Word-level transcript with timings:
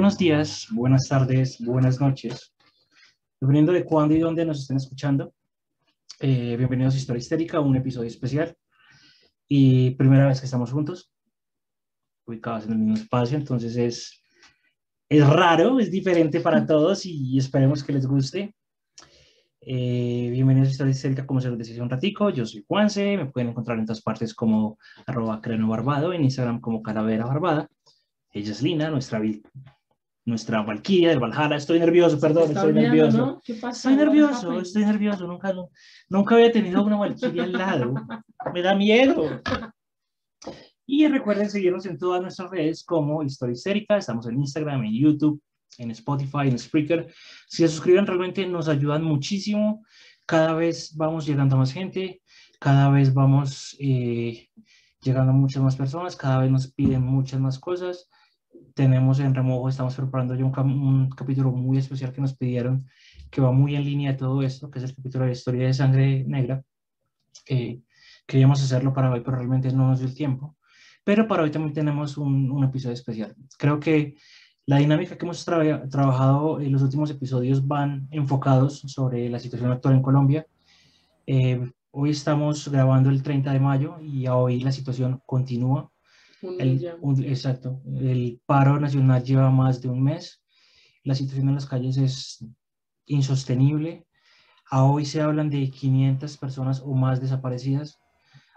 Buenos 0.00 0.16
días, 0.16 0.66
buenas 0.70 1.08
tardes, 1.08 1.58
buenas 1.60 2.00
noches. 2.00 2.54
Dependiendo 3.38 3.70
de 3.70 3.84
cuándo 3.84 4.14
y 4.14 4.18
dónde 4.18 4.46
nos 4.46 4.62
estén 4.62 4.78
escuchando. 4.78 5.34
Eh, 6.20 6.56
bienvenidos 6.56 6.94
a 6.94 6.96
Historia 6.96 7.18
Histérica, 7.18 7.60
un 7.60 7.76
episodio 7.76 8.08
especial. 8.08 8.56
Y 9.46 9.90
primera 9.96 10.26
vez 10.26 10.40
que 10.40 10.46
estamos 10.46 10.72
juntos, 10.72 11.12
ubicados 12.24 12.64
en 12.64 12.72
el 12.72 12.78
mismo 12.78 12.94
espacio, 12.94 13.36
entonces 13.36 13.76
es, 13.76 14.22
es 15.06 15.28
raro, 15.28 15.78
es 15.78 15.90
diferente 15.90 16.40
para 16.40 16.64
todos 16.66 17.04
y 17.04 17.36
esperemos 17.36 17.84
que 17.84 17.92
les 17.92 18.06
guste. 18.06 18.54
Eh, 19.60 20.30
bienvenidos 20.32 20.68
a 20.68 20.70
Historia 20.70 20.92
Histérica, 20.92 21.26
como 21.26 21.42
se 21.42 21.50
los 21.50 21.58
decía 21.58 21.74
hace 21.74 21.82
un 21.82 21.90
ratico, 21.90 22.30
yo 22.30 22.46
soy 22.46 22.64
Juanse, 22.66 23.18
me 23.18 23.26
pueden 23.26 23.50
encontrar 23.50 23.78
en 23.78 23.84
todas 23.84 24.00
partes 24.00 24.32
como 24.32 24.78
arroba 25.04 25.42
creno 25.42 25.68
barbado, 25.68 26.14
en 26.14 26.24
Instagram 26.24 26.58
como 26.58 26.82
calavera 26.82 27.26
barbada. 27.26 27.68
Ella 28.32 28.52
es 28.52 28.62
Lina, 28.62 28.88
nuestra, 28.88 29.20
nuestra 30.24 30.62
valquiria 30.62 31.10
del 31.10 31.20
Valhalla. 31.20 31.56
Estoy 31.56 31.78
nervioso, 31.78 32.18
perdón, 32.20 32.52
estoy 32.52 32.72
nervioso. 32.72 33.16
¿no? 33.18 33.40
¿Qué 33.44 33.54
pasa? 33.54 33.90
Estoy 33.90 33.96
nervioso, 33.96 34.60
estoy 34.60 34.84
nervioso, 34.84 35.26
nunca, 35.26 35.54
nunca 36.08 36.34
había 36.34 36.52
tenido 36.52 36.82
una 36.82 36.96
valquiria 36.96 37.44
al 37.44 37.52
lado. 37.52 37.94
Me 38.54 38.62
da 38.62 38.74
miedo. 38.74 39.42
Y 40.86 41.06
recuerden 41.06 41.48
seguirnos 41.48 41.86
en 41.86 41.98
todas 41.98 42.20
nuestras 42.20 42.50
redes 42.50 42.84
como 42.84 43.22
Historia 43.22 43.52
Histérica. 43.52 43.96
Estamos 43.96 44.26
en 44.26 44.38
Instagram, 44.40 44.84
en 44.84 44.92
YouTube, 44.92 45.40
en 45.78 45.90
Spotify, 45.92 46.48
en 46.48 46.58
Spreaker. 46.58 47.12
Si 47.48 47.62
se 47.62 47.68
suscriben, 47.68 48.06
realmente 48.06 48.46
nos 48.46 48.68
ayudan 48.68 49.04
muchísimo. 49.04 49.84
Cada 50.26 50.54
vez 50.54 50.96
vamos 50.96 51.26
llegando 51.26 51.56
a 51.56 51.60
más 51.60 51.72
gente, 51.72 52.22
cada 52.60 52.90
vez 52.90 53.14
vamos 53.14 53.76
eh, 53.80 54.48
llegando 55.00 55.32
a 55.32 55.34
muchas 55.34 55.62
más 55.62 55.76
personas, 55.76 56.14
cada 56.14 56.40
vez 56.40 56.50
nos 56.50 56.72
piden 56.72 57.02
muchas 57.02 57.40
más 57.40 57.58
cosas. 57.58 58.08
Tenemos 58.74 59.20
en 59.20 59.34
remojo, 59.34 59.68
estamos 59.68 59.94
preparando 59.94 60.34
ya 60.34 60.44
un, 60.44 60.58
un 60.58 61.10
capítulo 61.10 61.50
muy 61.50 61.78
especial 61.78 62.12
que 62.12 62.20
nos 62.20 62.34
pidieron, 62.36 62.86
que 63.30 63.40
va 63.40 63.52
muy 63.52 63.76
en 63.76 63.84
línea 63.84 64.12
de 64.12 64.18
todo 64.18 64.42
esto, 64.42 64.70
que 64.70 64.78
es 64.78 64.84
el 64.86 64.94
capítulo 64.94 65.24
de 65.26 65.32
historia 65.32 65.66
de 65.66 65.74
sangre 65.74 66.24
negra. 66.26 66.62
Eh, 67.48 67.80
queríamos 68.26 68.62
hacerlo 68.62 68.92
para 68.92 69.10
hoy, 69.10 69.20
pero 69.20 69.36
realmente 69.36 69.72
no 69.72 69.88
nos 69.88 69.98
dio 70.00 70.08
el 70.08 70.14
tiempo. 70.14 70.56
Pero 71.04 71.26
para 71.26 71.42
hoy 71.42 71.50
también 71.50 71.72
tenemos 71.74 72.16
un, 72.16 72.50
un 72.50 72.64
episodio 72.64 72.94
especial. 72.94 73.34
Creo 73.58 73.80
que 73.80 74.14
la 74.66 74.76
dinámica 74.76 75.16
que 75.16 75.24
hemos 75.24 75.46
tra- 75.46 75.88
trabajado 75.90 76.60
en 76.60 76.70
los 76.72 76.82
últimos 76.82 77.10
episodios 77.10 77.66
van 77.66 78.06
enfocados 78.10 78.80
sobre 78.86 79.28
la 79.28 79.38
situación 79.38 79.72
actual 79.72 79.94
en 79.96 80.02
Colombia. 80.02 80.46
Eh, 81.26 81.70
hoy 81.90 82.10
estamos 82.10 82.68
grabando 82.68 83.10
el 83.10 83.22
30 83.22 83.52
de 83.52 83.60
mayo 83.60 83.96
y 84.00 84.26
hoy 84.28 84.60
la 84.60 84.70
situación 84.72 85.20
continúa. 85.26 85.89
Un 86.42 86.60
El, 86.60 86.78
ya. 86.78 86.96
un- 87.00 87.22
exacto. 87.24 87.82
El 87.86 88.40
paro 88.46 88.78
nacional 88.80 89.22
lleva 89.22 89.50
más 89.50 89.80
de 89.82 89.88
un 89.88 90.02
mes. 90.02 90.42
La 91.04 91.14
situación 91.14 91.48
en 91.48 91.54
las 91.54 91.66
calles 91.66 91.96
es 91.96 92.44
insostenible. 93.06 94.06
A 94.70 94.84
hoy 94.84 95.04
se 95.04 95.20
hablan 95.20 95.50
de 95.50 95.70
500 95.70 96.36
personas 96.36 96.80
o 96.80 96.94
más 96.94 97.20
desaparecidas. 97.20 97.98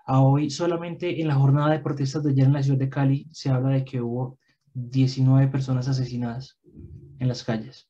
A 0.05 0.21
hoy 0.21 0.49
solamente 0.49 1.21
en 1.21 1.27
la 1.27 1.35
jornada 1.35 1.71
de 1.71 1.79
protestas 1.79 2.23
de 2.23 2.31
ayer 2.31 2.45
en 2.45 2.53
la 2.53 2.63
ciudad 2.63 2.77
de 2.79 2.89
Cali 2.89 3.27
se 3.31 3.49
habla 3.49 3.69
de 3.69 3.85
que 3.85 4.01
hubo 4.01 4.37
19 4.73 5.47
personas 5.47 5.87
asesinadas 5.87 6.59
en 7.19 7.27
las 7.27 7.43
calles. 7.43 7.89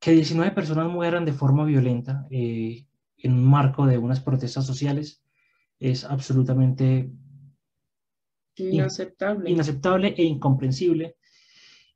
Que 0.00 0.12
19 0.12 0.52
personas 0.52 0.88
mueran 0.90 1.24
de 1.24 1.32
forma 1.32 1.64
violenta 1.64 2.26
eh, 2.30 2.86
en 3.18 3.32
un 3.32 3.44
marco 3.44 3.86
de 3.86 3.98
unas 3.98 4.20
protestas 4.20 4.64
sociales 4.64 5.22
es 5.80 6.04
absolutamente 6.04 7.10
Inaceptable. 8.58 9.50
inaceptable 9.50 10.14
e 10.16 10.24
incomprensible. 10.24 11.16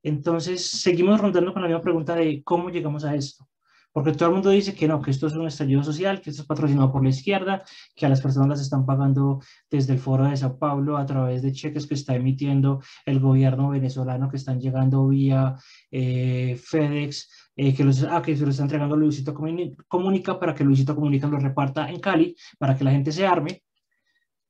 Entonces, 0.03 0.67
seguimos 0.67 1.21
rondando 1.21 1.53
con 1.53 1.63
la 1.63 1.69
misma 1.69 1.83
pregunta 1.83 2.15
de 2.17 2.43
cómo 2.43 2.71
llegamos 2.71 3.05
a 3.05 3.15
esto. 3.15 3.49
Porque 3.95 4.13
todo 4.13 4.31
el 4.31 4.35
mundo 4.37 4.49
dice 4.49 4.75
que 4.75 4.89
no, 4.89 5.03
que 5.03 5.11
esto 5.11 5.27
es 5.27 5.35
un 5.35 5.47
estallido 5.47 5.85
social, 5.85 6.23
que 6.23 6.31
esto 6.31 6.41
es 6.43 6.49
patrocinado 6.49 6.91
por 6.91 7.03
la 7.03 7.11
izquierda, 7.11 7.63
que 7.95 8.07
a 8.07 8.09
las 8.09 8.23
personas 8.23 8.49
las 8.49 8.61
están 8.63 8.87
pagando 8.87 9.41
desde 9.71 9.93
el 9.93 9.99
foro 9.99 10.25
de 10.27 10.35
Sao 10.37 10.59
Paulo 10.59 10.97
a 10.97 11.05
través 11.05 11.43
de 11.43 11.53
cheques 11.53 11.87
que 11.87 11.93
está 11.93 12.15
emitiendo 12.15 12.81
el 13.05 13.21
gobierno 13.21 13.69
venezolano, 13.69 14.31
que 14.31 14.39
están 14.39 14.59
llegando 14.63 15.07
vía 15.09 15.57
eh, 15.91 16.59
FedEx, 16.59 17.29
eh, 17.55 17.75
que, 17.75 17.85
los, 17.85 18.03
ah, 18.05 18.23
que 18.23 18.35
se 18.35 18.47
los 18.47 18.53
está 18.55 18.63
entregando 18.63 18.97
Luisito 18.97 19.35
Comuni- 19.35 19.77
Comunica 19.87 20.41
para 20.41 20.55
que 20.55 20.65
Luisito 20.65 20.95
Comunica 20.95 21.27
lo 21.27 21.39
reparta 21.39 21.91
en 21.91 22.01
Cali, 22.01 22.35
para 22.59 22.75
que 22.75 22.85
la 22.85 22.93
gente 22.93 23.13
se 23.13 23.27
arme. 23.27 23.63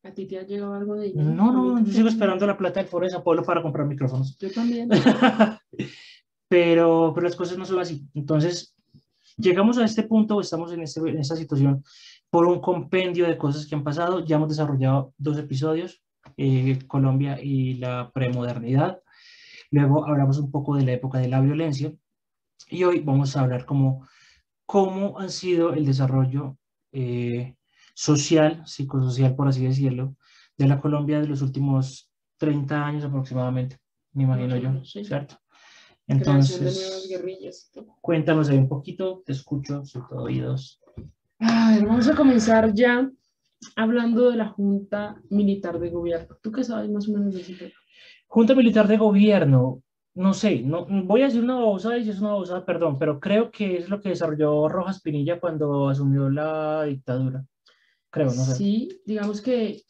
¿A 0.04 0.10
ti 0.12 0.26
te 0.26 0.38
ha 0.38 0.42
llegado 0.42 0.74
algo 0.74 0.96
de 0.96 1.06
ello? 1.06 1.22
No, 1.22 1.52
no, 1.52 1.84
yo 1.84 1.92
sigo 1.92 2.08
esperando 2.08 2.44
la 2.46 2.56
plata 2.56 2.80
del 2.80 2.88
foro 2.88 3.06
de 3.06 3.20
Paulo 3.20 3.44
para 3.44 3.62
comprar 3.62 3.86
micrófonos. 3.86 4.36
Yo 4.38 4.50
también. 4.50 4.88
pero, 6.48 7.12
pero 7.14 7.24
las 7.26 7.36
cosas 7.36 7.56
no 7.56 7.64
son 7.64 7.78
así. 7.78 8.04
Entonces, 8.12 8.74
llegamos 9.36 9.78
a 9.78 9.84
este 9.84 10.02
punto, 10.02 10.40
estamos 10.40 10.72
en, 10.72 10.82
este, 10.82 11.00
en 11.00 11.18
esta 11.18 11.36
situación 11.36 11.84
por 12.30 12.46
un 12.46 12.60
compendio 12.60 13.28
de 13.28 13.38
cosas 13.38 13.64
que 13.66 13.76
han 13.76 13.84
pasado. 13.84 14.24
Ya 14.24 14.36
hemos 14.36 14.48
desarrollado 14.48 15.14
dos 15.18 15.38
episodios, 15.38 16.02
eh, 16.36 16.80
Colombia 16.88 17.38
y 17.40 17.74
la 17.74 18.10
premodernidad. 18.12 19.00
Luego 19.70 20.04
hablamos 20.04 20.38
un 20.38 20.50
poco 20.50 20.74
de 20.76 20.84
la 20.84 20.92
época 20.92 21.18
de 21.18 21.28
la 21.28 21.40
violencia. 21.40 21.92
Y 22.68 22.82
hoy 22.82 23.00
vamos 23.00 23.36
a 23.36 23.42
hablar 23.42 23.66
como 23.66 24.08
cómo 24.66 25.18
han 25.20 25.30
sido 25.30 25.74
el 25.74 25.86
desarrollo 25.86 26.56
eh, 26.92 27.54
social, 27.94 28.62
psicosocial, 28.66 29.34
por 29.34 29.48
así 29.48 29.64
decirlo, 29.64 30.16
de 30.56 30.66
la 30.66 30.80
Colombia 30.80 31.20
de 31.20 31.28
los 31.28 31.42
últimos 31.42 32.10
30 32.38 32.86
años 32.86 33.04
aproximadamente, 33.04 33.78
me 34.12 34.24
imagino 34.24 34.56
yo, 34.56 34.84
sí. 34.84 35.04
¿cierto? 35.04 35.36
De 36.06 36.14
Entonces, 36.14 37.08
cuéntanos 38.00 38.48
ahí 38.48 38.58
un 38.58 38.68
poquito, 38.68 39.22
te 39.24 39.32
escucho, 39.32 39.84
soy 39.84 40.02
todo 40.08 40.24
oídos. 40.24 40.80
A 41.38 41.74
ver, 41.74 41.86
vamos 41.86 42.08
a 42.08 42.14
comenzar 42.14 42.72
ya 42.74 43.10
hablando 43.76 44.30
de 44.30 44.36
la 44.36 44.48
Junta 44.48 45.20
Militar 45.30 45.78
de 45.78 45.90
Gobierno. 45.90 46.36
¿Tú 46.42 46.50
qué 46.50 46.64
sabes 46.64 46.90
más 46.90 47.08
o 47.08 47.12
menos 47.12 47.34
de 47.34 47.40
ese 47.40 47.54
tema? 47.54 47.72
Junta 48.26 48.54
Militar 48.54 48.88
de 48.88 48.96
Gobierno, 48.96 49.82
no 50.14 50.34
sé, 50.34 50.62
no, 50.62 50.86
voy 50.86 51.22
a 51.22 51.26
decir 51.26 51.42
una 51.42 51.56
babosada 51.56 51.98
y 51.98 52.04
si 52.04 52.10
es 52.10 52.20
una 52.20 52.30
babosada, 52.30 52.64
perdón, 52.64 52.98
pero 52.98 53.20
creo 53.20 53.50
que 53.50 53.78
es 53.78 53.88
lo 53.88 54.00
que 54.00 54.10
desarrolló 54.10 54.68
Rojas 54.68 55.00
Pinilla 55.00 55.40
cuando 55.40 55.88
asumió 55.88 56.28
la 56.28 56.84
dictadura. 56.84 57.44
Creo, 58.12 58.26
no 58.26 58.32
sé. 58.44 58.54
Sí, 58.54 59.00
digamos 59.06 59.40
que 59.40 59.82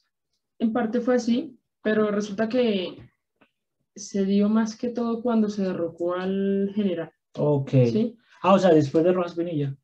en 0.59 0.73
parte 0.73 1.01
fue 1.01 1.17
así, 1.17 1.59
pero 1.83 2.11
resulta 2.11 2.49
que 2.49 2.97
se 3.95 4.25
dio 4.25 4.49
más 4.49 4.77
que 4.77 4.89
todo 4.89 5.21
cuando 5.23 5.51
se 5.51 5.63
derrocó 5.65 6.15
al 6.15 6.71
general. 6.75 7.13
Ok. 7.37 7.71
¿sí? 7.71 8.17
Ah, 8.43 8.55
o 8.55 8.59
sea, 8.59 8.73
después 8.73 9.05
de 9.05 9.13
Rojas 9.13 9.35
Pinilla. 9.35 9.77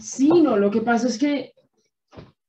Sí, 0.00 0.28
no, 0.42 0.56
lo 0.56 0.70
que 0.70 0.80
pasa 0.82 1.08
es 1.08 1.18
que 1.18 1.52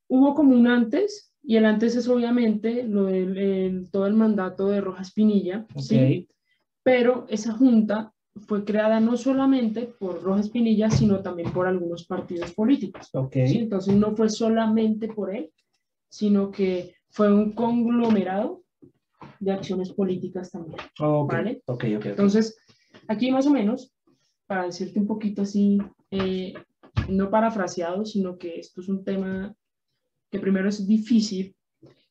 hubo 0.08 0.34
como 0.36 0.56
un 0.56 0.68
antes, 0.68 1.34
y 1.42 1.56
el 1.58 1.66
antes 1.66 1.96
es 1.96 2.08
obviamente 2.08 2.84
lo 2.84 3.06
del 3.06 3.38
el- 3.38 3.92
todo 3.92 4.06
el 4.08 4.14
mandato 4.14 4.68
de 4.70 4.82
Rojas 4.82 5.12
Pinilla, 5.12 5.66
¿sí? 5.78 6.28
Pero 6.84 7.26
esa 7.30 7.54
junta 7.54 8.13
fue 8.48 8.66
creada 8.66 9.00
no 9.00 9.16
solamente 9.16 9.94
por 10.00 10.22
Rojas 10.24 10.50
Pinilla, 10.50 10.90
sino 10.90 11.22
también 11.22 11.52
por 11.52 11.68
algunos 11.68 12.06
partidos 12.06 12.52
políticos. 12.54 13.10
Ok. 13.14 13.34
¿sí? 13.46 13.60
Entonces 13.60 13.96
no 13.96 14.16
fue 14.16 14.30
solamente 14.30 15.08
por 15.08 15.34
él, 15.34 15.52
sino 16.10 16.52
que 16.52 16.96
fue 17.10 17.34
un 17.34 17.52
conglomerado 17.52 18.64
de 19.40 19.52
acciones 19.52 19.92
políticas 19.92 20.52
también. 20.52 20.80
Ok. 21.00 21.32
¿Vale? 21.32 21.62
Ok, 21.66 21.84
ok, 21.84 21.96
ok. 21.98 22.06
Entonces, 22.08 22.58
aquí 23.08 23.32
más 23.32 23.46
o 23.46 23.52
menos, 23.52 23.94
para 24.48 24.66
decirte 24.66 25.00
un 25.00 25.08
poquito 25.08 25.44
así, 25.44 25.78
eh, 26.12 26.54
no 27.10 27.30
parafraseado, 27.30 28.06
sino 28.06 28.38
que 28.38 28.60
esto 28.60 28.82
es 28.82 28.90
un 28.90 29.04
tema 29.04 29.56
que 30.32 30.40
primero 30.40 30.70
es 30.70 30.88
difícil 30.88 31.56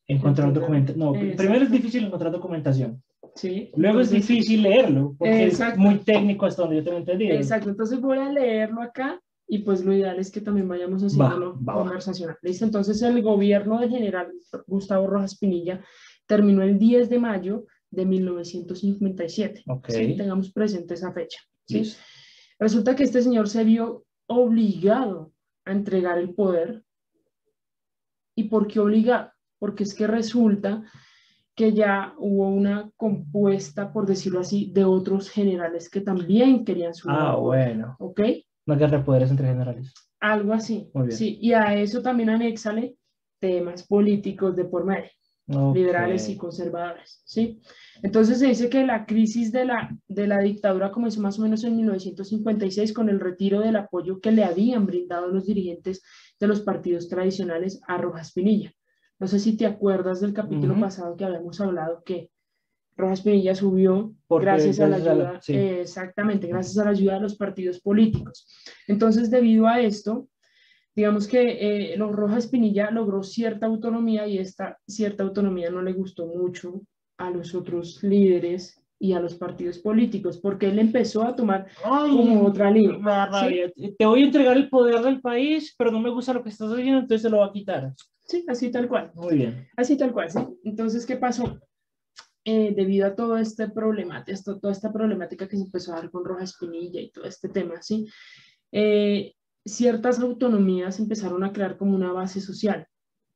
Encontrar 0.09 0.53
documentación. 0.53 0.99
No, 0.99 1.13
primero 1.13 1.65
es 1.65 1.71
difícil 1.71 2.05
encontrar 2.05 2.33
documentación. 2.33 3.03
Sí. 3.35 3.71
Luego 3.77 4.01
es 4.01 4.11
difícil 4.11 4.63
leerlo, 4.63 5.15
porque 5.19 5.47
es 5.47 5.61
muy 5.77 5.99
técnico 5.99 6.47
hasta 6.47 6.63
donde 6.63 6.77
yo 6.77 6.85
tengo 6.85 6.99
entendido. 6.99 7.35
Exacto, 7.35 7.71
entonces 7.71 8.01
voy 8.01 8.19
a 8.19 8.31
leerlo 8.31 8.83
acá 8.83 9.21
y 9.49 9.59
pues 9.59 9.85
lo 9.85 9.93
ideal 9.93 10.19
es 10.19 10.31
que 10.31 10.41
también 10.41 10.69
vayamos 10.69 11.03
haciéndolo 11.03 11.59
conversacional. 11.65 12.39
¿Listo? 12.43 12.65
Entonces 12.65 13.03
el 13.03 13.21
gobierno 13.23 13.81
del 13.81 13.91
general 13.91 14.33
Gustavo 14.67 15.07
Rojas 15.07 15.37
Pinilla 15.39 15.85
terminó 16.27 16.63
el 16.63 16.79
10 16.79 17.11
de 17.11 17.19
mayo 17.19 17.67
de 17.91 18.07
1957. 18.07 19.63
Okay. 19.67 20.17
Tengamos 20.17 20.53
presente 20.53 20.95
esa 20.95 21.13
fecha. 21.13 21.41
¿sí? 21.67 21.95
Resulta 22.59 22.97
que 22.97 23.05
este 23.05 23.23
señor 23.23 23.49
se 23.49 23.65
vio 23.65 24.07
obligado 24.27 25.33
a 25.65 25.73
entregar 25.73 26.19
el 26.19 26.35
poder. 26.35 26.83
¿Y 28.35 28.45
por 28.45 28.67
qué 28.67 28.81
obligado? 28.81 29.33
Porque 29.59 29.85
es 29.85 29.95
que 29.95 30.07
resulta 30.07 30.83
que 31.55 31.73
ya 31.73 32.15
hubo 32.19 32.49
una 32.49 32.91
compuesta, 32.97 33.93
por 33.93 34.07
decirlo 34.07 34.41
así, 34.41 34.71
de 34.73 34.85
otros 34.85 35.31
generales 35.31 35.91
que 35.91 36.01
también 36.01 36.65
querían 36.65 36.95
subir. 36.95 37.17
Ah, 37.19 37.37
bueno. 37.37 37.97
¿Ok? 37.99 38.21
Una 38.67 38.77
guerra 38.77 38.99
de 38.99 39.05
poderes 39.05 39.31
entre 39.31 39.49
generales. 39.49 39.93
Algo 40.21 40.53
así. 40.53 40.91
Sí, 41.11 41.39
y 41.41 41.53
a 41.53 41.75
eso 41.75 42.01
también 42.01 42.31
anéxale 42.31 42.97
temas 43.41 43.85
políticos 43.87 44.55
de 44.55 44.65
por 44.65 44.85
medio, 44.85 45.11
liberales 45.75 46.29
y 46.29 46.37
conservadores, 46.37 47.23
¿sí? 47.25 47.61
Entonces 48.05 48.39
se 48.39 48.47
dice 48.47 48.71
que 48.71 48.87
la 48.87 49.05
crisis 49.05 49.51
de 49.51 49.65
la, 49.65 49.91
de 50.07 50.29
la 50.29 50.39
dictadura 50.39 50.93
comenzó 50.93 51.21
más 51.21 51.41
o 51.41 51.43
menos 51.43 51.65
en 51.65 51.77
1956 51.77 52.93
con 52.93 53.09
el 53.09 53.19
retiro 53.19 53.59
del 53.61 53.75
apoyo 53.75 54.21
que 54.21 54.31
le 54.31 54.45
habían 54.45 54.87
brindado 54.87 55.27
los 55.27 55.47
dirigentes 55.47 56.03
de 56.39 56.47
los 56.47 56.61
partidos 56.61 57.09
tradicionales 57.09 57.81
a 57.89 57.99
Rojas 57.99 58.33
Pinilla. 58.33 58.73
No 59.23 59.29
sé 59.29 59.39
si 59.39 59.57
te 59.57 59.67
acuerdas 59.67 60.21
del 60.21 60.35
capítulo 60.35 60.75
pasado 60.81 61.17
que 61.17 61.25
habíamos 61.25 61.61
hablado 61.61 62.03
que 62.05 62.33
Rojas 62.97 63.21
Pinilla 63.21 63.55
subió 63.55 64.13
gracias 64.29 64.81
a 64.81 64.89
la 64.89 64.97
ayuda, 64.97 65.41
exactamente, 65.47 66.49
gracias 66.49 66.77
a 66.79 66.87
la 66.87 66.91
ayuda 66.91 67.15
de 67.15 67.21
los 67.21 67.37
partidos 67.37 67.81
políticos. 67.81 68.49
Entonces, 68.89 69.31
debido 69.31 69.69
a 69.69 69.81
esto, 69.81 70.27
digamos 70.97 71.29
que 71.29 71.93
eh, 71.93 71.97
los 71.97 72.11
Rojas 72.11 72.49
Pinilla 72.49 72.91
logró 72.91 73.23
cierta 73.23 73.67
autonomía 73.67 74.27
y 74.27 74.39
esta 74.39 74.81
cierta 74.89 75.23
autonomía 75.23 75.71
no 75.71 75.83
le 75.83 75.93
gustó 75.93 76.27
mucho 76.27 76.83
a 77.17 77.31
los 77.31 77.55
otros 77.55 78.03
líderes 78.03 78.83
y 78.99 79.13
a 79.13 79.21
los 79.21 79.37
partidos 79.37 79.79
políticos, 79.79 80.37
porque 80.39 80.67
él 80.67 80.81
empezó 80.81 81.23
a 81.23 81.37
tomar 81.37 81.69
como 81.85 82.45
otra 82.45 82.73
línea. 82.73 82.99
Te 83.97 84.05
voy 84.05 84.23
a 84.23 84.27
entregar 84.27 84.57
el 84.57 84.69
poder 84.69 85.01
del 85.03 85.21
país, 85.21 85.73
pero 85.79 85.93
no 85.93 86.01
me 86.01 86.11
gusta 86.11 86.35
lo 86.35 86.43
que 86.43 86.49
estás 86.49 86.73
haciendo, 86.73 86.99
entonces 86.99 87.23
se 87.23 87.31
lo 87.31 87.39
va 87.39 87.47
a 87.47 87.53
quitar. 87.53 87.93
Sí, 88.25 88.45
así 88.49 88.71
tal 88.71 88.89
cual. 88.89 89.13
Muy 89.15 89.37
bien. 89.37 89.69
Así 89.77 89.97
tal 89.97 90.13
cual, 90.13 90.31
sí. 90.31 90.39
Entonces, 90.65 91.07
¿qué 91.07 91.17
pasó? 91.17 91.61
Eh, 92.45 92.73
debido 92.75 93.07
a 93.07 93.15
todo 93.15 93.39
este 93.39 93.69
problemática, 93.69 94.33
esto, 94.33 94.59
toda 94.59 94.73
esta 94.73 94.93
problemática 94.93 95.47
que 95.47 95.57
se 95.57 95.63
empezó 95.63 95.93
a 95.93 95.97
dar 96.01 96.11
con 96.11 96.25
Roja 96.25 96.43
Espinilla 96.43 97.01
y 97.01 97.11
todo 97.11 97.25
este 97.25 97.49
tema, 97.49 97.81
¿sí? 97.83 98.09
Eh, 98.73 99.35
ciertas 99.65 100.19
autonomías 100.19 100.99
empezaron 100.99 101.45
a 101.45 101.53
crear 101.53 101.77
como 101.77 101.95
una 101.95 102.11
base 102.11 102.41
social, 102.41 102.89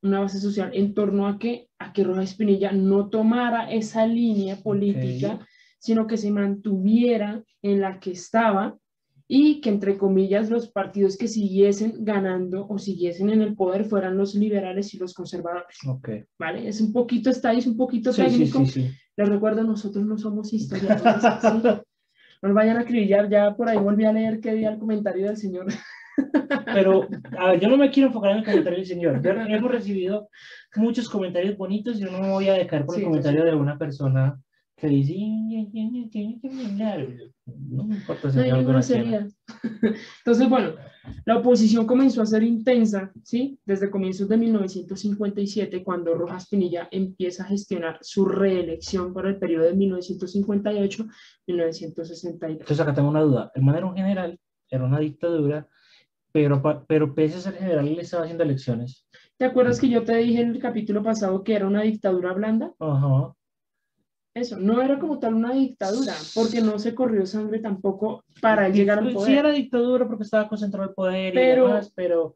una 0.02 0.20
base 0.20 0.40
social 0.40 0.70
en 0.74 0.92
torno 0.92 1.28
a 1.28 1.38
que, 1.38 1.68
a 1.78 1.92
que 1.92 2.02
Roja 2.02 2.24
Espinilla 2.24 2.72
no 2.72 3.08
tomara 3.08 3.70
esa 3.70 4.06
línea 4.06 4.56
política, 4.56 5.46
sino 5.78 6.08
que 6.08 6.16
se 6.16 6.32
mantuviera 6.32 7.44
en 7.62 7.80
la 7.80 8.00
que 8.00 8.10
estaba 8.10 8.76
y 9.28 9.60
que 9.60 9.70
entre 9.70 9.98
comillas 9.98 10.50
los 10.50 10.68
partidos 10.68 11.16
que 11.16 11.26
siguiesen 11.26 12.04
ganando 12.04 12.66
o 12.68 12.78
siguiesen 12.78 13.30
en 13.30 13.42
el 13.42 13.56
poder 13.56 13.84
fueran 13.84 14.16
los 14.16 14.34
liberales 14.34 14.94
y 14.94 14.98
los 14.98 15.14
conservadores. 15.14 15.78
Okay. 15.86 16.24
¿Vale? 16.38 16.68
Es 16.68 16.80
un 16.80 16.92
poquito, 16.92 17.30
está 17.30 17.50
ahí, 17.50 17.58
es 17.58 17.66
un 17.66 17.76
poquito 17.76 18.12
técnico. 18.12 18.62
Les 19.16 19.28
recuerdo, 19.28 19.64
nosotros 19.64 20.04
no 20.04 20.18
somos 20.18 20.52
historiadores. 20.52 21.84
No 22.42 22.50
nos 22.50 22.54
vayan 22.56 22.76
a 22.76 22.80
acribillar, 22.80 23.30
ya 23.30 23.56
por 23.56 23.66
ahí 23.66 23.78
volví 23.78 24.04
a 24.04 24.12
leer 24.12 24.40
que 24.40 24.52
día 24.52 24.68
el 24.68 24.78
comentario 24.78 25.26
del 25.26 25.38
señor. 25.38 25.68
Pero 26.66 27.08
a 27.38 27.50
ver, 27.50 27.60
yo 27.60 27.68
no 27.68 27.78
me 27.78 27.90
quiero 27.90 28.08
enfocar 28.08 28.32
en 28.32 28.38
el 28.38 28.44
comentario 28.44 28.78
del 28.78 28.86
señor. 28.86 29.26
hemos 29.26 29.70
recibido 29.70 30.28
muchos 30.76 31.08
comentarios 31.08 31.56
bonitos 31.56 31.98
yo 31.98 32.10
no 32.10 32.20
me 32.20 32.30
voy 32.30 32.48
a 32.48 32.54
dejar 32.54 32.84
por 32.84 32.98
el 32.98 33.04
comentario 33.04 33.44
de 33.44 33.54
una 33.54 33.78
persona 33.78 34.38
que 34.76 34.88
dice, 34.88 35.14
no 37.46 37.84
me 37.84 37.96
importa 37.96 38.28
Entonces, 40.18 40.48
bueno, 40.50 40.74
la 41.24 41.38
oposición 41.38 41.86
comenzó 41.86 42.20
a 42.20 42.26
ser 42.26 42.42
intensa, 42.42 43.10
¿sí? 43.22 43.58
Desde 43.64 43.88
comienzos 43.90 44.28
de 44.28 44.36
1957, 44.36 45.82
cuando 45.82 46.14
Rojas 46.14 46.48
Pinilla 46.48 46.88
empieza 46.90 47.44
a 47.44 47.46
gestionar 47.46 47.98
su 48.02 48.26
reelección 48.26 49.14
para 49.14 49.30
el 49.30 49.38
periodo 49.38 49.64
de 49.64 49.74
1958-1962. 49.76 51.08
Entonces, 52.42 52.80
acá 52.80 52.92
tengo 52.92 53.08
una 53.08 53.22
duda. 53.22 53.50
El 53.54 53.62
man 53.62 53.76
era 53.76 53.86
un 53.86 53.96
general, 53.96 54.38
era 54.70 54.84
una 54.84 55.00
dictadura, 55.00 55.66
pero, 56.32 56.60
pero 56.86 57.14
pese 57.14 57.38
a 57.38 57.40
ser 57.40 57.54
general, 57.54 57.88
él 57.88 57.98
estaba 57.98 58.24
haciendo 58.24 58.44
elecciones. 58.44 59.06
¿Te 59.38 59.46
acuerdas 59.46 59.80
que 59.80 59.88
yo 59.88 60.04
te 60.04 60.16
dije 60.16 60.42
en 60.42 60.50
el 60.50 60.58
capítulo 60.58 61.02
pasado 61.02 61.42
que 61.42 61.54
era 61.54 61.66
una 61.66 61.80
dictadura 61.80 62.34
blanda? 62.34 62.74
Ajá. 62.78 63.35
Eso, 64.36 64.58
no 64.58 64.82
era 64.82 64.98
como 64.98 65.18
tal 65.18 65.32
una 65.32 65.54
dictadura, 65.54 66.12
porque 66.34 66.60
no 66.60 66.78
se 66.78 66.94
corrió 66.94 67.24
sangre 67.24 67.58
tampoco 67.58 68.22
para 68.42 68.68
llegar 68.68 68.98
al 68.98 69.14
poder. 69.14 69.26
Sí 69.26 69.34
era 69.34 69.50
dictadura 69.50 70.06
porque 70.06 70.24
estaba 70.24 70.46
concentrado 70.46 70.90
el 70.90 70.94
poder 70.94 71.32
pero, 71.32 71.64
y 71.64 71.66
demás, 71.68 71.90
pero, 71.96 72.34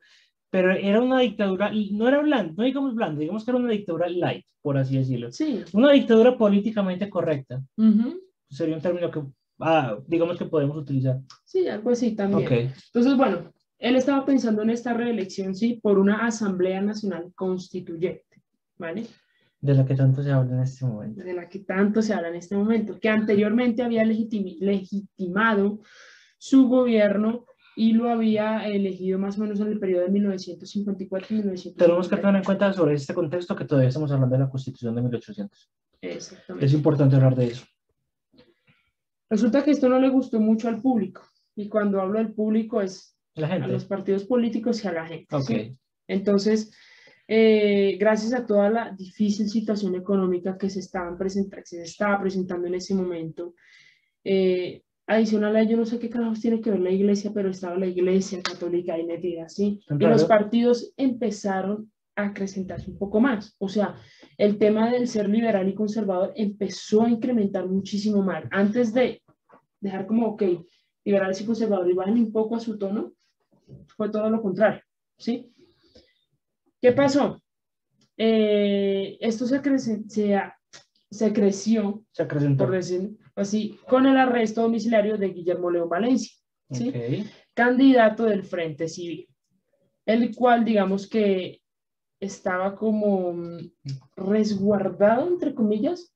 pero 0.48 0.72
era 0.72 1.02
una 1.02 1.20
dictadura, 1.20 1.70
no 1.92 2.08
era 2.08 2.22
blanda, 2.22 2.54
no 2.56 2.64
digamos 2.64 2.94
blanda, 2.94 3.20
digamos 3.20 3.44
que 3.44 3.50
era 3.50 3.60
una 3.60 3.72
dictadura 3.72 4.08
light, 4.08 4.46
por 4.62 4.78
así 4.78 4.96
decirlo. 4.96 5.30
Sí. 5.30 5.62
Una 5.74 5.92
dictadura 5.92 6.38
políticamente 6.38 7.10
correcta. 7.10 7.62
Sería 8.48 8.76
un 8.76 8.80
término 8.80 9.10
que, 9.10 9.22
ah, 9.58 9.98
digamos 10.06 10.38
que 10.38 10.46
podemos 10.46 10.78
utilizar. 10.78 11.20
Sí, 11.44 11.68
algo 11.68 11.90
así 11.90 12.12
también. 12.12 12.46
Okay. 12.46 12.72
Entonces, 12.86 13.14
bueno, 13.14 13.52
él 13.78 13.96
estaba 13.96 14.24
pensando 14.24 14.62
en 14.62 14.70
esta 14.70 14.94
reelección, 14.94 15.54
sí, 15.54 15.78
por 15.82 15.98
una 15.98 16.24
Asamblea 16.24 16.80
Nacional 16.80 17.30
Constituyente, 17.34 18.42
¿vale? 18.78 19.04
De 19.60 19.74
la 19.74 19.84
que 19.84 19.94
tanto 19.94 20.22
se 20.22 20.32
habla 20.32 20.56
en 20.56 20.62
este 20.62 20.86
momento. 20.86 21.22
De 21.22 21.34
la 21.34 21.48
que 21.48 21.58
tanto 21.60 22.00
se 22.00 22.14
habla 22.14 22.28
en 22.28 22.36
este 22.36 22.56
momento, 22.56 22.98
que 22.98 23.08
anteriormente 23.08 23.82
había 23.82 24.04
legitimado 24.04 25.80
su 26.38 26.68
gobierno 26.68 27.44
y 27.76 27.92
lo 27.92 28.10
había 28.10 28.66
elegido 28.66 29.18
más 29.18 29.38
o 29.38 29.42
menos 29.42 29.60
en 29.60 29.68
el 29.68 29.78
periodo 29.78 30.04
de 30.04 30.10
1954 30.10 31.28
y 31.30 31.34
1954. 31.38 31.86
Tenemos 31.86 32.08
que 32.08 32.16
tener 32.16 32.36
en 32.36 32.44
cuenta 32.44 32.72
sobre 32.72 32.94
este 32.94 33.14
contexto 33.14 33.54
que 33.54 33.64
todavía 33.64 33.88
estamos 33.88 34.10
hablando 34.10 34.36
de 34.36 34.42
la 34.42 34.50
Constitución 34.50 34.94
de 34.94 35.02
1800. 35.02 35.70
Exactamente. 36.02 36.66
Es 36.66 36.72
importante 36.72 37.16
hablar 37.16 37.36
de 37.36 37.46
eso. 37.46 37.64
Resulta 39.28 39.62
que 39.62 39.70
esto 39.70 39.88
no 39.88 40.00
le 40.00 40.08
gustó 40.08 40.40
mucho 40.40 40.68
al 40.68 40.80
público. 40.80 41.22
Y 41.54 41.68
cuando 41.68 42.00
hablo 42.00 42.18
del 42.18 42.32
público 42.32 42.80
es 42.80 43.16
la 43.34 43.48
gente. 43.48 43.66
a 43.66 43.68
los 43.68 43.84
partidos 43.84 44.24
políticos 44.24 44.84
y 44.84 44.88
a 44.88 44.92
la 44.92 45.06
gente. 45.06 45.36
Okay. 45.36 45.76
Entonces, 46.08 46.72
eh, 47.32 47.96
gracias 47.96 48.34
a 48.34 48.44
toda 48.44 48.68
la 48.70 48.90
difícil 48.90 49.48
situación 49.48 49.94
económica 49.94 50.58
que 50.58 50.68
se, 50.68 50.80
estaban 50.80 51.16
presentando, 51.16 51.64
se 51.64 51.80
estaba 51.84 52.20
presentando 52.20 52.66
en 52.66 52.74
ese 52.74 52.92
momento. 52.92 53.54
Eh, 54.24 54.82
adicional 55.06 55.54
a 55.54 55.62
ello, 55.62 55.76
no 55.76 55.86
sé 55.86 56.00
qué 56.00 56.10
carajos 56.10 56.40
tiene 56.40 56.60
que 56.60 56.72
ver 56.72 56.80
la 56.80 56.90
iglesia, 56.90 57.30
pero 57.32 57.50
estaba 57.50 57.76
la 57.78 57.86
iglesia 57.86 58.42
católica 58.42 58.94
ahí 58.94 59.06
metida, 59.06 59.48
¿sí? 59.48 59.80
Y 59.88 60.06
los 60.06 60.24
partidos 60.24 60.92
empezaron 60.96 61.92
a 62.16 62.24
acrecentarse 62.24 62.90
un 62.90 62.98
poco 62.98 63.20
más. 63.20 63.54
O 63.58 63.68
sea, 63.68 63.94
el 64.36 64.58
tema 64.58 64.90
del 64.90 65.06
ser 65.06 65.28
liberal 65.28 65.68
y 65.68 65.74
conservador 65.76 66.32
empezó 66.34 67.04
a 67.04 67.10
incrementar 67.10 67.68
muchísimo 67.68 68.24
más. 68.24 68.42
Antes 68.50 68.92
de 68.92 69.22
dejar 69.78 70.08
como, 70.08 70.26
ok, 70.30 70.42
liberales 71.04 71.40
y 71.40 71.46
conservadores 71.46 71.94
bajen 71.94 72.14
un 72.14 72.32
poco 72.32 72.56
a 72.56 72.60
su 72.60 72.76
tono, 72.76 73.12
fue 73.96 74.10
todo 74.10 74.28
lo 74.28 74.42
contrario, 74.42 74.82
¿sí? 75.16 75.48
¿Qué 76.80 76.92
pasó? 76.92 77.42
Eh, 78.16 79.18
esto 79.20 79.46
se, 79.46 79.60
se, 81.10 81.32
creció, 81.32 82.04
se 82.12 82.24
por 82.26 82.70
decir 82.70 83.16
así, 83.34 83.78
con 83.88 84.06
el 84.06 84.16
arresto 84.16 84.62
domiciliario 84.62 85.16
de 85.16 85.28
Guillermo 85.28 85.70
León 85.70 85.88
Valencia, 85.88 86.36
¿sí? 86.70 86.92
candidato 87.54 88.24
del 88.24 88.44
Frente 88.44 88.88
Civil, 88.88 89.28
el 90.06 90.34
cual 90.34 90.64
digamos 90.64 91.08
que 91.08 91.60
estaba 92.20 92.76
como 92.76 93.32
mm, 93.32 93.72
resguardado, 94.16 95.28
entre 95.28 95.54
comillas, 95.54 96.14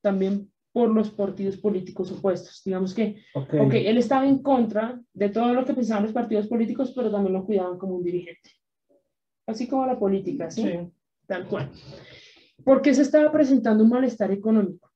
también 0.00 0.50
por 0.72 0.88
los 0.88 1.10
partidos 1.10 1.58
políticos 1.58 2.10
opuestos. 2.10 2.62
Digamos 2.64 2.94
que 2.94 3.22
okay. 3.34 3.86
él 3.86 3.98
estaba 3.98 4.26
en 4.26 4.38
contra 4.42 4.98
de 5.12 5.28
todo 5.28 5.52
lo 5.52 5.66
que 5.66 5.74
pensaban 5.74 6.04
los 6.04 6.12
partidos 6.12 6.48
políticos, 6.48 6.92
pero 6.96 7.10
también 7.10 7.34
lo 7.34 7.44
cuidaban 7.44 7.78
como 7.78 7.96
un 7.96 8.04
dirigente 8.04 8.50
así 9.46 9.66
como 9.68 9.86
la 9.86 9.98
política, 9.98 10.50
¿sí? 10.50 10.64
Tal 11.26 11.46
cual. 11.46 11.70
Porque 12.64 12.94
se 12.94 13.02
estaba 13.02 13.30
presentando 13.32 13.84
un 13.84 13.90
malestar 13.90 14.30
económico. 14.30 14.90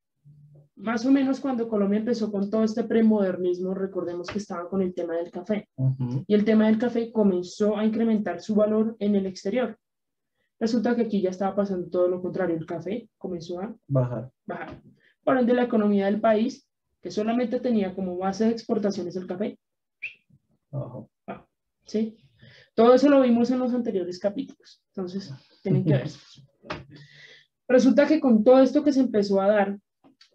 Más 0.76 1.06
o 1.06 1.10
menos 1.10 1.40
cuando 1.40 1.68
Colombia 1.68 2.00
empezó 2.00 2.30
con 2.30 2.50
todo 2.50 2.62
este 2.64 2.84
premodernismo, 2.84 3.72
recordemos 3.72 4.28
que 4.28 4.38
estaba 4.38 4.68
con 4.68 4.82
el 4.82 4.92
tema 4.94 5.14
del 5.14 5.30
café. 5.30 5.68
Y 6.26 6.34
el 6.34 6.44
tema 6.44 6.66
del 6.66 6.78
café 6.78 7.10
comenzó 7.10 7.76
a 7.76 7.84
incrementar 7.84 8.40
su 8.40 8.54
valor 8.54 8.94
en 8.98 9.14
el 9.14 9.26
exterior. 9.26 9.78
Resulta 10.60 10.94
que 10.94 11.02
aquí 11.02 11.20
ya 11.20 11.30
estaba 11.30 11.56
pasando 11.56 11.88
todo 11.88 12.08
lo 12.08 12.20
contrario, 12.20 12.56
el 12.56 12.66
café 12.66 13.08
comenzó 13.18 13.60
a 13.60 13.74
bajar. 13.88 14.30
bajar. 14.46 14.80
Por 15.24 15.38
ende, 15.38 15.54
la 15.54 15.64
economía 15.64 16.06
del 16.06 16.20
país, 16.20 16.68
que 17.02 17.10
solamente 17.10 17.60
tenía 17.60 17.94
como 17.94 18.16
base 18.16 18.44
de 18.44 18.52
exportaciones 18.52 19.16
el 19.16 19.26
café. 19.26 19.58
¿sí? 21.84 22.16
Todo 22.76 22.94
eso 22.94 23.08
lo 23.08 23.22
vimos 23.22 23.50
en 23.50 23.58
los 23.58 23.72
anteriores 23.72 24.18
capítulos, 24.18 24.82
entonces 24.94 25.32
tienen 25.62 25.82
que 25.82 25.92
ver. 25.94 26.10
Resulta 27.66 28.06
que 28.06 28.20
con 28.20 28.44
todo 28.44 28.60
esto 28.60 28.84
que 28.84 28.92
se 28.92 29.00
empezó 29.00 29.40
a 29.40 29.48
dar, 29.48 29.78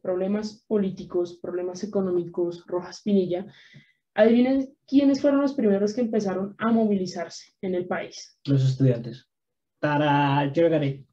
problemas 0.02 0.66
políticos, 0.68 1.38
problemas 1.40 1.84
económicos, 1.84 2.66
Rojas 2.66 3.04
Pinilla, 3.04 3.46
adivinen 4.16 4.74
quiénes 4.88 5.22
fueron 5.22 5.42
los 5.42 5.54
primeros 5.54 5.94
que 5.94 6.02
empezaron 6.02 6.56
a 6.58 6.72
movilizarse 6.72 7.54
en 7.62 7.76
el 7.76 7.86
país. 7.86 8.36
Los 8.46 8.68
estudiantes. 8.68 9.28
Para, 9.80 10.52
yo 10.52 10.68
gané. 10.68 11.06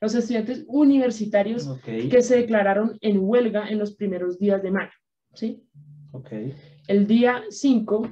Los 0.00 0.14
estudiantes 0.14 0.64
universitarios 0.68 1.68
que 1.84 2.22
se 2.22 2.36
declararon 2.36 2.96
en 3.00 3.18
huelga 3.18 3.68
en 3.68 3.78
los 3.80 3.96
primeros 3.96 4.38
días 4.38 4.62
de 4.62 4.70
mayo, 4.70 4.92
¿sí? 5.34 5.64
Ok. 6.12 6.30
El 6.86 7.08
día 7.08 7.42
5, 7.50 8.08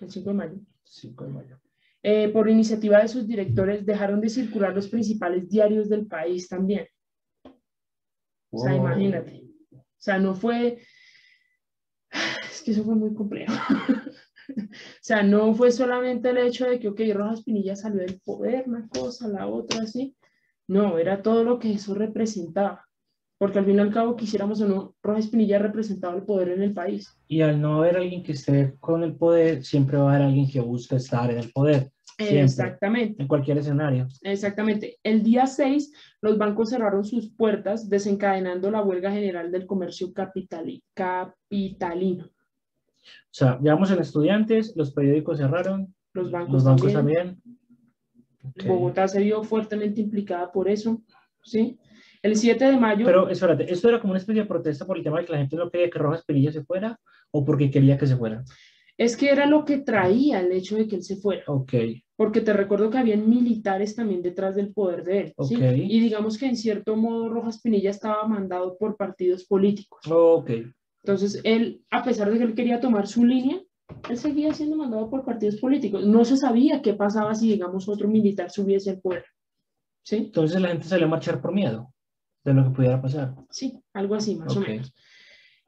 el 0.00 0.10
5 0.10 0.30
de 0.30 0.34
mayo, 0.34 0.58
5 0.82 1.24
de 1.24 1.30
mayo. 1.30 1.60
Eh, 2.08 2.28
por 2.28 2.48
iniciativa 2.48 3.02
de 3.02 3.08
sus 3.08 3.26
directores, 3.26 3.84
dejaron 3.84 4.20
de 4.20 4.28
circular 4.28 4.72
los 4.72 4.86
principales 4.86 5.48
diarios 5.48 5.88
del 5.88 6.06
país 6.06 6.48
también. 6.48 6.86
O 8.52 8.58
sea, 8.60 8.74
Wow. 8.74 8.80
imagínate. 8.80 9.42
O 9.72 9.82
sea, 9.98 10.16
no 10.16 10.36
fue... 10.36 10.78
Es 12.48 12.62
que 12.62 12.70
eso 12.70 12.84
fue 12.84 12.94
muy 12.94 13.12
complejo. 13.12 13.52
o 14.56 14.62
sea, 15.00 15.24
no 15.24 15.52
fue 15.52 15.72
solamente 15.72 16.30
el 16.30 16.38
hecho 16.38 16.66
de 16.70 16.78
que, 16.78 16.86
ok, 16.86 17.00
Rojas 17.12 17.42
Pinilla 17.42 17.74
salió 17.74 17.98
del 18.02 18.20
poder, 18.20 18.68
una 18.68 18.86
cosa, 18.86 19.26
la 19.26 19.48
otra, 19.48 19.82
así. 19.82 20.16
No, 20.68 20.98
era 20.98 21.22
todo 21.22 21.42
lo 21.42 21.58
que 21.58 21.72
eso 21.72 21.92
representaba. 21.92 22.86
Porque 23.36 23.58
al 23.58 23.66
fin 23.66 23.78
y 23.78 23.80
al 23.80 23.92
cabo, 23.92 24.14
quisiéramos 24.14 24.60
o 24.60 24.68
no, 24.68 24.94
Rojas 25.02 25.26
Pinilla 25.26 25.58
representaba 25.58 26.14
el 26.14 26.22
poder 26.22 26.50
en 26.50 26.62
el 26.62 26.72
país. 26.72 27.18
Y 27.26 27.40
al 27.40 27.60
no 27.60 27.78
haber 27.78 27.96
alguien 27.96 28.22
que 28.22 28.30
esté 28.30 28.76
con 28.78 29.02
el 29.02 29.16
poder, 29.16 29.64
siempre 29.64 29.98
va 29.98 30.04
a 30.04 30.14
haber 30.14 30.28
alguien 30.28 30.48
que 30.48 30.60
busca 30.60 30.94
estar 30.94 31.32
en 31.32 31.38
el 31.38 31.50
poder, 31.50 31.90
Siempre. 32.18 32.40
Exactamente. 32.44 33.22
en 33.22 33.28
cualquier 33.28 33.58
escenario. 33.58 34.08
Exactamente. 34.22 34.98
El 35.02 35.22
día 35.22 35.46
6, 35.46 35.92
los 36.22 36.38
bancos 36.38 36.70
cerraron 36.70 37.04
sus 37.04 37.30
puertas, 37.30 37.90
desencadenando 37.90 38.70
la 38.70 38.82
huelga 38.82 39.10
general 39.12 39.52
del 39.52 39.66
comercio 39.66 40.12
capitali- 40.14 40.82
capitalino. 40.94 42.24
O 42.26 43.30
sea, 43.30 43.58
llevamos 43.60 43.90
en 43.90 44.00
estudiantes, 44.00 44.72
los 44.76 44.92
periódicos 44.92 45.38
cerraron, 45.38 45.94
Los 46.14 46.30
bancos, 46.30 46.54
los 46.54 46.64
bancos 46.64 46.92
también. 46.92 47.40
Bogotá 48.66 49.06
se 49.08 49.20
vio 49.22 49.42
fuertemente 49.44 50.00
implicada 50.00 50.50
por 50.50 50.68
eso. 50.68 51.02
¿sí? 51.42 51.78
El 52.22 52.34
7 52.36 52.64
de 52.64 52.76
mayo, 52.78 53.04
Pero 53.04 53.28
espérate, 53.28 53.70
¿esto 53.70 53.88
era 53.90 54.00
como 54.00 54.12
una 54.12 54.18
especie 54.18 54.42
de 54.42 54.48
protesta 54.48 54.86
por 54.86 54.96
el 54.96 55.04
tema 55.04 55.18
de 55.20 55.26
que 55.26 55.32
la 55.32 55.38
gente 55.38 55.56
no 55.56 55.70
quería 55.70 55.90
que 55.90 55.98
Rojas 55.98 56.24
Pinilla 56.24 56.50
se 56.50 56.64
fuera 56.64 56.98
o 57.30 57.44
porque 57.44 57.70
quería 57.70 57.98
que 57.98 58.06
se 58.06 58.16
fuera? 58.16 58.42
es 58.98 59.14
que 59.14 59.28
era 59.28 59.44
lo 59.44 59.66
que 59.66 59.76
traía 59.78 60.40
el 60.40 60.50
hecho 60.52 60.74
de 60.76 60.88
que 60.88 60.96
él 60.96 61.02
se 61.02 61.16
fuera. 61.16 61.42
Ok, 61.48 61.74
Porque 62.16 62.40
te 62.40 62.52
recuerdo 62.54 62.88
que 62.90 62.98
habían 62.98 63.28
militares 63.28 63.94
también 63.94 64.22
detrás 64.22 64.54
del 64.56 64.72
poder 64.72 65.04
de 65.04 65.20
él. 65.20 65.34
¿sí? 65.46 65.56
Ok. 65.56 65.62
Y 65.76 66.00
digamos 66.00 66.38
que 66.38 66.46
en 66.46 66.56
cierto 66.56 66.96
modo 66.96 67.28
Rojas 67.28 67.60
Pinilla 67.60 67.90
estaba 67.90 68.26
mandado 68.26 68.76
por 68.78 68.96
partidos 68.96 69.44
políticos. 69.44 70.00
ok. 70.10 70.50
Entonces, 71.02 71.40
él, 71.44 71.82
a 71.90 72.02
pesar 72.02 72.32
de 72.32 72.38
que 72.38 72.42
él 72.44 72.54
quería 72.56 72.80
tomar 72.80 73.06
su 73.06 73.24
línea, 73.24 73.60
él 74.10 74.16
seguía 74.18 74.52
siendo 74.52 74.74
mandado 74.76 75.08
por 75.08 75.24
partidos 75.24 75.56
políticos. 75.60 76.04
No 76.04 76.24
se 76.24 76.36
sabía 76.36 76.82
qué 76.82 76.94
pasaba 76.94 77.32
si, 77.36 77.48
digamos, 77.48 77.88
otro 77.88 78.08
militar 78.08 78.50
subiese 78.50 78.90
al 78.90 79.00
poder. 79.00 79.24
¿Sí? 80.02 80.16
Entonces 80.16 80.60
la 80.60 80.68
gente 80.68 80.88
salió 80.88 81.06
a 81.06 81.10
marchar 81.10 81.40
por 81.40 81.52
miedo 81.54 81.92
de 82.44 82.54
lo 82.54 82.64
que 82.64 82.70
pudiera 82.70 83.00
pasar. 83.00 83.34
Sí, 83.50 83.78
algo 83.92 84.16
así, 84.16 84.34
más 84.34 84.56
o 84.56 84.60
Ok. 84.60 84.66
menos. 84.68 84.92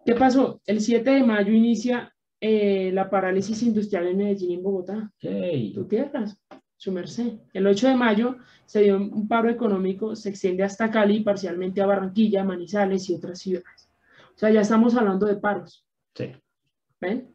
¿Qué 0.04 0.14
pasó? 0.14 0.60
El 0.66 0.80
7 0.80 1.08
de 1.08 1.22
mayo 1.22 1.52
inicia 1.52 2.12
eh, 2.40 2.90
la 2.92 3.10
parálisis 3.10 3.62
industrial 3.62 4.06
en 4.06 4.18
Medellín 4.18 4.50
y 4.50 4.54
en 4.54 4.62
Bogotá. 4.62 5.12
Yay. 5.20 5.72
Tu 5.72 5.84
tierras, 5.86 6.38
su 6.76 6.92
merced. 6.92 7.34
El 7.52 7.66
8 7.66 7.88
de 7.88 7.94
mayo 7.94 8.36
se 8.64 8.82
dio 8.82 8.96
un 8.96 9.26
paro 9.26 9.50
económico, 9.50 10.14
se 10.14 10.28
extiende 10.30 10.62
hasta 10.62 10.90
Cali 10.90 11.20
parcialmente 11.20 11.80
a 11.80 11.86
Barranquilla, 11.86 12.44
Manizales 12.44 13.08
y 13.08 13.14
otras 13.14 13.40
ciudades. 13.40 13.88
O 14.34 14.38
sea, 14.38 14.50
ya 14.50 14.60
estamos 14.60 14.94
hablando 14.94 15.26
de 15.26 15.36
paros. 15.36 15.84
Sí. 16.14 16.32
¿Ven? 17.00 17.34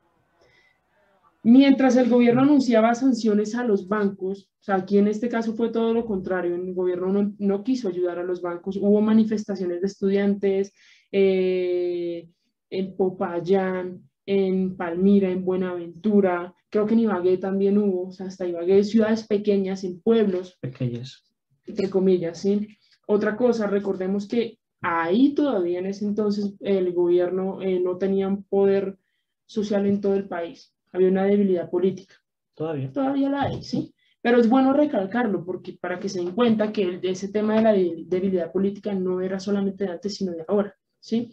Mientras 1.46 1.98
el 1.98 2.10
gobierno 2.10 2.44
anunciaba 2.44 2.96
sanciones 2.96 3.54
a 3.56 3.66
los 3.66 3.90
bancos, 3.90 4.50
o 4.62 4.64
sea, 4.64 4.76
aquí 4.76 4.98
en 4.98 5.10
este 5.10 5.28
caso 5.28 5.54
fue 5.54 5.70
todo 5.70 5.94
lo 5.94 6.06
contrario, 6.06 6.56
el 6.56 6.74
gobierno 6.74 7.12
no, 7.12 7.36
no 7.38 7.64
quiso 7.66 7.90
ayudar 7.90 8.18
a 8.18 8.24
los 8.24 8.42
bancos, 8.42 8.78
hubo 8.78 9.02
manifestaciones 9.02 9.82
de 9.82 9.88
estudiantes 9.88 10.74
eh, 11.12 12.30
en 12.70 12.96
Popayán, 12.96 14.10
en 14.26 14.76
Palmira, 14.78 15.30
en 15.30 15.44
Buenaventura, 15.46 16.54
creo 16.70 16.86
que 16.86 16.94
en 16.94 17.02
Ibagué 17.02 17.38
también 17.38 17.78
hubo, 17.78 18.08
o 18.08 18.12
sea, 18.12 18.28
hasta 18.28 18.48
Ibagué, 18.48 18.84
ciudades 18.84 19.28
pequeñas, 19.28 19.84
en 19.84 20.02
pueblos, 20.02 20.58
Pequeñas. 20.62 21.24
entre 21.66 21.90
comillas, 21.90 22.40
¿sí? 22.40 22.68
Otra 23.08 23.36
cosa, 23.36 23.68
recordemos 23.68 24.28
que 24.28 24.60
ahí 24.82 25.34
todavía 25.34 25.80
en 25.80 25.88
ese 25.88 26.06
entonces 26.06 26.54
el 26.62 26.94
gobierno 26.94 27.62
eh, 27.62 27.80
no 27.80 27.98
tenía 27.98 28.28
un 28.28 28.44
poder 28.44 28.98
social 29.46 29.86
en 29.86 30.00
todo 30.02 30.16
el 30.16 30.28
país, 30.28 30.74
había 30.92 31.10
una 31.10 31.26
debilidad 31.26 31.70
política, 31.70 32.16
Todavía. 32.56 32.92
todavía 32.92 33.30
la 33.30 33.42
hay, 33.44 33.64
¿sí? 33.64 33.94
Pero 34.22 34.40
es 34.40 34.48
bueno 34.48 34.72
recalcarlo 34.72 35.44
porque 35.44 35.74
para 35.74 36.00
que 36.00 36.08
se 36.08 36.20
den 36.20 36.32
cuenta 36.32 36.72
que 36.72 37.00
ese 37.04 37.28
tema 37.30 37.56
de 37.58 37.62
la 37.62 37.74
de- 37.74 38.04
debilidad 38.08 38.54
política 38.54 38.94
no 38.94 39.20
era 39.20 39.38
solamente 39.40 39.84
de 39.84 39.92
antes, 39.92 40.16
sino 40.16 40.32
de 40.32 40.46
ahora, 40.48 40.74
¿sí? 41.00 41.30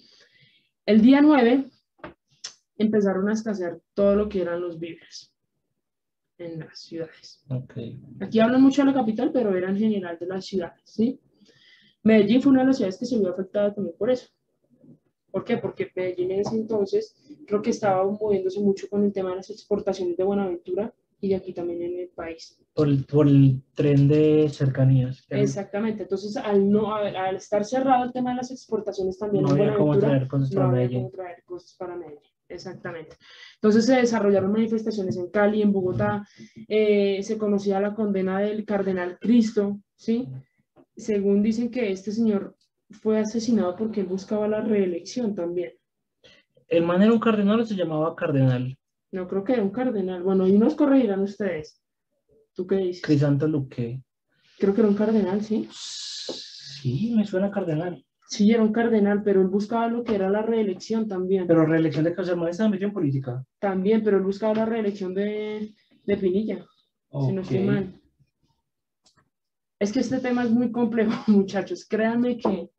El 0.86 1.00
día 1.02 1.20
9 1.20 1.70
empezaron 2.80 3.28
a 3.28 3.32
escasear 3.32 3.80
todo 3.94 4.16
lo 4.16 4.28
que 4.28 4.42
eran 4.42 4.60
los 4.60 4.78
víveres 4.78 5.32
en 6.38 6.60
las 6.60 6.78
ciudades. 6.80 7.44
Ok. 7.48 7.74
Aquí 8.20 8.40
hablan 8.40 8.62
mucho 8.62 8.82
de 8.82 8.86
la 8.86 8.94
capital, 8.94 9.30
pero 9.32 9.54
era 9.54 9.68
en 9.70 9.76
general 9.76 10.16
de 10.18 10.26
las 10.26 10.46
ciudades, 10.46 10.80
¿sí? 10.84 11.20
Medellín 12.02 12.40
fue 12.40 12.52
una 12.52 12.62
de 12.62 12.68
las 12.68 12.76
ciudades 12.78 12.98
que 12.98 13.04
se 13.06 13.18
vio 13.18 13.30
afectada 13.30 13.74
también 13.74 13.94
por 13.98 14.10
eso. 14.10 14.28
¿Por 15.30 15.44
qué? 15.44 15.58
Porque 15.58 15.90
Medellín 15.94 16.30
en 16.32 16.40
ese 16.40 16.56
entonces 16.56 17.14
creo 17.46 17.60
que 17.62 17.70
estaba 17.70 18.04
moviéndose 18.10 18.58
mucho 18.60 18.88
con 18.88 19.04
el 19.04 19.12
tema 19.12 19.30
de 19.30 19.36
las 19.36 19.50
exportaciones 19.50 20.16
de 20.16 20.24
Buenaventura 20.24 20.92
y 21.20 21.28
de 21.28 21.36
aquí 21.36 21.52
también 21.52 21.82
en 21.82 21.98
el 22.00 22.08
país. 22.08 22.58
Por 22.72 22.88
el, 22.88 23.04
por 23.04 23.28
el 23.28 23.62
tren 23.74 24.08
de 24.08 24.48
cercanías. 24.48 25.22
Exactamente. 25.28 26.04
Entonces, 26.04 26.34
al, 26.38 26.70
no, 26.70 26.94
al, 26.94 27.14
al 27.14 27.36
estar 27.36 27.62
cerrado 27.66 28.04
el 28.04 28.12
tema 28.12 28.30
de 28.30 28.36
las 28.36 28.50
exportaciones 28.50 29.18
también 29.18 29.44
No 29.44 29.50
en 29.54 29.60
había 29.60 29.74
cómo 29.74 29.88
Buenaventura, 29.88 30.16
traer 30.16 30.28
cosas 30.28 30.50
no 30.50 30.54
para 30.56 30.68
había 30.68 30.80
Medellín. 30.80 31.00
cómo 31.02 31.10
traer 31.10 31.44
cosas 31.44 31.76
para 31.78 31.96
Medellín. 31.96 32.29
Exactamente. 32.50 33.16
Entonces 33.54 33.86
se 33.86 33.94
desarrollaron 33.96 34.52
manifestaciones 34.52 35.16
en 35.16 35.30
Cali, 35.30 35.62
en 35.62 35.72
Bogotá, 35.72 36.26
eh, 36.68 37.22
se 37.22 37.38
conocía 37.38 37.80
la 37.80 37.94
condena 37.94 38.40
del 38.40 38.64
cardenal 38.64 39.18
Cristo, 39.20 39.80
¿sí? 39.94 40.28
Según 40.96 41.42
dicen 41.42 41.70
que 41.70 41.92
este 41.92 42.10
señor 42.10 42.56
fue 42.90 43.20
asesinado 43.20 43.76
porque 43.76 44.00
él 44.00 44.06
buscaba 44.06 44.48
la 44.48 44.60
reelección 44.60 45.34
también. 45.34 45.72
¿El 46.66 46.84
man 46.84 47.02
era 47.02 47.12
un 47.12 47.20
cardenal 47.20 47.60
o 47.60 47.64
se 47.64 47.76
llamaba 47.76 48.16
cardenal? 48.16 48.76
No 49.12 49.28
creo 49.28 49.44
que 49.44 49.52
era 49.54 49.62
un 49.62 49.70
cardenal. 49.70 50.22
Bueno, 50.22 50.46
y 50.46 50.58
nos 50.58 50.74
corregirán 50.74 51.20
ustedes. 51.20 51.80
¿Tú 52.54 52.66
qué 52.66 52.76
dices? 52.76 53.02
Crisanto 53.02 53.46
Luque. 53.46 54.02
Creo 54.58 54.74
que 54.74 54.80
era 54.80 54.90
un 54.90 54.96
cardenal, 54.96 55.42
¿sí? 55.42 55.68
Sí, 55.72 57.12
me 57.16 57.24
suena 57.24 57.50
cardenal. 57.50 58.04
Sí, 58.30 58.52
era 58.52 58.62
un 58.62 58.72
cardenal, 58.72 59.24
pero 59.24 59.42
él 59.42 59.48
buscaba 59.48 59.88
lo 59.88 60.04
que 60.04 60.14
era 60.14 60.30
la 60.30 60.40
reelección 60.40 61.08
también. 61.08 61.48
Pero 61.48 61.66
reelección 61.66 62.04
de 62.04 62.14
Causa 62.14 62.36
estaba 62.48 62.70
metido 62.70 62.86
en 62.86 62.94
política. 62.94 63.44
También, 63.58 64.04
pero 64.04 64.18
él 64.18 64.22
buscaba 64.22 64.54
la 64.54 64.66
reelección 64.66 65.12
de, 65.12 65.74
de 66.04 66.16
Pinilla. 66.16 66.64
si 67.10 67.32
no 67.32 67.40
estoy 67.40 67.58
mal. 67.64 68.00
Es 69.80 69.92
que 69.92 69.98
este 69.98 70.20
tema 70.20 70.44
es 70.44 70.50
muy 70.50 70.70
complejo, 70.70 71.10
muchachos. 71.26 71.84
Créanme 71.88 72.38
que 72.38 72.70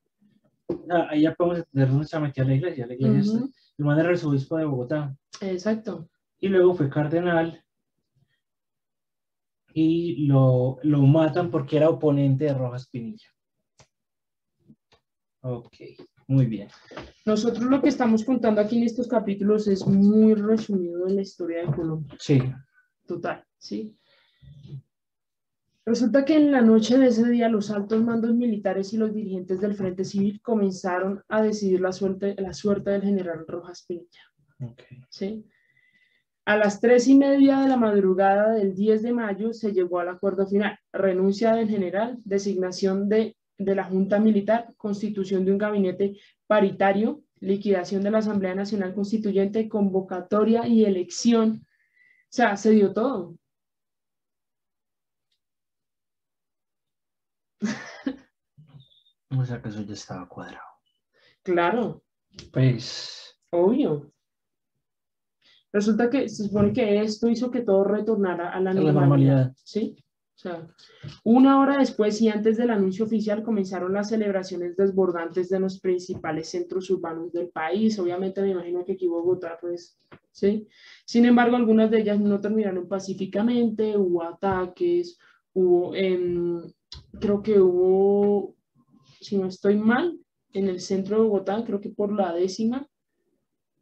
Ah, 0.90 1.08
ahí 1.10 1.24
ya 1.24 1.34
podemos 1.34 1.58
entender 1.60 1.90
dónde 1.90 2.08
se 2.08 2.20
metía 2.22 2.46
la 2.46 2.56
iglesia. 2.56 2.88
La 2.88 2.94
iglesia 2.94 3.40
El 3.78 3.86
man 3.86 4.00
era 4.00 4.08
arzobispo 4.10 4.56
de 4.56 4.64
Bogotá. 4.64 5.14
exacto. 5.42 6.08
Y 6.40 6.48
luego 6.48 6.74
fue 6.76 6.90
cardenal. 6.90 7.62
Y 9.74 10.28
lo, 10.28 10.78
lo 10.84 11.02
matan 11.02 11.52
porque 11.52 11.76
era 11.76 11.90
oponente 11.90 12.46
de 12.46 12.54
Rojas 12.54 12.88
Pinilla. 12.88 13.28
Ok, 15.42 15.76
muy 16.28 16.46
bien. 16.46 16.70
Nosotros 17.26 17.66
lo 17.66 17.82
que 17.82 17.90
estamos 17.90 18.24
contando 18.24 18.62
aquí 18.62 18.78
en 18.78 18.84
estos 18.84 19.08
capítulos 19.08 19.68
es 19.68 19.86
muy 19.86 20.36
resumido 20.36 21.06
de 21.06 21.16
la 21.16 21.22
historia 21.22 21.66
de 21.66 21.76
Colombia. 21.76 22.16
Sí, 22.20 22.42
Total, 23.06 23.44
¿sí? 23.58 23.98
Resulta 25.86 26.24
que 26.24 26.36
en 26.36 26.52
la 26.52 26.62
noche 26.62 26.98
de 26.98 27.08
ese 27.08 27.28
día 27.28 27.50
los 27.50 27.72
altos 27.72 28.02
mandos 28.04 28.34
militares 28.36 28.94
y 28.94 28.98
los 28.98 29.14
dirigentes 29.14 29.60
del 29.60 29.74
Frente 29.74 30.06
Civil 30.06 30.40
comenzaron 30.42 31.24
a 31.28 31.42
decidir 31.42 31.82
la 31.82 31.92
suerte, 31.92 32.36
la 32.38 32.54
suerte 32.54 32.92
del 32.92 33.02
general 33.02 33.46
Rojas 33.48 33.84
Pinilla. 33.88 34.22
ok. 34.64 34.84
¿sí? 35.10 35.44
A 36.46 36.56
las 36.56 36.80
tres 36.80 37.08
y 37.08 37.16
media 37.16 37.60
de 37.60 37.68
la 37.68 37.78
madrugada 37.78 38.54
del 38.54 38.76
10 38.76 39.04
de 39.04 39.14
mayo 39.14 39.54
se 39.54 39.74
llegó 39.74 40.00
al 40.00 40.10
acuerdo 40.10 40.48
final. 40.48 40.78
Renuncia 40.92 41.56
del 41.56 41.70
general, 41.70 42.18
designación 42.24 43.10
de, 43.10 43.36
de 43.66 43.76
la 43.76 43.84
Junta 43.86 44.20
Militar, 44.20 44.74
constitución 44.78 45.46
de 45.46 45.52
un 45.52 45.58
gabinete 45.58 46.18
paritario, 46.48 47.24
liquidación 47.40 48.04
de 48.04 48.12
la 48.12 48.20
Asamblea 48.20 48.56
Nacional 48.56 48.94
Constituyente, 48.94 49.68
convocatoria 49.70 50.68
y 50.68 50.86
elección. 50.86 51.66
O 51.66 52.34
sea, 52.34 52.56
se 52.58 52.72
dio 52.72 52.94
todo. 52.94 53.36
O 59.38 59.46
sea 59.46 59.62
que 59.62 59.70
eso 59.70 59.82
ya 59.84 59.94
estaba 59.94 60.28
cuadrado. 60.28 60.66
Claro, 61.44 62.04
Pues, 62.52 63.40
obvio. 63.50 64.12
Resulta 65.74 66.10
que 66.10 66.28
se 66.28 66.44
supone 66.48 66.74
que 66.74 67.02
esto 67.02 67.30
hizo 67.30 67.50
que 67.50 67.62
todo 67.62 67.86
retornara 67.86 68.52
a 68.52 68.60
la 68.60 68.72
a 68.72 68.74
la 68.74 68.82
normalidad. 68.82 68.94
normalidad. 68.94 69.54
¿sí? 69.64 70.01
Sea, 70.42 70.68
una 71.24 71.60
hora 71.60 71.78
después 71.78 72.20
y 72.20 72.28
antes 72.28 72.58
del 72.58 72.72
anuncio 72.72 73.06
oficial 73.06 73.44
comenzaron 73.44 73.94
las 73.94 74.10
celebraciones 74.10 74.76
desbordantes 74.76 75.50
de 75.50 75.60
los 75.60 75.80
principales 75.80 76.50
centros 76.50 76.90
urbanos 76.90 77.32
del 77.32 77.50
país. 77.50 78.00
Obviamente 78.00 78.42
me 78.42 78.50
imagino 78.50 78.84
que 78.84 78.94
aquí 78.94 79.08
Bogotá, 79.08 79.60
pues, 79.62 80.00
¿sí? 80.32 80.68
Sin 81.06 81.26
embargo, 81.26 81.58
algunas 81.58 81.92
de 81.92 82.00
ellas 82.02 82.20
no 82.20 82.42
terminaron 82.42 82.88
pacíficamente, 82.88 83.96
hubo 83.96 84.24
ataques, 84.24 85.20
hubo, 85.54 85.94
em, 85.94 86.64
creo 87.20 87.44
que 87.44 87.60
hubo, 87.62 88.56
si 89.20 89.38
no 89.38 89.46
estoy 89.46 89.76
mal, 89.76 90.18
en 90.54 90.70
el 90.70 90.80
centro 90.80 91.18
de 91.18 91.24
Bogotá, 91.24 91.64
creo 91.64 91.80
que 91.80 91.90
por 91.90 92.12
la 92.12 92.34
décima, 92.34 92.88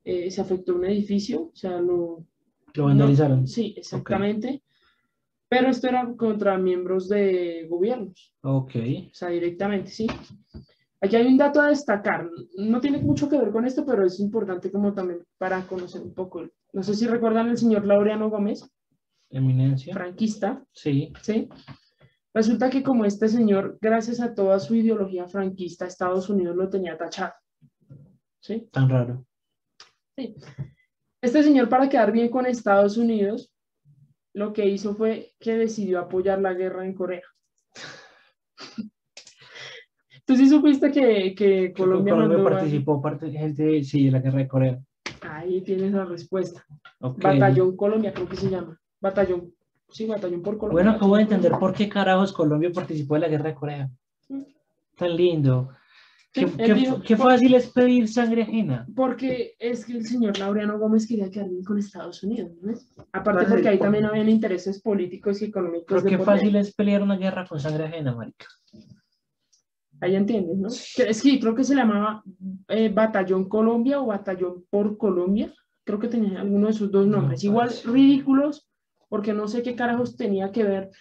eh, 0.03 0.29
se 0.29 0.41
afectó 0.41 0.75
un 0.75 0.83
edificio, 0.85 1.43
o 1.43 1.55
sea, 1.55 1.79
lo, 1.79 2.25
Lo 2.73 2.85
vandalizaron. 2.85 3.47
Sí, 3.47 3.73
exactamente. 3.77 4.61
Pero 5.49 5.69
esto 5.69 5.87
era 5.87 6.13
contra 6.15 6.57
miembros 6.57 7.09
de 7.09 7.65
gobiernos, 7.69 8.33
Ok. 8.43 8.75
o 9.11 9.13
sea, 9.13 9.29
directamente, 9.29 9.89
¿sí? 9.89 10.07
Aquí 11.01 11.15
hay 11.15 11.25
un 11.27 11.37
dato 11.37 11.59
a 11.61 11.69
destacar. 11.69 12.29
No 12.57 12.79
tiene 12.79 12.99
mucho 12.99 13.27
que 13.29 13.37
ver 13.37 13.51
con 13.51 13.65
esto, 13.65 13.85
pero 13.85 14.05
es 14.05 14.19
importante 14.19 14.71
como 14.71 14.93
también 14.93 15.23
para 15.37 15.61
conocer 15.65 16.01
un 16.01 16.13
poco. 16.13 16.45
No 16.73 16.83
sé 16.83 16.93
si 16.93 17.07
recuerdan 17.07 17.49
el 17.49 17.57
señor 17.57 17.85
Laureano 17.85 18.29
Gómez, 18.29 18.69
Eminencia. 19.31 19.93
franquista, 19.93 20.63
Sí. 20.71 21.11
¿sí? 21.21 21.49
Resulta 22.33 22.69
que 22.69 22.83
como 22.83 23.05
este 23.05 23.27
señor, 23.27 23.77
gracias 23.81 24.19
a 24.19 24.35
toda 24.35 24.59
su 24.59 24.75
ideología 24.75 25.27
franquista, 25.27 25.87
Estados 25.87 26.29
Unidos 26.29 26.55
lo 26.55 26.69
tenía 26.69 26.95
tachado, 26.95 27.33
¿sí? 28.39 28.69
Tan 28.71 28.87
raro. 28.87 29.25
Este 31.21 31.43
señor, 31.43 31.69
para 31.69 31.89
quedar 31.89 32.11
bien 32.11 32.29
con 32.29 32.45
Estados 32.45 32.97
Unidos, 32.97 33.51
lo 34.39 34.53
que 34.53 34.65
hizo 34.65 34.95
fue 34.95 35.33
que 35.37 35.57
decidió 35.57 35.99
apoyar 35.99 36.39
la 36.39 36.53
guerra 36.53 36.85
en 36.85 36.93
Corea. 36.93 37.23
Tú 40.25 40.37
sí 40.37 40.47
supiste 40.47 40.91
que, 40.91 41.35
que 41.35 41.73
Colombia, 41.73 42.13
Colombia 42.13 42.37
mandó 42.37 42.43
participó 42.49 43.01
parte 43.01 43.29
gente, 43.31 43.83
sí, 43.83 44.05
de 44.05 44.11
la 44.11 44.19
guerra 44.19 44.37
de 44.37 44.47
Corea. 44.47 44.79
Ahí 45.23 45.59
tienes 45.61 45.91
la 45.91 46.05
respuesta. 46.05 46.65
Batallón 46.99 47.75
Colombia, 47.75 48.13
creo 48.13 48.29
que 48.29 48.37
se 48.37 48.49
llama. 48.49 48.79
Batallón, 49.01 49.53
sí, 49.89 50.05
Batallón 50.05 50.41
por 50.41 50.57
Colombia. 50.57 50.83
Bueno, 50.83 50.95
acabo 50.95 51.17
de 51.17 51.23
entender 51.23 51.51
por 51.51 51.59
por 51.59 51.73
qué 51.73 51.89
carajos 51.89 52.31
Colombia 52.31 52.71
participó 52.73 53.15
de 53.15 53.19
la 53.19 53.27
guerra 53.27 53.49
de 53.49 53.55
Corea. 53.55 53.89
Mm. 54.29 54.43
Tan 54.95 55.17
lindo. 55.17 55.71
Sí, 56.31 56.45
Qué, 56.57 56.73
dijo- 56.75 57.01
qué 57.01 57.17
fácil 57.17 57.55
es 57.55 57.67
pedir 57.71 58.07
sangre 58.07 58.43
ajena. 58.43 58.85
Porque 58.95 59.55
es 59.57 59.83
que 59.83 59.93
el 59.93 60.05
señor 60.05 60.37
Laureano 60.37 60.77
Gómez 60.77 61.07
quería 61.07 61.29
quedar 61.31 61.49
bien 61.49 61.63
con 61.63 61.79
Estados 61.79 62.21
Unidos, 62.23 62.51
¿no? 62.61 62.73
Aparte 63.13 63.45
porque 63.49 63.67
ahí 63.69 63.79
también 63.79 64.05
habían 64.05 64.29
intereses 64.29 64.79
políticos 64.79 65.41
y 65.41 65.45
económicos. 65.45 65.85
Pero 65.87 66.01
de 66.01 66.09
qué 66.09 66.19
fácil 66.19 66.55
es 66.55 66.73
pelear 66.75 67.01
una 67.01 67.17
guerra 67.17 67.47
con 67.47 67.59
sangre 67.59 67.85
ajena, 67.85 68.13
marica. 68.13 68.45
Ahí 70.01 70.15
entiendes, 70.15 70.57
¿no? 70.57 70.67
Es 70.69 71.21
que 71.21 71.39
creo 71.39 71.55
que 71.55 71.63
se 71.63 71.75
llamaba 71.75 72.23
eh, 72.69 72.89
Batallón 72.89 73.49
Colombia 73.49 73.99
o 73.99 74.05
Batallón 74.05 74.63
por 74.69 74.97
Colombia. 74.97 75.51
Creo 75.83 75.99
que 75.99 76.07
tenía 76.07 76.39
alguno 76.39 76.67
de 76.67 76.73
esos 76.73 76.91
dos 76.91 77.07
No, 77.07 77.17
nombres. 77.17 77.43
Igual 77.43 77.67
parece. 77.69 77.89
ridículos, 77.89 78.69
porque 79.09 79.33
no 79.33 79.47
sé 79.47 79.61
qué 79.63 79.75
carajos 79.75 80.15
tenía 80.15 80.51
que 80.51 80.63
ver. 80.63 80.91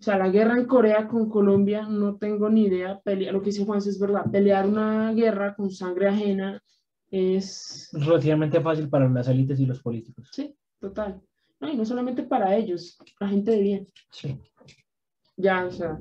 O 0.00 0.02
sea, 0.02 0.16
la 0.16 0.30
guerra 0.30 0.56
en 0.58 0.64
Corea 0.64 1.06
con 1.06 1.28
Colombia, 1.28 1.86
no 1.86 2.16
tengo 2.16 2.48
ni 2.48 2.64
idea. 2.64 2.98
Pelea, 3.04 3.32
lo 3.32 3.40
que 3.42 3.50
dice 3.50 3.66
Juan 3.66 3.78
es 3.80 3.98
verdad. 4.00 4.24
Pelear 4.32 4.66
una 4.66 5.12
guerra 5.12 5.54
con 5.54 5.70
sangre 5.70 6.08
ajena 6.08 6.62
es. 7.10 7.90
Relativamente 7.92 8.60
fácil 8.62 8.88
para 8.88 9.08
las 9.10 9.28
élites 9.28 9.60
y 9.60 9.66
los 9.66 9.80
políticos. 9.82 10.28
Sí, 10.32 10.54
total. 10.80 11.20
No, 11.60 11.68
y 11.68 11.76
no 11.76 11.84
solamente 11.84 12.22
para 12.22 12.56
ellos, 12.56 12.96
la 13.20 13.28
gente 13.28 13.50
de 13.50 13.60
bien. 13.60 13.86
Sí. 14.10 14.38
Ya, 15.36 15.66
o 15.66 15.70
sea, 15.70 16.00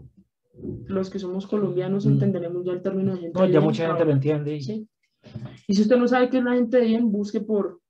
los 0.88 1.10
que 1.10 1.20
somos 1.20 1.46
colombianos 1.46 2.06
Mm. 2.06 2.10
entenderemos 2.14 2.66
ya 2.66 2.72
el 2.72 2.82
término 2.82 3.14
de 3.16 3.20
gente 3.22 3.38
No, 3.40 3.46
de 3.46 3.52
ya 3.52 3.60
bien, 3.60 3.64
mucha 3.70 3.88
gente 3.88 4.06
lo 4.06 4.12
entiende. 4.12 4.56
y- 4.56 4.62
Sí. 4.62 4.88
Y 5.68 5.74
si 5.76 5.82
usted 5.82 5.98
no 5.98 6.08
sabe 6.08 6.30
qué 6.30 6.38
es 6.38 6.44
la 6.46 6.54
gente 6.54 6.78
de 6.78 6.86
bien, 6.86 7.12
busque 7.12 7.42
por, 7.42 7.82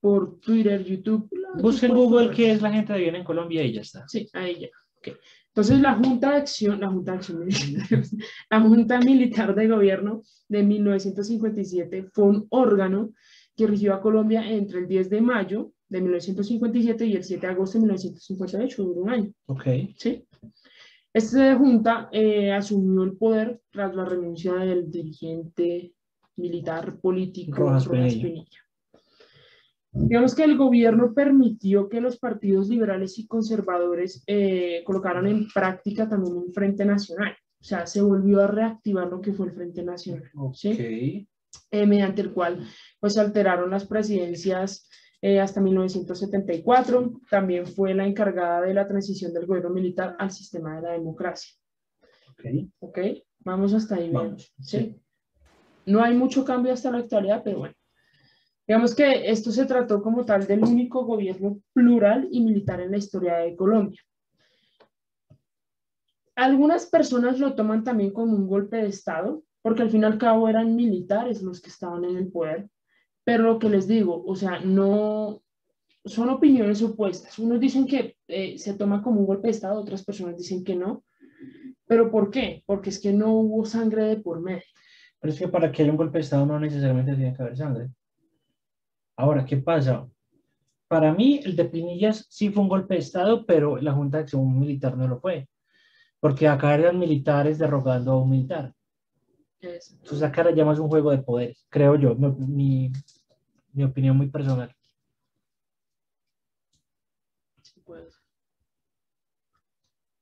por 0.00 0.40
Twitter, 0.40 0.82
YouTube. 0.82 1.28
Busque 1.60 1.84
en 1.86 1.94
Google 1.94 2.30
qué 2.30 2.52
es 2.52 2.62
la 2.62 2.72
gente 2.72 2.94
de 2.94 3.00
bien 3.00 3.16
en 3.16 3.24
Colombia 3.24 3.62
y 3.62 3.74
ya 3.74 3.82
está. 3.82 4.08
Sí, 4.08 4.26
ahí 4.32 4.60
ya. 4.60 4.68
ok. 4.96 5.18
Entonces, 5.50 5.80
la 5.80 5.94
Junta 5.94 6.30
de 6.30 6.36
Acción, 6.36 6.80
la 6.80 6.88
Junta 6.88 7.12
de 7.12 7.18
Acción 7.18 7.44
Militar, 7.44 8.02
la 8.50 8.60
Junta 8.60 9.00
Militar 9.00 9.54
de 9.54 9.68
Gobierno 9.68 10.22
de 10.48 10.62
1957 10.62 12.08
fue 12.12 12.24
un 12.24 12.46
órgano 12.50 13.12
que 13.56 13.66
rigió 13.66 13.94
a 13.94 14.00
Colombia 14.00 14.48
entre 14.48 14.78
el 14.78 14.86
10 14.86 15.10
de 15.10 15.20
mayo 15.20 15.72
de 15.88 16.00
1957 16.00 17.04
y 17.04 17.16
el 17.16 17.24
7 17.24 17.46
de 17.46 17.52
agosto 17.52 17.78
de 17.78 17.82
1958, 17.82 18.84
duró 18.84 19.00
un 19.02 19.10
año. 19.10 19.32
Ok. 19.46 19.64
¿sí? 19.96 20.24
Esta 21.12 21.56
junta 21.56 22.08
eh, 22.12 22.52
asumió 22.52 23.02
el 23.02 23.16
poder 23.16 23.60
tras 23.70 23.94
la 23.96 24.04
renuncia 24.04 24.54
del 24.54 24.88
dirigente 24.88 25.92
militar 26.36 27.00
político 27.00 27.56
Rojas 27.56 27.86
Rojas 27.86 28.14
Pinilla. 28.14 28.22
Pinilla. 28.22 28.69
Digamos 29.92 30.34
que 30.34 30.44
el 30.44 30.56
gobierno 30.56 31.12
permitió 31.14 31.88
que 31.88 32.00
los 32.00 32.18
partidos 32.18 32.68
liberales 32.68 33.18
y 33.18 33.26
conservadores 33.26 34.22
eh, 34.26 34.82
colocaran 34.84 35.26
en 35.26 35.48
práctica 35.48 36.08
también 36.08 36.36
un 36.36 36.52
Frente 36.52 36.84
Nacional. 36.84 37.36
O 37.60 37.64
sea, 37.64 37.86
se 37.86 38.00
volvió 38.00 38.40
a 38.40 38.46
reactivar 38.46 39.08
lo 39.08 39.20
que 39.20 39.32
fue 39.32 39.48
el 39.48 39.52
Frente 39.52 39.82
Nacional. 39.82 40.30
Eh, 41.72 41.86
mediante 41.86 42.22
el 42.22 42.32
cual 42.32 42.64
pues 43.00 43.14
se 43.14 43.20
alteraron 43.20 43.70
las 43.70 43.84
presidencias 43.84 44.88
eh, 45.20 45.40
hasta 45.40 45.60
1974. 45.60 47.20
También 47.28 47.66
fue 47.66 47.92
la 47.92 48.06
encargada 48.06 48.60
de 48.60 48.74
la 48.74 48.86
transición 48.86 49.32
del 49.32 49.46
gobierno 49.46 49.70
militar 49.70 50.14
al 50.18 50.30
sistema 50.30 50.76
de 50.76 50.82
la 50.82 50.92
democracia. 50.92 51.52
ok. 52.30 52.44
¿Ok? 52.78 52.98
Vamos 53.40 53.74
hasta 53.74 53.96
ahí. 53.96 54.02
bien, 54.02 54.14
Vamos, 54.14 54.54
¿sí? 54.60 54.78
sí. 54.78 55.00
No 55.86 56.02
hay 56.02 56.14
mucho 56.14 56.44
cambio 56.44 56.72
hasta 56.72 56.92
la 56.92 56.98
actualidad, 56.98 57.42
pero 57.42 57.58
bueno. 57.58 57.74
Digamos 58.70 58.94
que 58.94 59.28
esto 59.28 59.50
se 59.50 59.66
trató 59.66 60.00
como 60.00 60.24
tal 60.24 60.46
del 60.46 60.62
único 60.62 61.04
gobierno 61.04 61.60
plural 61.72 62.28
y 62.30 62.40
militar 62.40 62.80
en 62.80 62.92
la 62.92 62.98
historia 62.98 63.38
de 63.38 63.56
Colombia. 63.56 64.00
Algunas 66.36 66.86
personas 66.86 67.40
lo 67.40 67.56
toman 67.56 67.82
también 67.82 68.12
como 68.12 68.36
un 68.36 68.46
golpe 68.46 68.76
de 68.76 68.86
Estado, 68.86 69.42
porque 69.60 69.82
al 69.82 69.90
fin 69.90 70.02
y 70.02 70.04
al 70.04 70.18
cabo 70.18 70.48
eran 70.48 70.76
militares 70.76 71.42
los 71.42 71.60
que 71.60 71.68
estaban 71.68 72.04
en 72.04 72.16
el 72.16 72.30
poder. 72.30 72.68
Pero 73.24 73.42
lo 73.42 73.58
que 73.58 73.68
les 73.68 73.88
digo, 73.88 74.22
o 74.24 74.36
sea, 74.36 74.60
no 74.60 75.42
son 76.04 76.28
opiniones 76.28 76.80
opuestas. 76.80 77.40
Unos 77.40 77.58
dicen 77.58 77.88
que 77.88 78.18
eh, 78.28 78.56
se 78.56 78.74
toma 78.74 79.02
como 79.02 79.18
un 79.18 79.26
golpe 79.26 79.48
de 79.48 79.52
Estado, 79.52 79.80
otras 79.80 80.04
personas 80.04 80.36
dicen 80.36 80.62
que 80.62 80.76
no. 80.76 81.02
¿Pero 81.88 82.08
por 82.08 82.30
qué? 82.30 82.62
Porque 82.66 82.90
es 82.90 83.00
que 83.00 83.12
no 83.12 83.32
hubo 83.32 83.64
sangre 83.64 84.04
de 84.04 84.16
por 84.18 84.40
medio. 84.40 84.62
Pero 85.18 85.32
es 85.32 85.40
que 85.40 85.48
para 85.48 85.72
que 85.72 85.82
haya 85.82 85.90
un 85.90 85.98
golpe 85.98 86.18
de 86.18 86.22
Estado 86.22 86.46
no 86.46 86.60
necesariamente 86.60 87.16
tiene 87.16 87.34
que 87.34 87.42
haber 87.42 87.56
sangre. 87.56 87.90
Ahora, 89.20 89.44
¿qué 89.44 89.58
pasa? 89.58 90.08
Para 90.88 91.12
mí, 91.12 91.40
el 91.44 91.54
de 91.54 91.66
Pinillas 91.66 92.26
sí 92.30 92.48
fue 92.48 92.62
un 92.62 92.70
golpe 92.70 92.94
de 92.94 93.00
Estado, 93.00 93.44
pero 93.44 93.76
la 93.76 93.92
Junta 93.92 94.16
de 94.16 94.22
Acción 94.22 94.58
Militar 94.58 94.96
no 94.96 95.06
lo 95.06 95.20
fue. 95.20 95.46
Porque 96.20 96.48
acá 96.48 96.74
eran 96.74 96.98
militares 96.98 97.58
derrogando 97.58 98.12
a 98.12 98.22
un 98.22 98.30
militar. 98.30 98.72
Es- 99.60 99.90
Entonces 99.92 100.22
acá 100.22 100.40
era 100.40 100.54
ya 100.54 100.64
más 100.64 100.78
un 100.78 100.88
juego 100.88 101.10
de 101.10 101.18
poderes, 101.18 101.66
creo 101.68 101.96
yo, 101.96 102.14
mi, 102.14 102.30
mi, 102.46 102.92
mi 103.74 103.84
opinión 103.84 104.16
muy 104.16 104.30
personal. 104.30 104.74
sí. 107.62 107.82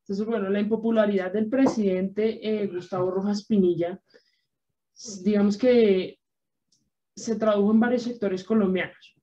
Entonces, 0.02 0.26
bueno, 0.26 0.48
la 0.50 0.58
impopularidad 0.60 1.32
del 1.32 1.48
presidente 1.48 2.40
eh, 2.42 2.66
Gustavo 2.66 3.10
Rojas 3.12 3.44
Pinilla, 3.44 4.00
digamos 5.22 5.56
que 5.56 6.18
se 7.18 7.36
tradujo 7.36 7.70
en 7.72 7.80
varios 7.80 8.02
sectores 8.02 8.44
colombianos. 8.44 9.14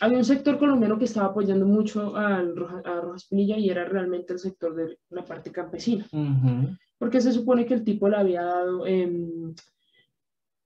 Había 0.00 0.18
un 0.18 0.24
sector 0.24 0.58
colombiano 0.58 0.98
que 0.98 1.06
estaba 1.06 1.28
apoyando 1.28 1.66
mucho 1.66 2.12
Roja- 2.54 2.82
a 2.84 3.00
Rojas 3.00 3.26
Pinilla 3.26 3.56
y 3.58 3.68
era 3.68 3.84
realmente 3.84 4.32
el 4.32 4.38
sector 4.38 4.74
de 4.74 4.98
la 5.10 5.24
parte 5.24 5.50
campesina. 5.50 6.06
Porque 6.98 7.20
se 7.20 7.32
supone 7.32 7.64
que 7.66 7.74
el 7.74 7.84
tipo 7.84 8.08
le 8.08 8.16
había 8.16 8.42
dado 8.42 8.86
em, 8.86 9.54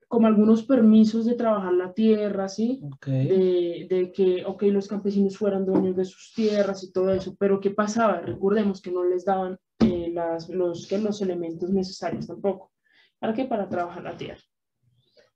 como 0.08 0.26
algunos 0.26 0.62
permisos 0.64 1.24
de 1.24 1.34
trabajar 1.34 1.72
la 1.72 1.94
tierra, 1.94 2.46
¿sí? 2.48 2.82
Okay. 2.96 3.26
De, 3.28 3.86
de, 3.88 4.12
que, 4.12 4.44
ok, 4.44 4.64
los 4.64 4.86
campesinos 4.86 5.38
fueran 5.38 5.64
dueños 5.64 5.96
de 5.96 6.04
sus 6.04 6.34
tierras 6.34 6.84
y 6.84 6.92
todo 6.92 7.10
eso, 7.12 7.34
pero 7.38 7.60
¿qué 7.60 7.70
pasaba? 7.70 8.20
Recordemos 8.20 8.82
que 8.82 8.90
no 8.92 9.04
les 9.04 9.24
daban 9.24 9.58
eh, 9.80 10.10
las, 10.12 10.50
los, 10.50 10.86
que 10.86 10.98
los 10.98 11.22
elementos 11.22 11.70
necesarios 11.70 12.26
tampoco. 12.26 12.70
¿Para 13.18 13.32
qué? 13.32 13.46
Para 13.46 13.68
trabajar 13.70 14.02
la 14.02 14.16
tierra. 14.16 14.40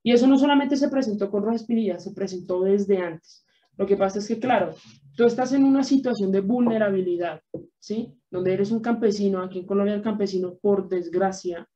Y 0.07 0.13
eso 0.13 0.29
no 0.29 0.39
solamente 0.39 0.77
se 0.77 0.89
presentó 0.89 1.29
con 1.33 1.43
Rojas 1.43 1.65
Pinilla, 1.65 1.99
se 1.99 2.13
presentó 2.13 2.63
desde 2.63 2.99
antes. 2.99 3.45
Lo 3.77 3.87
que 3.87 3.97
pasa 3.97 4.21
es 4.21 4.29
que, 4.29 4.39
claro, 4.39 4.73
tú 5.17 5.25
estás 5.25 5.53
en 5.53 5.65
una 5.65 5.83
situación 5.83 6.31
de 6.31 6.43
vulnerabilidad, 6.43 7.41
¿sí? 7.81 8.15
Donde 8.31 8.53
eres 8.53 8.71
un 8.71 8.79
campesino, 8.79 9.43
aquí 9.43 9.59
en 9.59 9.67
Colombia 9.67 9.95
el 9.95 10.03
campesino, 10.03 10.59
por 10.63 10.89
desgracia, 10.89 11.69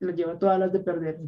lo 0.00 0.12
lleva 0.12 0.36
todas 0.36 0.58
las 0.58 0.72
de 0.72 0.80
perder 0.80 1.20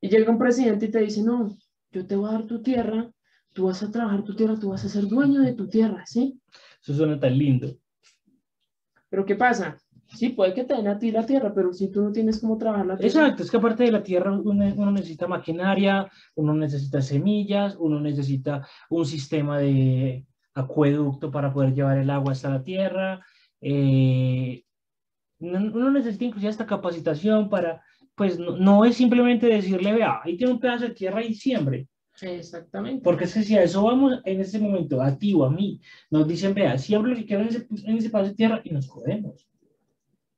y 0.00 0.08
llega 0.08 0.32
un 0.32 0.38
presidente 0.38 0.86
y 0.86 0.90
te 0.90 1.00
dice, 1.00 1.22
no, 1.22 1.54
yo 1.92 2.06
te 2.06 2.16
voy 2.16 2.30
a 2.30 2.32
dar 2.32 2.46
tu 2.46 2.62
tierra, 2.62 3.12
tú 3.52 3.66
vas 3.66 3.82
a 3.82 3.90
trabajar 3.90 4.24
tu 4.24 4.34
tierra, 4.34 4.58
tú 4.58 4.70
vas 4.70 4.86
a 4.86 4.88
ser 4.88 5.06
dueño 5.06 5.42
de 5.42 5.52
tu 5.52 5.68
tierra, 5.68 6.06
¿sí? 6.06 6.40
Eso 6.80 6.94
suena 6.94 7.20
tan 7.20 7.36
lindo. 7.36 7.76
Pero 9.10 9.26
¿qué 9.26 9.34
pasa? 9.34 9.76
Sí, 10.08 10.30
puede 10.30 10.54
que 10.54 10.64
te 10.64 10.74
den 10.74 10.88
a 10.88 10.98
ti 10.98 11.10
la 11.10 11.26
tierra, 11.26 11.52
pero 11.54 11.72
si 11.72 11.90
tú 11.90 12.02
no 12.02 12.12
tienes 12.12 12.40
cómo 12.40 12.56
trabajar 12.58 12.86
la 12.86 12.96
tierra. 12.96 13.08
Exacto, 13.08 13.42
es 13.42 13.50
que 13.50 13.56
aparte 13.56 13.84
de 13.84 13.92
la 13.92 14.02
tierra 14.02 14.32
uno, 14.32 14.72
uno, 14.76 14.90
necesita 14.90 15.26
maquinaria, 15.26 16.10
uno 16.34 16.54
necesita 16.54 17.02
semillas, 17.02 17.76
uno 17.78 18.00
necesita 18.00 18.66
un 18.90 19.04
sistema 19.06 19.58
de 19.58 20.24
acueducto 20.54 21.30
para 21.30 21.52
poder 21.52 21.74
llevar 21.74 21.98
el 21.98 22.10
agua 22.10 22.32
hasta 22.32 22.50
la 22.50 22.62
tierra. 22.62 23.24
Eh, 23.60 24.62
uno 25.40 25.90
necesita 25.90 26.24
inclusive 26.24 26.50
esta 26.50 26.66
capacitación 26.66 27.48
para 27.48 27.82
pues 28.14 28.38
no, 28.38 28.84
es 28.84 28.96
simplemente 28.96 29.46
decirle, 29.46 29.92
vea, 29.92 30.20
ahí 30.22 30.36
tiene 30.36 30.52
un 30.52 30.60
pedazo 30.60 30.84
de 30.84 30.94
tierra 30.94 31.24
y 31.24 31.34
siembre. 31.34 31.88
Exactamente. 32.20 33.02
Porque 33.02 33.24
es 33.24 33.34
que 33.34 33.42
si 33.42 33.56
a 33.56 33.64
eso 33.64 33.82
vamos 33.82 34.20
en 34.24 34.40
ese 34.40 34.60
momento, 34.60 35.02
a 35.02 35.18
ti 35.18 35.34
o 35.34 35.44
a 35.44 35.50
mí, 35.50 35.80
nos 36.10 36.28
dicen, 36.28 36.54
vea, 36.54 36.78
siempre 36.78 37.10
lo 37.10 37.16
que 37.16 37.26
quieran 37.26 37.48
en 37.48 37.54
ese, 37.54 37.66
en 37.86 37.96
ese 37.96 38.10
pedazo 38.10 38.30
de 38.30 38.36
tierra 38.36 38.60
y 38.62 38.70
nos 38.70 38.88
jodemos. 38.88 39.48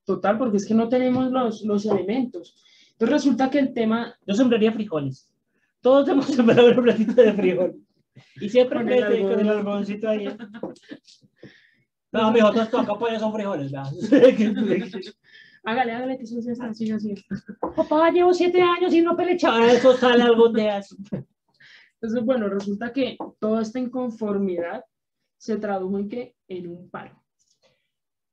Total, 0.06 0.38
porque 0.38 0.56
es 0.56 0.66
que 0.66 0.74
no 0.74 0.88
tenemos 0.88 1.30
los, 1.32 1.62
los 1.62 1.84
elementos. 1.84 2.56
Entonces 2.92 3.12
resulta 3.12 3.50
que 3.50 3.58
el 3.58 3.74
tema... 3.74 4.16
Yo 4.24 4.34
sembraría 4.34 4.72
frijoles. 4.72 5.28
Todos 5.82 6.08
hemos 6.08 6.26
sembrado 6.26 6.70
un 6.70 6.82
platito 6.82 7.12
de 7.12 7.32
frijol. 7.32 7.76
Y 8.40 8.48
siempre 8.48 8.78
con, 8.78 8.88
el, 8.88 9.22
con 9.22 9.40
el 9.40 9.48
algodoncito 9.48 10.08
ahí. 10.08 10.28
No, 12.12 12.32
mijo, 12.32 12.50
todos 12.50 12.72
acá 12.72 12.94
pues 12.98 13.20
son 13.20 13.34
frijoles, 13.34 13.70
¿verdad? 13.70 13.92
Hágale, 15.64 15.92
hágale, 15.92 16.16
que 16.16 16.22
eso 16.22 16.40
se 16.40 16.52
está 16.52 16.68
así, 16.68 16.90
así. 16.92 17.14
Papá, 17.74 18.10
llevo 18.10 18.32
siete 18.32 18.62
años 18.62 18.94
y 18.94 19.02
no 19.02 19.16
pelechaba, 19.16 19.70
eso 19.70 19.94
sale 19.96 20.22
algún 20.22 20.54
día. 20.54 20.80
Entonces, 22.00 22.24
bueno, 22.24 22.48
resulta 22.48 22.92
que 22.92 23.18
toda 23.40 23.62
esta 23.62 23.80
inconformidad 23.80 24.84
se 25.36 25.56
tradujo 25.56 25.98
en 25.98 26.08
que 26.08 26.36
en 26.46 26.68
un 26.68 26.88
paro. 26.88 27.20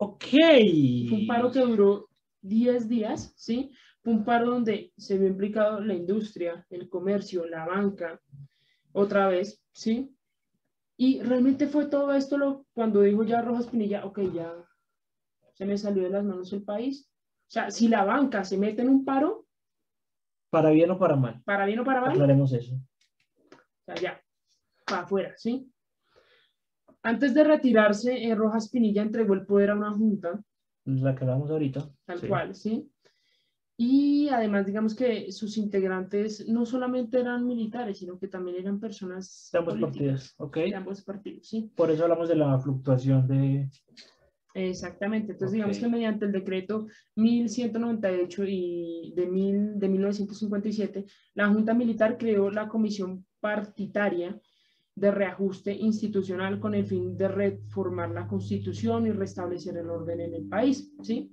Ok. 0.03 0.25
Fue 1.09 1.17
un 1.19 1.27
paro 1.27 1.51
que 1.51 1.59
duró 1.59 2.09
10 2.41 2.89
días, 2.89 3.33
¿sí? 3.37 3.71
Fue 4.01 4.11
un 4.11 4.25
paro 4.25 4.51
donde 4.51 4.91
se 4.97 5.17
vio 5.17 5.29
implicado 5.29 5.79
la 5.79 5.93
industria, 5.93 6.65
el 6.69 6.89
comercio, 6.89 7.45
la 7.45 7.65
banca, 7.65 8.19
otra 8.91 9.27
vez, 9.29 9.63
¿sí? 9.71 10.13
Y 10.97 11.21
realmente 11.21 11.67
fue 11.67 11.85
todo 11.85 12.13
esto 12.13 12.37
lo, 12.37 12.65
cuando 12.73 13.01
dijo 13.01 13.23
ya 13.23 13.41
Rojas 13.41 13.67
Pinilla, 13.67 14.05
ok, 14.05 14.19
ya 14.33 14.53
se 15.53 15.65
me 15.65 15.77
salió 15.77 16.03
de 16.03 16.09
las 16.09 16.25
manos 16.25 16.51
el 16.51 16.63
país, 16.63 17.09
o 17.47 17.51
sea, 17.53 17.71
si 17.71 17.87
la 17.87 18.03
banca 18.03 18.43
se 18.43 18.57
mete 18.57 18.81
en 18.81 18.89
un 18.89 19.05
paro. 19.05 19.45
Para 20.49 20.71
bien 20.71 20.91
o 20.91 20.99
para 20.99 21.15
mal. 21.15 21.41
Para 21.45 21.65
bien 21.65 21.79
o 21.79 21.85
para 21.85 22.01
mal. 22.01 22.11
Aclaremos 22.11 22.51
eso. 22.51 22.75
O 22.75 23.85
sea, 23.85 23.95
ya, 23.95 24.21
para 24.85 25.03
afuera, 25.03 25.33
¿sí? 25.37 25.72
Antes 27.03 27.33
de 27.33 27.43
retirarse, 27.43 28.23
eh, 28.23 28.33
Rojas 28.33 28.69
Pinilla 28.69 29.01
entregó 29.01 29.33
el 29.33 29.45
poder 29.45 29.71
a 29.71 29.75
una 29.75 29.91
junta. 29.91 30.41
La 30.85 31.13
que 31.15 31.23
hablamos 31.23 31.49
ahorita. 31.51 31.89
Tal 32.05 32.27
cual, 32.27 32.55
¿sí? 32.55 32.89
Y 33.75 34.29
además, 34.29 34.65
digamos 34.65 34.95
que 34.95 35.31
sus 35.31 35.57
integrantes 35.57 36.47
no 36.47 36.65
solamente 36.65 37.19
eran 37.19 37.45
militares, 37.45 37.97
sino 37.97 38.17
que 38.19 38.27
también 38.27 38.57
eran 38.57 38.79
personas. 38.79 39.49
De 39.51 39.59
ambos 39.59 39.79
partidos, 39.79 40.33
¿ok? 40.37 40.57
De 40.57 40.75
ambos 40.75 41.03
partidos, 41.03 41.47
sí. 41.47 41.71
Por 41.75 41.91
eso 41.91 42.03
hablamos 42.03 42.29
de 42.29 42.35
la 42.35 42.57
fluctuación 42.59 43.27
de, 43.27 43.69
Exactamente, 44.55 45.31
entonces 45.31 45.53
digamos 45.53 45.79
que 45.79 45.87
mediante 45.87 46.25
el 46.25 46.31
decreto 46.31 46.85
1198 47.15 48.43
y 48.47 49.13
de, 49.15 49.25
mil, 49.25 49.79
de 49.79 49.89
1957, 49.89 51.05
la 51.33 51.49
Junta 51.49 51.73
Militar 51.73 52.17
creó 52.19 52.51
la 52.51 52.67
Comisión 52.67 53.25
Partitaria 53.39 54.39
de 54.95 55.11
Reajuste 55.11 55.73
Institucional 55.73 56.59
con 56.59 56.75
el 56.75 56.85
fin 56.85 57.17
de 57.17 57.27
reformar 57.27 58.11
la 58.11 58.27
Constitución 58.27 59.07
y 59.07 59.11
restablecer 59.11 59.77
el 59.77 59.89
orden 59.89 60.19
en 60.21 60.33
el 60.33 60.47
país, 60.47 60.93
¿sí? 61.01 61.31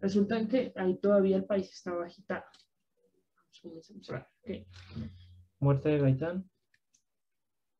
Resulta 0.00 0.46
que 0.46 0.72
ahí 0.76 0.98
todavía 0.98 1.36
el 1.36 1.44
país 1.44 1.70
estaba 1.70 2.06
agitado. 2.06 2.44
Muerte 5.58 5.88
de 5.90 5.98
Gaitán, 5.98 6.50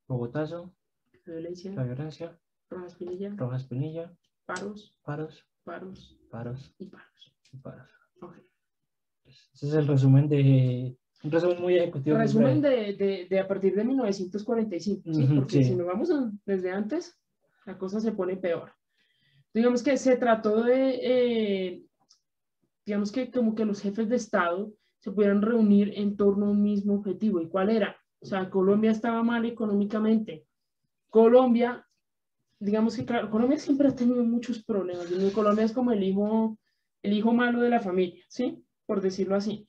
Bogotazo, 0.07 0.75
la 1.25 1.33
violencia, 1.35 1.73
la 1.73 1.85
violencia, 1.85 2.39
Rojas 2.69 2.95
Pinilla, 2.97 3.35
Rojas 3.37 3.65
Pinilla 3.65 4.15
paros, 4.45 4.99
paros, 5.03 5.47
paros, 5.65 6.19
paros 6.31 6.75
y 6.79 6.87
paros. 6.87 7.37
Y 7.53 7.57
paros. 7.59 7.89
Ese 9.25 9.69
es 9.69 9.75
el 9.75 9.87
resumen 9.87 10.29
de, 10.29 10.99
un 11.23 11.31
resumen 11.31 11.61
muy 11.61 11.77
ejecutivo. 11.77 12.17
Resumen 12.17 12.61
de, 12.61 12.95
de, 12.95 13.27
de, 13.29 13.41
a 13.41 13.47
partir 13.47 13.75
de 13.75 13.85
1945, 13.85 15.13
¿sí? 15.13 15.29
porque 15.35 15.65
si 15.65 15.75
nos 15.75 15.87
vamos 15.87 16.11
desde 16.47 16.73
antes, 16.73 17.19
la 17.67 17.77
cosa 17.77 18.01
se 18.01 18.13
pone 18.13 18.37
peor. 18.37 18.73
Digamos 19.53 19.83
que 19.83 19.97
se 19.97 20.17
trató 20.17 20.63
de, 20.63 21.01
eh, 21.03 21.83
digamos 22.87 23.13
que 23.13 23.31
como 23.31 23.55
que 23.55 23.65
los 23.65 23.81
jefes 23.81 24.09
de 24.09 24.17
Estado 24.17 24.73
se 24.99 25.11
pudieran 25.11 25.43
reunir 25.43 25.93
en 25.97 26.17
torno 26.17 26.47
a 26.47 26.51
un 26.51 26.63
mismo 26.63 26.95
objetivo. 26.95 27.41
¿Y 27.41 27.49
cuál 27.49 27.71
era? 27.71 27.97
O 28.21 28.27
sea, 28.27 28.49
Colombia 28.49 28.91
estaba 28.91 29.23
mal 29.23 29.45
económicamente. 29.45 30.47
Colombia 31.09 31.85
digamos 32.61 32.95
que 32.95 33.05
claro, 33.05 33.31
Colombia 33.31 33.59
siempre 33.59 33.89
ha 33.89 33.95
tenido 33.95 34.23
muchos 34.23 34.63
problemas. 34.63 35.07
Colombia 35.35 35.65
es 35.65 35.73
como 35.73 35.93
el 35.93 36.05
hijo, 36.05 36.59
el 37.03 37.15
hijo 37.15 37.33
malo 37.33 37.61
de 37.61 37.71
la 37.71 37.81
familia, 37.81 38.23
¿sí? 38.29 38.63
Por 38.87 39.01
decirlo 39.01 39.35
así. 39.35 39.67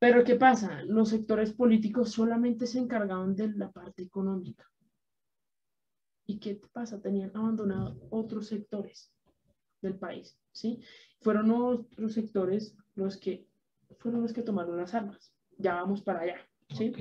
Pero 0.00 0.24
¿qué 0.24 0.34
pasa? 0.34 0.82
Los 0.84 1.10
sectores 1.10 1.52
políticos 1.52 2.10
solamente 2.10 2.66
se 2.66 2.78
encargaban 2.78 3.36
de 3.36 3.48
la 3.52 3.70
parte 3.70 4.02
económica. 4.02 4.66
¿Y 6.26 6.38
qué 6.38 6.58
pasa? 6.72 7.02
Tenían 7.02 7.36
abandonado 7.36 7.98
otros 8.08 8.46
sectores 8.46 9.12
del 9.82 9.98
país, 9.98 10.38
¿sí? 10.52 10.80
Fueron 11.20 11.50
otros 11.50 12.14
sectores 12.14 12.74
los 12.94 13.18
que 13.18 13.46
fueron 13.98 14.22
los 14.22 14.32
que 14.32 14.42
tomaron 14.42 14.78
las 14.78 14.94
armas. 14.94 15.34
Ya 15.58 15.74
vamos 15.74 16.00
para 16.00 16.20
allá, 16.20 16.48
¿sí? 16.70 16.92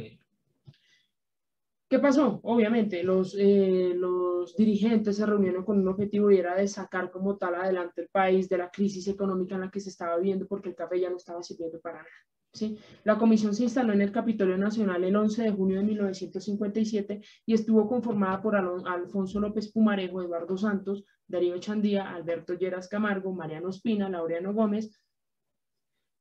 ¿Qué 1.87 1.99
pasó? 1.99 2.41
Obviamente, 2.43 3.01
los, 3.03 3.33
eh, 3.39 3.93
los 3.95 4.57
dirigentes 4.57 5.15
se 5.15 5.25
reunieron 5.25 5.63
con 5.63 5.79
un 5.79 5.87
objetivo 5.87 6.31
y 6.31 6.37
era 6.37 6.55
de 6.55 6.67
sacar 6.67 7.11
como 7.11 7.37
tal 7.37 7.55
adelante 7.55 8.01
el 8.01 8.09
país 8.09 8.49
de 8.49 8.57
la 8.57 8.69
crisis 8.69 9.07
económica 9.07 9.55
en 9.55 9.61
la 9.61 9.71
que 9.71 9.79
se 9.79 9.89
estaba 9.89 10.17
viviendo 10.17 10.47
porque 10.47 10.69
el 10.69 10.75
café 10.75 10.99
ya 10.99 11.09
no 11.09 11.15
estaba 11.15 11.41
sirviendo 11.41 11.79
para 11.79 11.99
nada. 11.99 12.09
¿Sí? 12.53 12.77
La 13.03 13.17
comisión 13.17 13.53
se 13.53 13.63
instaló 13.63 13.93
en 13.93 14.01
el 14.01 14.11
Capitolio 14.11 14.57
Nacional 14.57 15.03
el 15.03 15.15
11 15.15 15.43
de 15.43 15.51
junio 15.51 15.77
de 15.77 15.83
1957 15.83 17.21
y 17.45 17.53
estuvo 17.53 17.87
conformada 17.87 18.41
por 18.41 18.55
Alfonso 18.55 19.39
López 19.39 19.71
Pumarejo, 19.71 20.21
Eduardo 20.21 20.57
Santos, 20.57 21.03
Darío 21.27 21.57
Chandía, 21.59 22.09
Alberto 22.09 22.53
Lleras 22.53 22.87
Camargo, 22.87 23.33
Mariano 23.33 23.69
Espina, 23.69 24.09
Laureano 24.09 24.53
Gómez, 24.53 25.01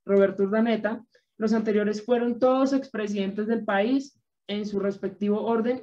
Roberto 0.04 0.44
Urdaneta. 0.44 1.04
Los 1.36 1.52
anteriores 1.52 2.04
fueron 2.04 2.38
todos 2.38 2.72
expresidentes 2.72 3.46
del 3.46 3.64
país 3.64 4.20
en 4.48 4.66
su 4.66 4.80
respectivo 4.80 5.42
orden 5.42 5.82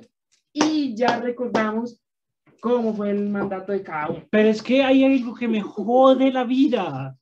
y 0.52 0.96
ya 0.96 1.20
recordamos 1.20 2.02
cómo 2.60 2.94
fue 2.94 3.12
el 3.12 3.30
mandato 3.30 3.72
de 3.72 3.84
cada 3.84 4.10
uno. 4.10 4.28
Pero 4.32 4.50
es 4.50 4.62
que 4.62 4.84
hay 4.84 5.04
algo 5.04 5.36
que 5.36 5.48
me 5.48 5.62
jode 5.62 6.32
la 6.32 6.44
vida. 6.44 7.16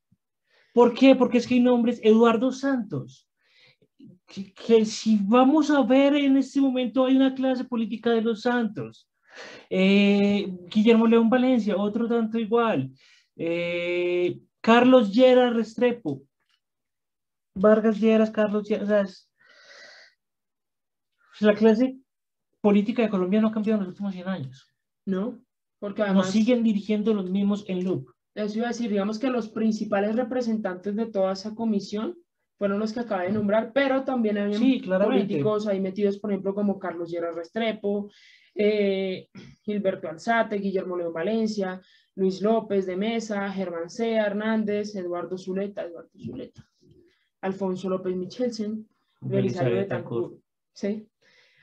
¿Por 0.74 0.94
qué? 0.94 1.16
Porque 1.16 1.38
es 1.38 1.48
que 1.48 1.56
hay 1.56 1.60
nombres 1.60 2.00
Eduardo 2.04 2.52
Santos. 2.52 3.30
Que, 4.26 4.86
si 4.86 5.20
vamos 5.22 5.70
a 5.70 5.84
ver 5.84 6.16
en 6.16 6.38
este 6.38 6.60
momento 6.60 7.06
hay 7.06 7.16
una 7.16 7.36
clase 7.36 7.64
política 7.64 8.10
de 8.10 8.22
los 8.22 8.42
Santos. 8.42 9.08
Eh, 9.70 10.52
Guillermo 10.70 11.08
León 11.08 11.30
Valencia, 11.30 11.78
otro 11.78 12.08
tanto 12.08 12.40
igual. 12.40 12.92
Eh, 13.36 14.40
Carlos 14.62 15.14
Lleras 15.14 15.54
Restrepo. 15.54 16.24
Vargas 17.56 18.00
Lleras, 18.00 18.32
Carlos 18.32 18.68
Lleras 18.68 19.30
la 21.40 21.56
clase 21.56 21.98
política 22.62 23.02
de 23.02 23.10
Colombia 23.10 23.42
no 23.42 23.50
ha 23.50 23.52
cambiado 23.52 23.80
en 23.80 23.86
los 23.86 23.94
últimos 23.94 24.14
100 24.14 24.28
años. 24.28 24.68
No, 25.06 25.42
porque 25.80 26.02
además... 26.02 26.28
Nos 26.28 26.34
siguen 26.34 26.64
dirigiendo 26.64 27.14
los 27.14 27.30
mismos 27.30 27.66
en 27.68 27.84
loop. 27.84 28.13
Eso 28.36 28.58
iba 28.58 28.68
a 28.68 28.70
decir, 28.70 28.90
digamos 28.90 29.20
que 29.20 29.30
los 29.30 29.50
principales 29.50 30.16
representantes 30.16 30.96
de 30.96 31.06
toda 31.06 31.34
esa 31.34 31.54
comisión 31.54 32.18
fueron 32.58 32.80
los 32.80 32.94
que 32.94 33.02
acabé 33.02 33.28
de 33.28 33.34
nombrar, 33.34 33.72
pero 33.74 34.04
también 34.04 34.38
había 34.38 34.58
políticos 34.58 35.68
ahí 35.68 35.80
metidos, 35.80 36.18
por 36.18 36.32
ejemplo, 36.32 36.56
como 36.56 36.80
Carlos 36.80 37.12
Llera 37.12 37.32
Restrepo, 37.32 38.10
eh, 38.56 39.28
Gilberto 39.64 40.08
Alzate, 40.08 40.58
Guillermo 40.58 40.98
León 40.98 41.14
Valencia, 41.14 41.82
Luis 42.16 42.42
López 42.42 42.86
de 42.86 42.96
Mesa, 42.96 43.52
Germán 43.52 43.90
C. 43.90 44.14
Hernández, 44.14 44.96
Eduardo 44.96 45.38
Zuleta, 45.38 45.84
Eduardo 45.84 46.12
Zuleta, 46.18 46.70
Alfonso 47.42 47.90
López 47.90 48.16
Michelsen, 48.16 48.88
Belisario 49.22 49.76
Betancourt. 49.76 50.40
¿sí? 50.74 51.08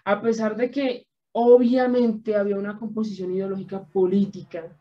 A 0.04 0.20
pesar 0.20 0.56
de 0.56 0.70
que 0.70 1.06
obviamente 1.33 2.35
había 2.35 2.56
una 2.56 2.78
composición 2.78 3.33
ideológica 3.33 3.85
política, 3.85 4.76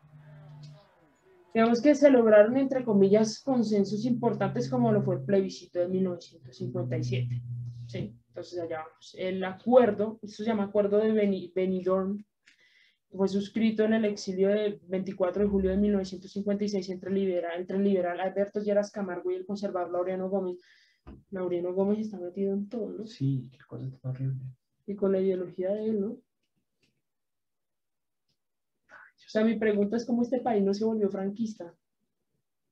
digamos 1.54 1.80
que 1.82 1.94
se 1.94 2.10
lograron, 2.10 2.56
entre 2.56 2.84
comillas, 2.84 3.40
consensos 3.42 4.04
importantes 4.04 4.68
como 4.70 4.92
lo 4.92 5.02
fue 5.02 5.16
el 5.16 5.22
plebiscito 5.22 5.78
de 5.78 5.88
1957. 5.88 7.42
¿sí? 7.86 8.16
Entonces 8.28 8.58
allá 8.60 8.84
vamos. 8.86 9.14
El 9.18 9.42
acuerdo, 9.44 10.18
esto 10.22 10.44
se 10.44 10.50
llama 10.50 10.64
Acuerdo 10.64 10.98
de 10.98 11.50
Benidorm, 11.54 12.24
fue 13.12 13.28
suscrito 13.28 13.84
en 13.84 13.94
el 13.94 14.04
exilio 14.04 14.48
del 14.50 14.80
24 14.86 15.42
de 15.42 15.48
julio 15.48 15.70
de 15.70 15.76
1956 15.76 16.90
entre 16.90 17.10
el 17.10 17.16
liberal, 17.16 17.60
entre 17.60 17.76
el 17.76 17.84
liberal 17.84 18.20
Alberto 18.20 18.60
Lleras 18.60 18.92
Camargo 18.92 19.32
y 19.32 19.34
el 19.34 19.46
conservador 19.46 19.90
Laureano 19.90 20.28
Gómez. 20.28 20.58
Laureano 21.30 21.74
Gómez 21.74 21.98
está 21.98 22.18
metido 22.18 22.52
en 22.52 22.68
todo, 22.68 22.88
¿no? 22.88 23.06
Sí, 23.06 23.48
qué 23.50 23.58
cosa 23.66 23.90
tan 23.90 24.10
horrible. 24.12 24.40
Y 24.86 24.94
con 24.94 25.10
la 25.10 25.20
ideología 25.20 25.70
de 25.72 25.86
él, 25.86 26.00
¿no? 26.00 26.18
O 29.30 29.32
sea, 29.32 29.44
mi 29.44 29.54
pregunta 29.54 29.96
es 29.96 30.04
cómo 30.04 30.22
este 30.22 30.40
país 30.40 30.64
no 30.64 30.74
se 30.74 30.84
volvió 30.84 31.08
franquista. 31.08 31.72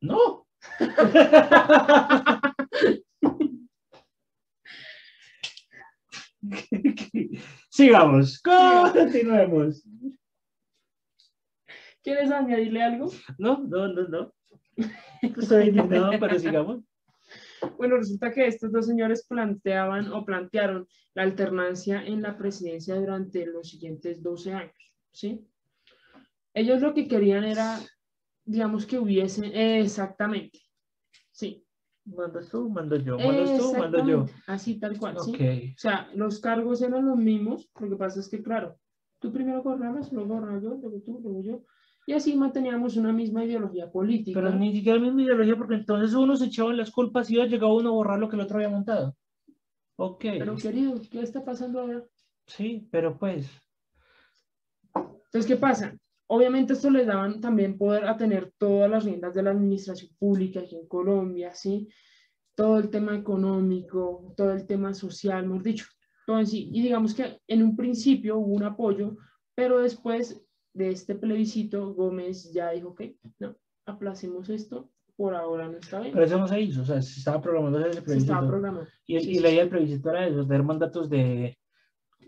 No. 0.01 0.49
Sigamos, 7.71 8.43
continuemos. 8.43 9.85
¿Quieres 12.03 12.33
añadirle 12.33 12.83
algo? 12.83 13.09
No, 13.39 13.59
no, 13.59 13.87
no, 13.87 14.09
no. 14.09 14.35
Estoy 15.23 15.69
indignado, 15.69 16.11
pero 16.19 16.41
sigamos. 16.41 16.83
Bueno, 17.77 17.99
resulta 17.99 18.33
que 18.33 18.49
estos 18.49 18.73
dos 18.73 18.85
señores 18.85 19.25
planteaban 19.29 20.13
o 20.13 20.25
plantearon 20.25 20.89
la 21.15 21.23
alternancia 21.23 22.05
en 22.05 22.21
la 22.21 22.37
presidencia 22.37 22.97
durante 22.97 23.47
los 23.47 23.71
siguientes 23.71 24.25
12 24.25 24.55
años, 24.55 24.75
¿sí? 25.13 25.47
Ellos 26.55 26.81
lo 26.81 26.95
que 26.95 27.07
querían 27.07 27.45
era, 27.45 27.79
digamos, 28.45 28.87
que 28.87 28.99
hubiese, 28.99 29.81
exactamente, 29.81 30.61
sí. 31.31 31.65
Mando 32.05 32.41
tú, 32.41 32.71
mando 32.71 32.97
yo, 32.97 33.19
mando 33.19 33.45
tú, 33.57 33.75
mando 33.77 34.07
yo. 34.07 34.27
Así, 34.47 34.81
tal 34.81 34.99
cual, 34.99 35.19
¿sí? 35.21 35.35
O 35.77 35.79
sea, 35.79 36.09
los 36.15 36.41
cargos 36.41 36.81
eran 36.81 37.07
los 37.07 37.19
mismos, 37.19 37.71
lo 37.79 37.91
que 37.91 37.97
pasa 37.97 38.21
es 38.21 38.29
que, 38.29 38.43
claro, 38.43 38.79
tú 39.19 39.33
primero 39.33 39.63
gobernabas, 39.63 40.11
luego 40.13 40.35
gobernaba 40.35 40.61
yo, 40.61 40.71
luego 40.71 41.03
tú, 41.05 41.21
luego 41.23 41.43
yo, 41.43 41.65
y 42.07 42.15
así 42.15 42.35
manteníamos 42.35 42.97
una 42.97 43.13
misma 43.13 43.45
ideología 43.45 43.91
política. 43.93 44.41
Pero 44.41 44.55
ni 44.55 44.73
siquiera 44.73 44.97
la 44.99 45.05
misma 45.05 45.23
ideología, 45.25 45.57
porque 45.57 45.75
entonces 45.75 46.15
uno 46.15 46.37
se 46.37 46.47
echaba 46.47 46.73
las 46.73 46.91
culpas 46.91 47.31
y 47.31 47.35
iba 47.35 47.45
llegado 47.45 47.77
uno 47.77 47.91
a 47.91 47.93
borrar 47.93 48.19
lo 48.19 48.31
que 48.31 48.37
el 48.37 48.41
otro 48.41 48.57
había 48.57 48.71
montado. 48.71 49.15
Ok. 49.97 50.25
Pero 50.39 50.57
querido, 50.57 50.99
¿qué 51.11 51.21
está 51.21 51.45
pasando 51.45 51.81
ahora? 51.81 52.03
Sí, 52.47 52.89
pero 52.91 53.19
pues. 53.19 53.51
Entonces, 54.95 55.47
¿qué 55.47 55.57
pasa? 55.57 55.95
Obviamente 56.31 56.75
esto 56.75 56.91
les 56.91 57.07
daban 57.07 57.41
también 57.41 57.79
poder 57.79 58.07
a 58.07 58.17
tener 58.17 58.53
todas 58.59 58.91
las 58.91 59.05
riendas 59.05 59.35
de 59.35 59.43
la 59.43 59.51
administración 59.51 60.11
pública 60.19 60.61
aquí 60.61 60.77
en 60.77 60.87
Colombia, 60.87 61.55
¿sí? 61.55 61.89
Todo 62.55 62.79
el 62.79 62.91
tema 62.91 63.17
económico, 63.17 64.35
todo 64.37 64.53
el 64.53 64.67
tema 64.67 64.93
social, 64.93 65.47
mejor 65.47 65.63
dicho, 65.63 65.87
todo 66.27 66.39
en 66.39 66.47
sí. 66.47 66.71
Y 66.73 66.83
digamos 66.83 67.15
que 67.15 67.41
en 67.47 67.63
un 67.63 67.77
principio 67.77 68.37
hubo 68.37 68.55
un 68.55 68.63
apoyo, 68.65 69.17
pero 69.55 69.79
después 69.79 70.45
de 70.75 70.91
este 70.91 71.15
plebiscito, 71.15 71.95
Gómez 71.95 72.53
ya 72.53 72.73
dijo 72.73 72.95
que 72.95 73.17
no, 73.39 73.57
aplacemos 73.87 74.51
esto, 74.51 74.91
por 75.17 75.35
ahora 75.35 75.67
no 75.67 75.79
está 75.79 76.01
bien. 76.01 76.13
Pero 76.13 76.27
eso 76.27 76.39
no 76.39 76.47
se 76.47 76.61
hizo, 76.61 76.83
o 76.83 76.85
sea, 76.85 77.01
se 77.01 77.21
estaba 77.21 77.41
programando 77.41 77.79
ese 77.79 78.03
plebiscito. 78.03 78.13
Se 78.13 78.19
estaba 78.19 78.47
programando. 78.47 78.87
Y, 79.07 79.17
y 79.17 79.39
la 79.39 79.49
idea 79.49 79.61
del 79.61 79.71
plebiscito 79.71 80.11
era 80.11 80.27
eso, 80.27 80.47
tener 80.47 80.63
mandatos 80.63 81.09
de 81.09 81.57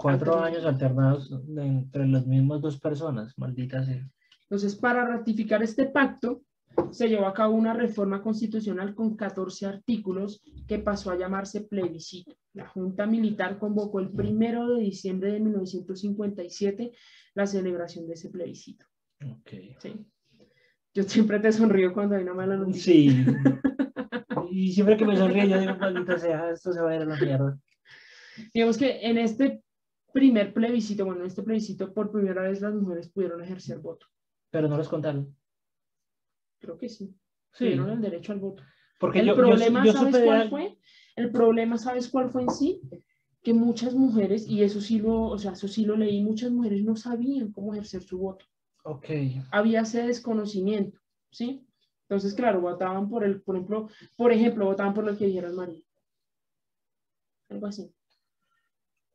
cuatro 0.00 0.40
años 0.40 0.64
alternados 0.64 1.30
entre 1.56 2.06
las 2.06 2.26
mismas 2.26 2.60
dos 2.60 2.80
personas, 2.80 3.36
maldita 3.36 3.84
sea. 3.84 4.08
Entonces, 4.42 4.74
para 4.74 5.06
ratificar 5.06 5.62
este 5.62 5.86
pacto, 5.86 6.42
se 6.90 7.08
llevó 7.08 7.26
a 7.26 7.34
cabo 7.34 7.54
una 7.54 7.74
reforma 7.74 8.22
constitucional 8.22 8.94
con 8.94 9.16
14 9.16 9.66
artículos 9.66 10.42
que 10.66 10.78
pasó 10.78 11.10
a 11.10 11.18
llamarse 11.18 11.62
plebiscito. 11.62 12.34
La 12.54 12.66
Junta 12.66 13.06
Militar 13.06 13.58
convocó 13.58 14.00
el 14.00 14.10
primero 14.10 14.74
de 14.74 14.82
diciembre 14.82 15.32
de 15.32 15.40
1957 15.40 16.92
la 17.34 17.46
celebración 17.46 18.06
de 18.06 18.14
ese 18.14 18.30
plebiscito. 18.30 18.86
Okay. 19.40 19.76
¿Sí? 19.80 20.06
Yo 20.94 21.02
siempre 21.02 21.38
te 21.38 21.52
sonrío 21.52 21.92
cuando 21.92 22.16
hay 22.16 22.22
una 22.22 22.34
mala 22.34 22.56
noticia. 22.56 22.92
Sí. 22.92 23.24
y 24.50 24.72
siempre 24.72 24.96
que 24.96 25.04
me 25.04 25.16
sonríe 25.16 25.48
yo 25.48 25.60
digo, 25.60 25.76
maldita 25.76 26.18
sea, 26.18 26.50
esto 26.50 26.72
se 26.72 26.80
va 26.80 26.90
a 26.90 26.96
ir 26.96 27.02
a 27.02 27.04
la 27.04 27.16
mierda. 27.16 27.58
Digamos 28.54 28.78
que 28.78 29.00
en 29.02 29.18
este 29.18 29.62
primer 30.12 30.52
plebiscito, 30.52 31.04
bueno, 31.04 31.20
en 31.20 31.26
este 31.26 31.42
plebiscito 31.42 31.92
por 31.92 32.10
primera 32.10 32.42
vez 32.42 32.60
las 32.60 32.74
mujeres 32.74 33.08
pudieron 33.08 33.42
ejercer 33.42 33.78
voto. 33.78 34.06
Pero 34.50 34.68
no 34.68 34.76
les 34.76 34.88
contaron. 34.88 35.36
Creo 36.58 36.76
que 36.76 36.88
sí. 36.88 37.14
Sí. 37.52 37.64
Tuvieron 37.64 37.90
el 37.90 38.00
derecho 38.00 38.32
al 38.32 38.40
voto. 38.40 38.62
Porque 38.98 39.20
el 39.20 39.34
problema, 39.34 39.84
¿sabes 39.86 40.22
cuál 40.24 40.50
fue? 40.50 40.78
El 41.16 41.30
problema, 41.32 41.78
¿sabes 41.78 42.08
cuál 42.08 42.30
fue 42.30 42.42
en 42.42 42.50
sí? 42.50 42.80
Que 43.42 43.54
muchas 43.54 43.94
mujeres, 43.94 44.46
y 44.46 44.62
eso 44.62 44.80
sí 44.80 44.98
lo, 44.98 45.22
o 45.22 45.38
sea, 45.38 45.52
eso 45.52 45.68
sí 45.68 45.84
lo 45.84 45.96
leí, 45.96 46.22
muchas 46.22 46.50
mujeres 46.50 46.82
no 46.84 46.96
sabían 46.96 47.52
cómo 47.52 47.72
ejercer 47.72 48.02
su 48.02 48.18
voto. 48.18 48.44
Ok. 48.84 49.06
Había 49.50 49.80
ese 49.80 50.06
desconocimiento, 50.06 51.00
¿sí? 51.30 51.66
Entonces, 52.02 52.34
claro, 52.34 52.60
votaban 52.60 53.08
por 53.08 53.24
el, 53.24 53.40
por 53.40 53.56
ejemplo, 53.56 53.88
por 54.16 54.32
ejemplo, 54.32 54.66
votaban 54.66 54.92
por 54.92 55.04
lo 55.04 55.16
que 55.16 55.26
dijera 55.26 55.50
María. 55.52 55.82
Algo 57.48 57.66
así. 57.66 57.92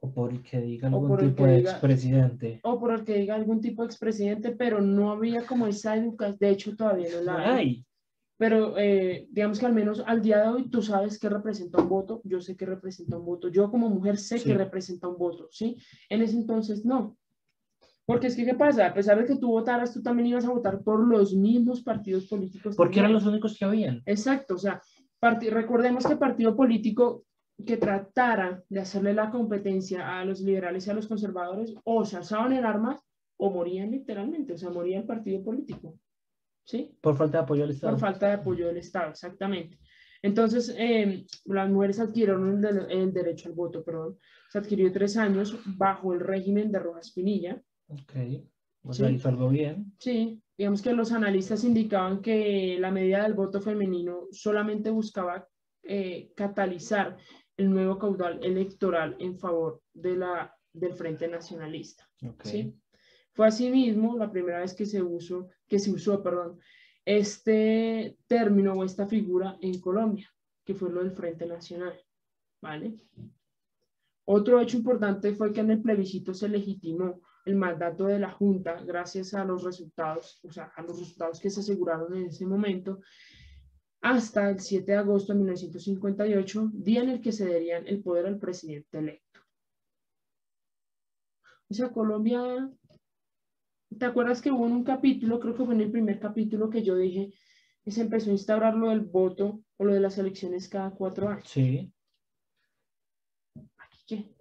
O 0.06 0.14
por 0.14 0.32
el 0.32 0.42
que 0.42 0.62
diga 0.62 0.88
algún 0.88 1.18
tipo 1.18 1.46
de 1.46 1.60
expresidente. 1.60 2.60
O 2.64 2.80
por 2.80 2.94
el 2.94 3.04
que 3.04 3.18
diga 3.20 3.36
algún 3.36 3.62
tipo 3.62 3.84
de 3.84 3.88
expresidente, 3.88 4.52
pero 4.52 4.82
no 4.82 5.12
había 5.12 5.46
como 5.46 5.68
esa 5.68 5.96
educación. 5.96 6.38
De 6.40 6.50
hecho, 6.50 6.76
todavía 6.76 7.10
no 7.16 7.22
la 7.22 7.56
hay. 7.56 7.86
Pero 8.38 8.78
eh, 8.78 9.28
digamos 9.32 9.60
que 9.60 9.66
al 9.66 9.74
menos 9.74 10.04
al 10.06 10.22
día 10.22 10.42
de 10.42 10.50
hoy 10.50 10.70
tú 10.70 10.82
sabes 10.82 11.18
que 11.18 11.30
representa 11.30 11.82
un 11.82 11.88
voto, 11.88 12.22
yo 12.26 12.42
sé 12.42 12.58
que 12.58 12.66
representa 12.66 13.18
un 13.18 13.26
voto, 13.26 13.48
yo 13.48 13.72
como 13.72 13.90
mujer 13.90 14.18
sé 14.18 14.44
que 14.44 14.54
representa 14.54 15.08
un 15.08 15.18
voto, 15.18 15.48
¿sí? 15.52 15.78
En 16.10 16.22
ese 16.22 16.36
entonces 16.36 16.84
no. 16.84 17.18
Porque 18.06 18.28
es 18.28 18.36
que, 18.36 18.46
¿qué 18.46 18.54
pasa? 18.54 18.88
A 18.88 18.94
pesar 18.94 19.18
de 19.18 19.26
que 19.26 19.40
tú 19.40 19.48
votaras, 19.48 19.94
tú 19.94 20.04
también 20.04 20.28
ibas 20.28 20.46
a 20.46 20.52
votar 20.52 20.84
por 20.84 21.00
los 21.08 21.34
mismos 21.34 21.82
partidos 21.82 22.28
políticos. 22.28 22.76
Porque 22.76 23.00
eran 23.00 23.14
los 23.14 23.26
únicos 23.26 23.58
que 23.58 23.66
habían. 23.66 24.04
Exacto, 24.06 24.56
o 24.56 24.60
sea, 24.60 24.82
recordemos 25.50 26.06
que 26.06 26.16
partido 26.18 26.56
político 26.56 27.25
que 27.64 27.78
tratara 27.78 28.64
de 28.70 28.80
hacerle 28.80 29.14
la 29.14 29.32
competencia 29.32 30.20
a 30.20 30.26
los 30.26 30.42
liberales 30.42 30.86
y 30.86 30.90
a 30.90 30.94
los 30.94 31.08
conservadores 31.08 31.74
o 31.84 32.04
se 32.04 32.18
alzaban 32.18 32.54
en 32.54 32.66
armas 32.66 33.00
o 33.38 33.50
morían 33.50 33.92
literalmente, 33.92 34.54
o 34.54 34.58
sea, 34.58 34.70
moría 34.70 35.00
el 35.00 35.06
partido 35.06 35.44
político. 35.44 35.98
¿Sí? 36.66 36.98
Por 37.00 37.16
falta 37.16 37.38
de 37.38 37.44
apoyo 37.44 37.62
del 37.62 37.72
Estado. 37.72 37.94
Por 37.94 38.00
falta 38.00 38.28
de 38.28 38.34
apoyo 38.34 38.68
del 38.68 38.78
Estado, 38.78 39.12
exactamente. 39.12 39.78
Entonces, 40.22 40.74
em, 40.78 41.24
las 41.46 41.70
mujeres 41.70 42.00
adquirieron 42.00 42.66
el, 42.90 43.14
derecho 43.14 43.50
al 43.50 43.54
voto, 43.54 43.84
perdón. 43.84 44.18
Se 44.50 44.58
adquirió 44.58 44.92
tres 44.92 45.18
años 45.18 45.56
bajo 45.78 46.14
el 46.14 46.20
régimen 46.20 46.72
de 46.72 46.80
Rojas 46.80 47.12
Pinilla. 47.12 47.62
Ok, 47.88 48.14
o 48.82 48.94
sea, 48.94 49.08
algo 49.08 49.50
bien. 49.50 49.94
Sí, 50.00 50.42
digamos 50.58 50.82
que 50.82 50.94
los 50.94 51.12
analistas 51.12 51.64
indicaban 51.64 52.22
que 52.22 52.78
la 52.80 52.90
medida 52.90 53.22
del 53.22 53.36
voto 53.36 53.62
femenino 53.62 54.28
solamente 54.32 54.90
buscaba 54.90 55.48
eh, 55.84 56.32
catalizar 56.36 57.18
el 57.58 57.70
nuevo 57.70 57.98
caudal 57.98 58.44
electoral 58.44 59.16
en 59.20 59.36
favor 59.36 59.82
de 59.94 60.16
la, 60.16 60.56
del 60.74 60.94
Frente 60.94 61.28
Nacionalista. 61.28 62.08
¿sí? 62.44 62.74
Fue 63.34 63.48
asimismo 63.48 64.18
la 64.18 64.32
primera 64.32 64.60
vez 64.60 64.74
que 64.74 64.86
se 64.86 65.02
usó, 65.02 65.50
que 65.68 65.80
se 65.80 65.92
usó 65.92 66.22
perdón, 66.22 66.60
este 67.06 68.18
término 68.28 68.74
o 68.74 68.84
esta 68.84 69.06
figura 69.06 69.58
en 69.62 69.80
Colombia, 69.80 70.30
que 70.64 70.74
fue 70.74 70.90
lo 70.90 71.04
del 71.04 71.12
Frente 71.12 71.46
Nacional. 71.46 72.00
¿vale? 72.62 72.96
Otro 74.26 74.60
hecho 74.60 74.78
importante 74.78 75.34
fue 75.34 75.54
que 75.54 75.62
en 75.62 75.72
el 75.72 75.82
plebiscito 75.82 76.34
se 76.34 76.50
legitimó 76.50 77.22
el 77.46 77.56
mandato 77.56 78.06
de 78.06 78.20
la 78.20 78.32
Junta 78.32 78.82
gracias 78.84 79.36
a 79.36 79.46
los 79.46 79.64
resultados, 79.64 80.40
o 80.44 80.52
sea, 80.52 80.72
a 80.76 80.82
los 80.82 81.00
resultados 81.00 81.40
que 81.40 81.52
se 81.52 81.60
aseguraron 81.60 82.16
en 82.16 82.26
ese 82.26 82.46
momento 82.46 83.02
hasta 84.06 84.52
el 84.52 84.60
7 84.60 84.92
de 84.92 84.98
agosto 85.00 85.34
de 85.34 85.40
1958, 85.40 86.70
día 86.74 87.02
en 87.02 87.10
el 87.10 87.22
que 87.22 87.32
cederían 87.32 87.88
el 87.88 88.04
poder 88.04 88.28
al 88.28 88.38
presidente 88.38 89.00
electo. 89.00 89.40
O 91.68 91.74
sea, 91.74 91.92
Colombia, 91.92 92.70
¿te 93.98 94.06
acuerdas 94.06 94.44
que 94.44 94.52
hubo 94.52 94.64
un 94.64 94.84
capítulo, 94.84 95.40
creo 95.40 95.56
que 95.56 95.66
fue 95.66 95.74
en 95.74 95.82
el 95.82 95.92
primer 95.92 96.20
capítulo 96.20 96.70
que 96.70 96.84
yo 96.84 96.96
dije, 96.96 97.34
que 97.84 97.90
se 97.90 98.02
empezó 98.02 98.30
a 98.30 98.34
instaurar 98.34 98.76
lo 98.76 98.90
del 98.90 99.02
voto 99.02 99.64
O 99.78 99.86
lo 99.86 99.94
de 99.94 100.00
las 100.00 100.20
elecciones 100.20 100.70
cada 100.70 100.92
cuatro 100.92 101.28
años. 101.28 101.50
Sí. 101.50 101.92
¿Aquí 103.78 104.00
qué? 104.06 104.36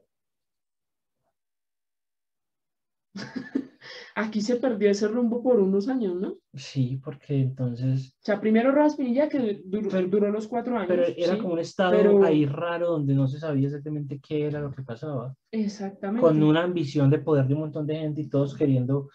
Aquí 4.16 4.40
se 4.42 4.57
perdió 4.57 4.90
ese 4.90 5.09
rumbo 5.09 5.42
por 5.42 5.59
unos 5.59 5.88
años, 5.88 6.14
¿no? 6.14 6.37
Sí, 6.53 7.00
porque 7.03 7.40
entonces... 7.40 8.14
O 8.20 8.24
sea, 8.24 8.40
primero 8.40 8.70
Rojas 8.70 8.94
Pinilla, 8.94 9.29
que 9.29 9.61
duró, 9.64 9.90
duró 10.07 10.31
los 10.31 10.46
cuatro 10.46 10.77
años. 10.77 10.87
Pero 10.87 11.03
era 11.05 11.35
¿sí? 11.35 11.38
como 11.40 11.55
un 11.55 11.59
estado 11.59 11.96
pero- 11.96 12.22
ahí 12.24 12.46
raro 12.46 12.92
donde 12.92 13.12
no 13.12 13.27
se 13.27 13.40
sabía 13.40 13.66
exactamente 13.66 14.20
qué 14.20 14.46
era 14.46 14.61
lo 14.61 14.70
que 14.70 14.83
pasaba. 14.83 15.35
Exactamente. 15.50 16.20
Con 16.20 16.40
una 16.44 16.62
ambición 16.62 17.11
de 17.11 17.18
poder 17.18 17.48
de 17.48 17.55
un 17.55 17.61
montón 17.61 17.88
de 17.88 17.96
gente 17.96 18.20
y 18.20 18.29
todos 18.29 18.55
queriendo 18.55 19.11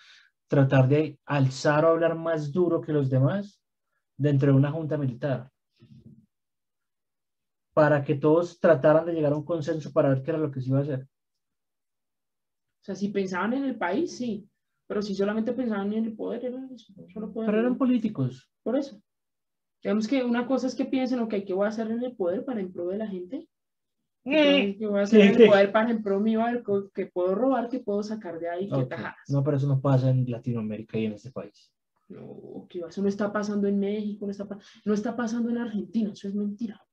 tratar 0.49 0.89
de 0.89 1.17
alzar 1.25 1.85
o 1.85 1.89
hablar 1.89 2.15
más 2.17 2.51
duro 2.51 2.81
que 2.81 2.91
los 2.91 3.09
demás 3.09 3.61
dentro 4.17 4.51
de 4.51 4.57
una 4.57 4.71
junta 4.71 4.97
militar. 4.97 5.49
Para 7.73 8.03
que 8.03 8.15
todos 8.15 8.59
trataran 8.59 9.05
de 9.05 9.13
llegar 9.13 9.31
a 9.31 9.37
un 9.37 9.45
consenso 9.45 9.93
para 9.93 10.09
ver 10.09 10.23
qué 10.23 10.31
era 10.31 10.39
lo 10.39 10.51
que 10.51 10.59
se 10.59 10.67
iba 10.67 10.79
a 10.79 10.81
hacer. 10.81 11.03
O 12.81 12.83
sea, 12.83 12.95
si 12.95 13.07
pensaban 13.09 13.53
en 13.53 13.63
el 13.63 13.77
país, 13.77 14.17
sí. 14.17 14.45
Pero 14.89 15.03
si 15.03 15.13
solamente 15.13 15.53
pensaban 15.53 15.93
en 15.93 16.05
el 16.05 16.13
poder, 16.13 16.45
era 16.45 16.67
eso, 16.73 16.91
solo 17.13 17.31
poder. 17.31 17.51
Pero 17.51 17.59
eran 17.59 17.77
políticos. 17.77 18.51
Por 18.63 18.75
eso. 18.75 18.99
Digamos 19.83 20.07
que 20.07 20.23
una 20.23 20.47
cosa 20.47 20.65
es 20.65 20.73
que 20.73 20.83
piensen, 20.83 21.19
ok, 21.19 21.35
¿qué 21.45 21.53
voy 21.53 21.67
a 21.67 21.69
hacer 21.69 21.91
en 21.91 22.03
el 22.03 22.15
poder 22.15 22.43
para 22.43 22.59
en 22.59 22.73
pro 22.73 22.87
de 22.87 22.97
la 22.97 23.05
gente? 23.05 23.47
¿Qué 24.23 24.75
qué 24.79 24.87
voy 24.87 24.99
a 24.99 25.03
hacer 25.03 25.21
en 25.21 25.41
el 25.41 25.47
poder 25.47 25.71
para 25.71 25.91
en 25.91 26.01
pro 26.01 26.19
mío? 26.19 26.41
¿Qué 26.95 27.05
puedo 27.05 27.35
robar? 27.35 27.69
¿Qué 27.69 27.79
puedo 27.79 28.01
sacar 28.01 28.39
de 28.39 28.49
ahí? 28.49 28.67
¿Qué 28.67 28.83
tajadas? 28.85 29.29
No, 29.29 29.43
pero 29.43 29.57
eso 29.57 29.67
no 29.67 29.79
pasa 29.79 30.09
en 30.09 30.29
Latinoamérica 30.29 30.97
y 30.97 31.05
en 31.05 31.13
este 31.13 31.29
país. 31.29 31.71
No, 32.07 32.65
que 32.67 32.79
eso 32.79 33.03
no 33.03 33.09
está 33.09 33.31
pasando 33.31 33.67
en 33.67 33.79
México, 33.79 34.25
no 34.25 34.31
está, 34.31 34.47
no 34.85 34.93
está 34.95 35.15
pasando 35.15 35.51
en 35.51 35.59
Argentina, 35.59 36.11
eso 36.11 36.27
es 36.27 36.33
mentira. 36.33 36.83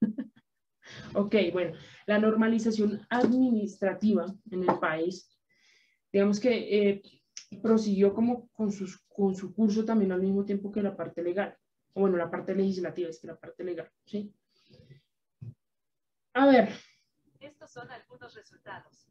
ok, 1.14 1.34
bueno, 1.52 1.76
la 2.06 2.20
normalización 2.20 3.00
administrativa 3.10 4.32
en 4.52 4.62
el 4.62 4.78
país, 4.78 5.28
digamos 6.12 6.38
que 6.38 6.90
eh, 6.90 7.02
prosiguió 7.62 8.14
como 8.14 8.48
con, 8.50 8.70
sus, 8.70 8.98
con 9.08 9.34
su 9.34 9.54
curso 9.54 9.84
también 9.84 10.12
al 10.12 10.20
mismo 10.20 10.44
tiempo 10.44 10.70
que 10.70 10.82
la 10.82 10.96
parte 10.96 11.22
legal, 11.22 11.56
o 11.94 12.02
bueno, 12.02 12.16
la 12.16 12.30
parte 12.30 12.54
legislativa, 12.54 13.08
es 13.08 13.18
que 13.18 13.26
la 13.26 13.38
parte 13.38 13.64
legal, 13.64 13.90
¿sí? 14.04 14.34
A 16.34 16.46
ver, 16.46 16.68
Estos 17.40 17.72
son 17.72 17.90
algunos 17.90 18.34
resultados. 18.34 19.08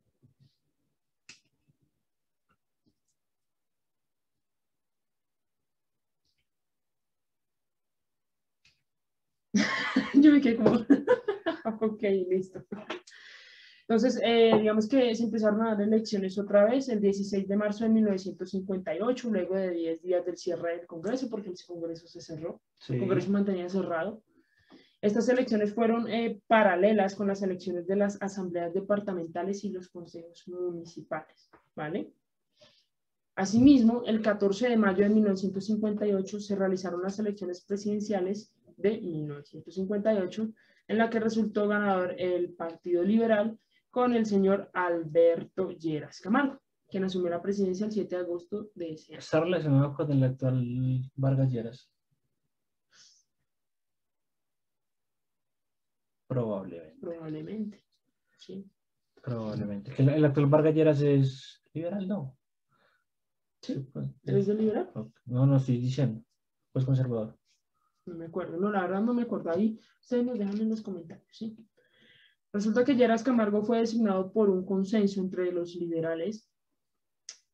Yo 10.13 10.31
me 10.31 10.41
quedé 10.41 10.55
como, 10.55 10.71
ok, 11.81 12.01
listo. 12.29 12.63
Entonces, 13.91 14.21
eh, 14.23 14.53
digamos 14.57 14.87
que 14.87 15.13
se 15.13 15.23
empezaron 15.25 15.61
a 15.63 15.71
dar 15.75 15.81
elecciones 15.81 16.39
otra 16.39 16.63
vez 16.63 16.87
el 16.87 17.01
16 17.01 17.45
de 17.45 17.57
marzo 17.57 17.83
de 17.83 17.89
1958, 17.89 19.29
luego 19.29 19.55
de 19.55 19.71
10 19.71 20.01
días 20.01 20.25
del 20.25 20.37
cierre 20.37 20.77
del 20.77 20.87
Congreso, 20.87 21.29
porque 21.29 21.49
el 21.49 21.55
Congreso 21.67 22.07
se 22.07 22.21
cerró, 22.21 22.61
Sí. 22.79 22.93
el 22.93 22.99
Congreso 23.01 23.29
mantenía 23.31 23.67
cerrado. 23.67 24.23
Estas 25.01 25.27
elecciones 25.27 25.73
fueron 25.73 26.09
eh, 26.09 26.39
paralelas 26.47 27.15
con 27.15 27.27
las 27.27 27.41
elecciones 27.41 27.85
de 27.85 27.97
las 27.97 28.17
asambleas 28.21 28.73
departamentales 28.73 29.65
y 29.65 29.71
los 29.71 29.89
consejos 29.89 30.47
municipales, 30.47 31.49
¿vale? 31.75 32.13
Asimismo, 33.35 34.03
el 34.05 34.21
14 34.21 34.69
de 34.69 34.77
mayo 34.77 35.03
de 35.03 35.09
1958 35.09 36.39
se 36.39 36.55
realizaron 36.55 37.01
las 37.01 37.19
elecciones 37.19 37.65
presidenciales 37.65 38.53
de 38.77 39.01
1958, 39.01 40.47
en 40.87 40.97
la 40.97 41.09
que 41.09 41.19
resultó 41.19 41.67
ganador 41.67 42.15
el 42.17 42.53
Partido 42.53 43.03
Liberal 43.03 43.59
con 43.91 44.13
el 44.13 44.25
señor 44.25 44.71
Alberto 44.73 45.71
Lleras 45.71 46.21
Camargo, 46.21 46.59
quien 46.89 47.03
asumió 47.03 47.29
la 47.29 47.41
presidencia 47.41 47.85
el 47.85 47.91
7 47.91 48.15
de 48.15 48.21
agosto 48.21 48.71
de 48.73 48.93
ese 48.93 49.13
año. 49.13 49.19
Está 49.19 49.41
relacionado 49.41 49.93
con 49.93 50.11
el 50.11 50.23
actual 50.23 51.11
Vargas 51.15 51.51
Lleras. 51.51 51.91
Probablemente, 56.27 56.97
Probablemente. 57.01 57.83
Sí. 58.37 58.65
probablemente. 59.21 59.91
Que 59.93 60.03
el, 60.03 60.25
actual 60.25 60.45
Vargas 60.45 60.73
Lleras 60.73 61.01
es 61.01 61.61
liberal, 61.73 62.07
¿no? 62.07 62.37
Sí. 63.61 63.85
pues, 63.91 64.09
¿Eres 64.23 64.47
de 64.47 64.53
liberal? 64.55 64.89
No, 65.25 65.45
no 65.45 65.57
estoy 65.57 65.77
diciendo. 65.77 66.23
Pues 66.71 66.85
conservador. 66.85 67.37
No 68.05 68.15
me 68.15 68.25
acuerdo. 68.25 68.57
No, 68.57 68.71
la 68.71 68.81
verdad 68.83 69.01
no 69.01 69.13
me 69.13 69.23
acuerdo. 69.23 69.51
Ahí 69.51 69.77
ustedes 69.99 70.25
nos 70.25 70.39
dejan 70.39 70.57
en 70.57 70.69
los 70.69 70.81
comentarios, 70.81 71.27
¿sí? 71.35 71.55
Resulta 72.53 72.83
que 72.83 72.95
Lleras 72.95 73.23
Camargo 73.23 73.63
fue 73.63 73.79
designado 73.79 74.31
por 74.31 74.49
un 74.49 74.65
consenso 74.65 75.21
entre 75.21 75.51
los 75.51 75.75
liberales, 75.75 76.49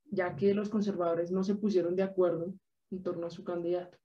ya 0.09 0.35
que 0.35 0.53
los 0.53 0.69
conservadores 0.69 1.31
no 1.31 1.43
se 1.43 1.55
pusieron 1.55 1.95
de 1.95 2.03
acuerdo 2.03 2.53
en 2.89 3.03
torno 3.03 3.27
a 3.27 3.29
su 3.29 3.43
candidato. 3.43 3.97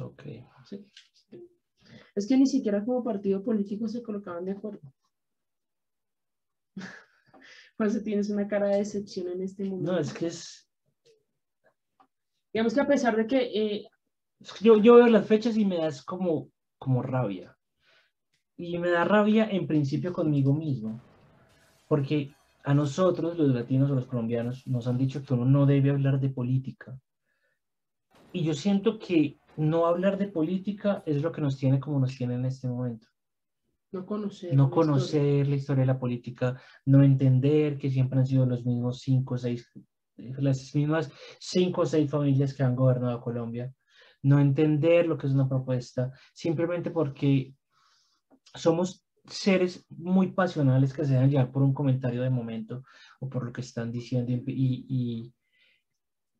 Ok. 0.00 0.22
¿sí? 0.64 0.84
Es 2.14 2.26
que 2.26 2.36
ni 2.36 2.46
siquiera 2.46 2.84
como 2.84 3.04
partido 3.04 3.42
político 3.44 3.86
se 3.88 4.02
colocaban 4.02 4.44
de 4.44 4.52
acuerdo. 4.52 4.80
Pues 7.76 8.04
tienes 8.04 8.30
una 8.30 8.46
cara 8.46 8.68
de 8.68 8.76
decepción 8.76 9.26
en 9.26 9.42
este 9.42 9.64
momento. 9.64 9.92
No, 9.92 9.98
es 9.98 10.14
que 10.14 10.28
es. 10.28 10.70
Digamos 12.52 12.72
que 12.72 12.80
a 12.80 12.86
pesar 12.86 13.16
de 13.16 13.26
que 13.26 13.38
eh, 13.52 13.88
yo, 14.60 14.78
yo 14.78 14.94
veo 14.94 15.08
las 15.08 15.26
fechas 15.26 15.56
y 15.56 15.64
me 15.64 15.78
das 15.78 16.04
como, 16.04 16.52
como 16.78 17.02
rabia. 17.02 17.53
Y 18.56 18.78
me 18.78 18.90
da 18.90 19.04
rabia 19.04 19.48
en 19.50 19.66
principio 19.66 20.12
conmigo 20.12 20.52
mismo. 20.54 21.00
Porque 21.88 22.34
a 22.64 22.72
nosotros, 22.72 23.36
los 23.36 23.54
latinos 23.54 23.90
o 23.90 23.94
los 23.94 24.06
colombianos, 24.06 24.66
nos 24.66 24.86
han 24.86 24.96
dicho 24.96 25.22
que 25.22 25.34
uno 25.34 25.44
no 25.44 25.66
debe 25.66 25.90
hablar 25.90 26.18
de 26.20 26.30
política. 26.30 26.98
Y 28.32 28.42
yo 28.42 28.54
siento 28.54 28.98
que 28.98 29.38
no 29.56 29.86
hablar 29.86 30.18
de 30.18 30.28
política 30.28 31.02
es 31.06 31.22
lo 31.22 31.30
que 31.30 31.40
nos 31.40 31.56
tiene 31.56 31.78
como 31.78 32.00
nos 32.00 32.16
tiene 32.16 32.34
en 32.34 32.44
este 32.44 32.68
momento. 32.68 33.06
no 33.92 34.04
conocer. 34.04 34.54
No 34.54 34.64
la 34.64 34.68
historia. 34.68 34.86
conocer 34.86 35.48
la 35.48 35.54
historia 35.56 35.82
de 35.82 35.86
la 35.86 35.98
política, 35.98 36.60
no 36.86 37.02
entender 37.02 37.78
que 37.78 37.90
siempre 37.90 38.18
han 38.18 38.26
sido 38.26 38.44
los 38.46 38.64
mismos 38.64 39.00
cinco 39.00 39.34
o 39.34 39.38
seis, 39.38 39.70
las 40.16 40.74
mismas 40.74 41.12
cinco 41.38 41.82
o 41.82 41.86
seis 41.86 42.10
familias 42.10 42.54
que 42.54 42.62
han 42.62 42.74
gobernado 42.74 43.20
Colombia, 43.20 43.72
no 44.22 44.40
entender 44.40 45.06
lo 45.06 45.16
que 45.16 45.26
es 45.26 45.32
una 45.32 45.48
propuesta, 45.48 46.12
simplemente 46.32 46.90
porque 46.90 47.54
somos 48.54 49.04
seres 49.26 49.86
muy 49.88 50.32
pasionales 50.32 50.92
que 50.92 51.04
se 51.04 51.14
dejan 51.14 51.30
llevar 51.30 51.50
por 51.50 51.62
un 51.62 51.74
comentario 51.74 52.22
de 52.22 52.30
momento 52.30 52.84
o 53.20 53.28
por 53.28 53.44
lo 53.44 53.52
que 53.52 53.62
están 53.62 53.90
diciendo 53.90 54.32
y, 54.32 55.32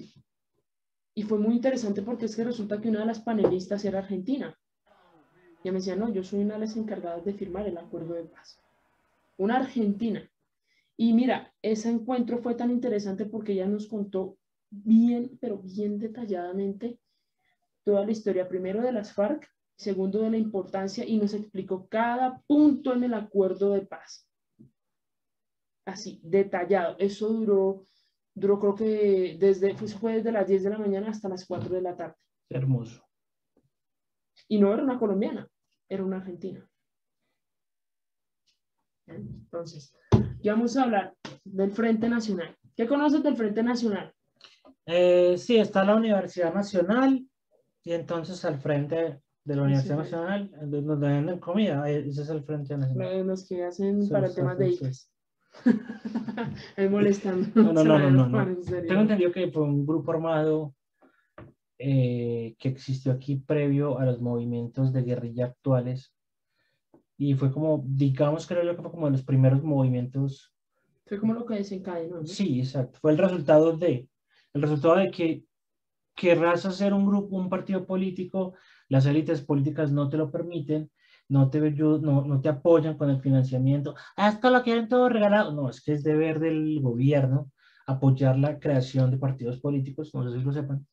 y 1.15 1.23
fue 1.23 1.39
muy 1.39 1.55
interesante 1.55 2.03
porque 2.03 2.25
es 2.25 2.35
que 2.35 2.43
resulta 2.43 2.81
que 2.81 2.89
una 2.89 2.99
de 3.01 3.07
las 3.07 3.21
panelistas 3.21 3.85
era 3.85 4.01
argentina. 4.01 4.59
Y 5.67 5.71
me 5.73 5.79
decía, 5.79 5.97
no, 5.97 6.09
yo 6.09 6.23
soy 6.23 6.43
una 6.43 6.55
de 6.55 6.61
las 6.61 6.77
encargadas 6.77 7.25
de 7.25 7.35
firmar 7.35 7.67
el 7.67 7.77
acuerdo 7.77 8.15
de 8.15 8.23
paz. 8.23 8.57
Una 9.37 9.57
argentina. 9.57 10.23
Y 10.97 11.13
mira, 11.13 11.53
ese 11.61 11.91
encuentro 11.91 12.39
fue 12.39 12.55
tan 12.55 12.71
interesante 12.71 13.27
porque 13.27 13.53
ella 13.53 13.67
nos 13.67 13.89
contó 13.89 14.39
bien, 14.71 15.37
pero 15.41 15.59
bien 15.59 15.99
detalladamente 15.99 17.01
toda 17.83 18.05
la 18.05 18.13
historia, 18.13 18.49
primero 18.49 18.81
de 18.81 18.93
las 18.93 19.13
FARC, 19.13 19.51
segundo 19.77 20.21
de 20.21 20.31
la 20.31 20.37
importancia, 20.37 21.05
y 21.05 21.19
nos 21.19 21.35
explicó 21.35 21.89
cada 21.89 22.41
punto 22.47 22.93
en 22.95 23.03
el 23.03 23.15
acuerdo 23.15 23.73
de 23.73 23.81
paz. 23.81 24.31
Así, 25.85 26.21
detallado. 26.23 26.95
Eso 27.01 27.29
duró, 27.29 27.87
duró 28.37 28.61
creo 28.61 28.75
que 28.77 29.37
desde, 29.41 29.75
fue 29.75 30.15
desde 30.15 30.31
las 30.31 30.47
10 30.47 30.63
de 30.63 30.71
la 30.71 30.79
mañana 30.79 31.11
hasta 31.11 31.29
las 31.29 31.45
4 31.45 31.75
de 31.75 31.83
la 31.83 31.97
tarde. 31.97 32.15
Hermoso. 32.51 33.03
Y 34.47 34.61
no 34.61 34.73
era 34.73 34.85
una 34.85 35.01
colombiana, 35.01 35.51
era 35.89 36.05
una 36.05 36.19
argentina. 36.19 36.69
Entonces, 39.07 39.95
ya 40.43 40.55
vamos 40.55 40.77
a 40.77 40.83
hablar 40.83 41.15
del 41.45 41.71
Frente 41.73 42.09
Nacional. 42.09 42.57
¿Qué 42.77 42.87
conoces 42.87 43.23
del 43.23 43.37
Frente 43.37 43.63
Nacional? 43.63 44.13
Eh, 44.85 45.37
sí, 45.39 45.57
está 45.59 45.85
la 45.85 45.97
Universidad 45.97 46.53
Nacional 46.53 47.27
y 47.83 47.93
entonces 47.93 48.45
al 48.45 48.59
frente 48.59 49.21
de 49.45 49.57
la 49.57 49.63
Universidad 49.63 49.99
Nacional, 49.99 50.51
donde 50.61 51.07
venden 51.07 51.39
comida, 51.39 51.89
ese 51.89 52.23
es 52.23 52.29
el 52.29 52.43
Frente 52.43 52.77
Nacional. 52.77 53.27
Los 53.27 53.49
que 53.49 53.65
hacen 53.65 54.09
para 54.09 54.33
temas 54.33 54.59
de 54.59 54.71
ICAS. 54.71 55.11
Me 56.77 56.89
molestan. 56.91 57.53
No, 57.55 57.73
no, 57.73 57.85
no, 57.85 58.11
no, 58.11 58.29
no, 58.29 58.57
Tengo 58.87 59.01
entendido 59.01 59.33
que 59.33 59.51
fue 59.51 59.63
un 59.63 59.87
grupo 59.87 60.13
armado 60.13 60.75
eh, 61.79 62.57
que 62.59 62.69
existió 62.69 63.13
aquí 63.13 63.37
previo 63.37 63.99
a 63.99 64.05
los 64.05 64.21
movimientos 64.21 64.93
de 64.93 65.03
guerrilla 65.03 65.47
actuales 65.47 66.13
y 67.19 67.35
fue 67.35 67.51
como, 67.51 67.83
digamos, 67.87 68.47
creo 68.47 68.63
yo 68.63 68.77
que 68.77 68.83
fue 68.83 68.91
como 68.91 69.07
de 69.07 69.13
los 69.13 69.23
primeros 69.23 69.63
movimientos. 69.63 70.53
Fue 71.07 71.19
como 71.19 71.35
lo 71.35 71.47
que 71.47 71.55
desencadenó. 71.55 72.17
¿no? 72.17 72.27
Sí, 72.27 72.61
exacto. 72.61 72.99
Fue 73.01 73.13
el 73.13 73.19
resultado 73.19 73.77
de, 73.77 74.09
el 74.53 74.63
resultado 74.63 74.97
de 74.97 75.11
que 75.11 75.45
querrás 76.15 76.67
hacer 76.67 76.93
un 76.93 77.07
grupo, 77.07 77.37
un 77.37 77.49
partido 77.49 77.87
político, 77.87 78.55
las 78.89 79.07
élites 79.07 79.41
políticas 79.43 79.93
no 79.93 80.09
te 80.09 80.17
lo 80.17 80.31
permiten, 80.31 80.91
no 81.29 81.49
te, 81.51 81.61
no, 81.71 82.25
no 82.25 82.41
te 82.41 82.49
apoyan 82.49 82.97
con 82.97 83.11
el 83.11 83.21
financiamiento. 83.21 83.95
Ah, 84.17 84.29
esto 84.29 84.51
lo 84.51 84.63
quieren 84.63 84.89
todo 84.89 85.09
regalado. 85.09 85.53
No, 85.53 85.71
es 85.71 85.83
que 85.83 85.93
es 85.93 86.03
deber 86.03 86.39
del 86.39 86.81
gobierno 86.81 87.51
apoyar 87.87 88.37
la 88.39 88.59
creación 88.59 89.11
de 89.11 89.19
partidos 89.19 89.61
políticos, 89.61 90.13
no 90.13 90.29
sé 90.29 90.39
si 90.39 90.45
lo 90.45 90.53
sepan, 90.53 90.87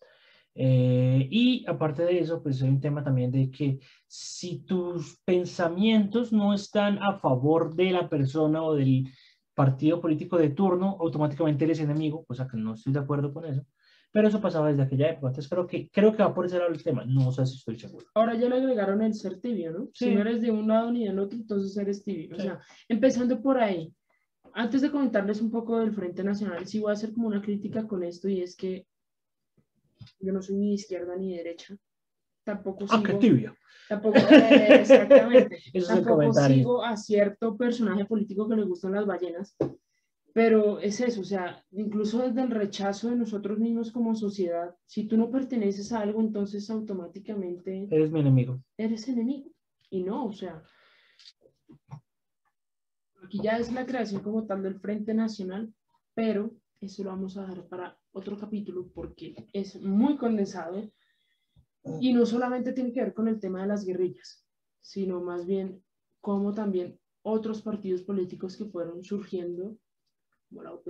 eh, 0.55 1.27
y 1.31 1.65
aparte 1.67 2.03
de 2.03 2.19
eso, 2.19 2.41
pues 2.41 2.61
hay 2.61 2.69
un 2.69 2.79
tema 2.79 3.03
también 3.03 3.31
de 3.31 3.49
que 3.49 3.79
si 4.07 4.59
tus 4.59 5.19
pensamientos 5.25 6.31
no 6.31 6.53
están 6.53 7.01
a 7.01 7.17
favor 7.17 7.73
de 7.75 7.91
la 7.91 8.07
persona 8.07 8.63
o 8.63 8.75
del 8.75 9.09
partido 9.55 9.99
político 9.99 10.37
de 10.37 10.49
turno, 10.49 10.97
automáticamente 10.99 11.65
eres 11.65 11.79
enemigo, 11.79 12.23
cosa 12.25 12.47
que 12.47 12.57
no 12.57 12.73
estoy 12.73 12.93
de 12.93 12.99
acuerdo 12.99 13.33
con 13.33 13.45
eso. 13.45 13.65
Pero 14.11 14.27
eso 14.27 14.39
pasaba 14.39 14.67
desde 14.67 14.83
aquella 14.83 15.09
época. 15.09 15.29
Entonces 15.29 15.49
creo 15.49 15.65
que, 15.65 15.89
creo 15.89 16.15
que 16.15 16.21
va 16.21 16.35
por 16.35 16.45
ese 16.45 16.59
lado 16.59 16.71
el 16.71 16.83
tema. 16.83 17.03
No 17.03 17.31
sé 17.31 17.47
si 17.47 17.55
estoy 17.55 17.79
seguro. 17.79 18.05
Ahora 18.13 18.35
ya 18.35 18.47
le 18.47 18.57
agregaron 18.57 19.01
el 19.01 19.15
ser 19.15 19.39
tibio, 19.41 19.71
¿no? 19.71 19.89
Si 19.91 20.13
no 20.13 20.21
eres 20.21 20.39
de 20.41 20.51
un 20.51 20.67
lado 20.67 20.91
ni 20.91 21.05
del 21.05 21.17
otro, 21.17 21.35
entonces 21.35 21.75
eres 21.77 22.03
tibio. 22.03 22.35
O 22.35 22.39
sea, 22.39 22.59
empezando 22.87 23.41
por 23.41 23.57
ahí. 23.57 23.91
Antes 24.53 24.81
de 24.81 24.91
comentarles 24.91 25.41
un 25.41 25.49
poco 25.49 25.79
del 25.79 25.93
Frente 25.93 26.23
Nacional, 26.23 26.67
sí 26.67 26.79
voy 26.79 26.91
a 26.91 26.93
hacer 26.93 27.11
como 27.11 27.27
una 27.27 27.41
crítica 27.41 27.87
con 27.87 28.03
esto 28.03 28.29
y 28.29 28.41
es 28.41 28.55
que 28.55 28.85
yo 30.19 30.33
no 30.33 30.41
soy 30.41 30.55
ni 30.55 30.73
izquierda 30.73 31.15
ni 31.15 31.35
derecha. 31.35 31.77
Tampoco 32.43 32.87
sigo, 32.87 32.99
ah, 32.99 33.03
qué 33.05 33.13
tibio. 33.13 33.55
Tampoco, 33.87 34.17
eh, 34.17 34.81
exactamente. 34.81 35.59
tampoco 35.87 36.33
sigo 36.33 36.83
a 36.83 36.97
cierto 36.97 37.55
personaje 37.55 38.05
político 38.05 38.47
que 38.47 38.55
le 38.55 38.63
gustan 38.63 38.93
las 38.93 39.05
ballenas. 39.05 39.55
Pero 40.33 40.79
es 40.79 40.99
eso, 40.99 41.21
o 41.21 41.23
sea, 41.23 41.63
incluso 41.71 42.19
desde 42.19 42.41
el 42.41 42.49
rechazo 42.49 43.09
de 43.09 43.15
nosotros 43.15 43.59
mismos 43.59 43.91
como 43.91 44.15
sociedad, 44.15 44.75
si 44.87 45.03
tú 45.03 45.15
no 45.15 45.29
perteneces 45.29 45.93
a 45.93 45.99
algo, 45.99 46.21
entonces 46.21 46.69
automáticamente... 46.71 47.87
Eres 47.91 48.11
mi 48.11 48.21
enemigo. 48.21 48.59
Eres 48.75 49.07
enemigo. 49.07 49.51
Y 49.91 50.01
no, 50.01 50.25
o 50.25 50.33
sea, 50.33 50.63
aquí 53.23 53.39
ya 53.43 53.59
es 53.59 53.71
la 53.71 53.85
creación 53.85 54.23
como 54.23 54.47
tal 54.47 54.63
del 54.63 54.79
Frente 54.79 55.13
Nacional, 55.13 55.71
pero 56.15 56.51
eso 56.85 57.03
lo 57.03 57.09
vamos 57.09 57.37
a 57.37 57.41
dejar 57.41 57.67
para 57.67 57.97
otro 58.11 58.37
capítulo 58.37 58.89
porque 58.93 59.47
es 59.53 59.81
muy 59.81 60.17
condensado 60.17 60.91
y 61.99 62.13
no 62.13 62.25
solamente 62.25 62.73
tiene 62.73 62.93
que 62.93 63.01
ver 63.01 63.13
con 63.13 63.27
el 63.27 63.39
tema 63.39 63.61
de 63.61 63.67
las 63.67 63.85
guerrillas, 63.85 64.45
sino 64.81 65.21
más 65.21 65.45
bien 65.45 65.83
como 66.21 66.53
también 66.53 66.99
otros 67.21 67.61
partidos 67.61 68.01
políticos 68.01 68.57
que 68.57 68.65
fueron 68.65 69.03
surgiendo, 69.03 69.77
como 70.49 70.63
la 70.63 70.73
UP, 70.73 70.87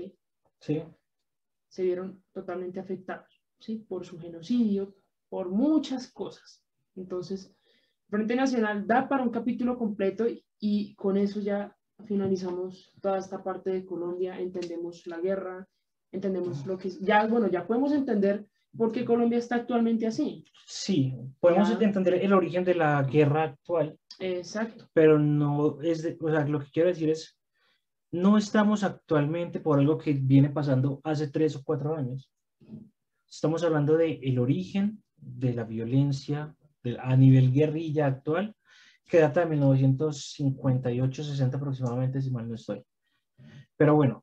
se 0.59 1.83
vieron 1.83 2.23
totalmente 2.31 2.79
afectados 2.79 3.43
¿sí? 3.59 3.85
por 3.87 4.05
su 4.05 4.19
genocidio, 4.19 4.95
por 5.29 5.49
muchas 5.49 6.11
cosas. 6.11 6.63
Entonces, 6.95 7.55
Frente 8.09 8.35
Nacional 8.35 8.85
da 8.85 9.09
para 9.09 9.23
un 9.23 9.31
capítulo 9.31 9.77
completo 9.77 10.25
y 10.59 10.93
con 10.95 11.17
eso 11.17 11.39
ya 11.39 11.75
finalizamos 12.05 12.93
toda 13.01 13.17
esta 13.17 13.43
parte 13.43 13.71
de 13.71 13.85
Colombia, 13.85 14.39
entendemos 14.39 15.07
la 15.07 15.19
guerra, 15.19 15.67
entendemos 16.13 16.65
lo 16.65 16.77
que 16.77 16.87
es, 16.87 16.99
ya, 16.99 17.25
bueno, 17.27 17.47
ya 17.47 17.65
podemos 17.65 17.91
entender 17.91 18.45
por 18.77 18.91
qué 18.91 19.03
Colombia 19.03 19.39
está 19.39 19.55
actualmente 19.55 20.07
así. 20.07 20.45
Sí, 20.65 21.13
podemos 21.39 21.69
entender 21.71 22.15
el 22.15 22.33
origen 22.33 22.63
de 22.63 22.75
la 22.75 23.03
guerra 23.03 23.43
actual. 23.43 23.97
Exacto. 24.19 24.89
Pero 24.93 25.19
no 25.19 25.81
es, 25.81 26.03
de, 26.03 26.17
o 26.19 26.29
sea, 26.29 26.47
lo 26.47 26.59
que 26.59 26.71
quiero 26.71 26.89
decir 26.89 27.09
es, 27.09 27.37
no 28.11 28.37
estamos 28.37 28.83
actualmente 28.83 29.59
por 29.59 29.79
algo 29.79 29.97
que 29.97 30.13
viene 30.13 30.49
pasando 30.49 31.01
hace 31.03 31.27
tres 31.29 31.55
o 31.55 31.63
cuatro 31.63 31.95
años. 31.95 32.31
Estamos 33.29 33.63
hablando 33.63 33.97
de 33.97 34.19
el 34.21 34.37
origen 34.39 35.03
de 35.17 35.53
la 35.53 35.63
violencia 35.63 36.55
a 36.99 37.15
nivel 37.15 37.51
guerrilla 37.51 38.05
actual, 38.05 38.55
que 39.05 39.19
data 39.19 39.45
de 39.45 39.57
1958-60 39.57 41.55
aproximadamente, 41.55 42.21
si 42.21 42.29
mal 42.29 42.47
no 42.47 42.55
estoy. 42.55 42.85
Pero 43.75 43.95
bueno, 43.95 44.22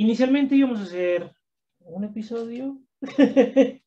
Inicialmente 0.00 0.54
íbamos 0.54 0.78
a 0.78 0.84
hacer 0.84 1.32
un 1.80 2.04
episodio, 2.04 2.78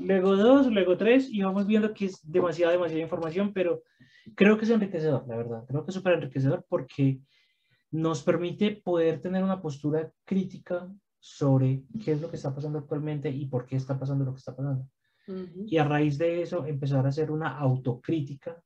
luego 0.00 0.36
dos, 0.36 0.66
luego 0.66 0.98
tres, 0.98 1.30
y 1.30 1.40
vamos 1.40 1.66
viendo 1.66 1.94
que 1.94 2.04
es 2.04 2.20
demasiada, 2.30 2.72
demasiada 2.72 3.02
información, 3.02 3.54
pero 3.54 3.82
creo 4.34 4.58
que 4.58 4.66
es 4.66 4.70
enriquecedor, 4.70 5.26
la 5.26 5.34
verdad. 5.34 5.64
Creo 5.66 5.82
que 5.82 5.92
es 5.92 5.94
súper 5.94 6.12
enriquecedor 6.12 6.66
porque 6.68 7.20
nos 7.90 8.22
permite 8.22 8.82
poder 8.84 9.22
tener 9.22 9.42
una 9.42 9.62
postura 9.62 10.12
crítica 10.26 10.92
sobre 11.18 11.84
qué 12.04 12.12
es 12.12 12.20
lo 12.20 12.28
que 12.28 12.36
está 12.36 12.54
pasando 12.54 12.80
actualmente 12.80 13.30
y 13.30 13.46
por 13.46 13.64
qué 13.64 13.76
está 13.76 13.98
pasando 13.98 14.26
lo 14.26 14.32
que 14.32 14.40
está 14.40 14.54
pasando. 14.54 14.86
Y 15.64 15.78
a 15.78 15.84
raíz 15.84 16.18
de 16.18 16.42
eso 16.42 16.66
empezar 16.66 17.06
a 17.06 17.08
hacer 17.08 17.30
una 17.30 17.56
autocrítica, 17.56 18.62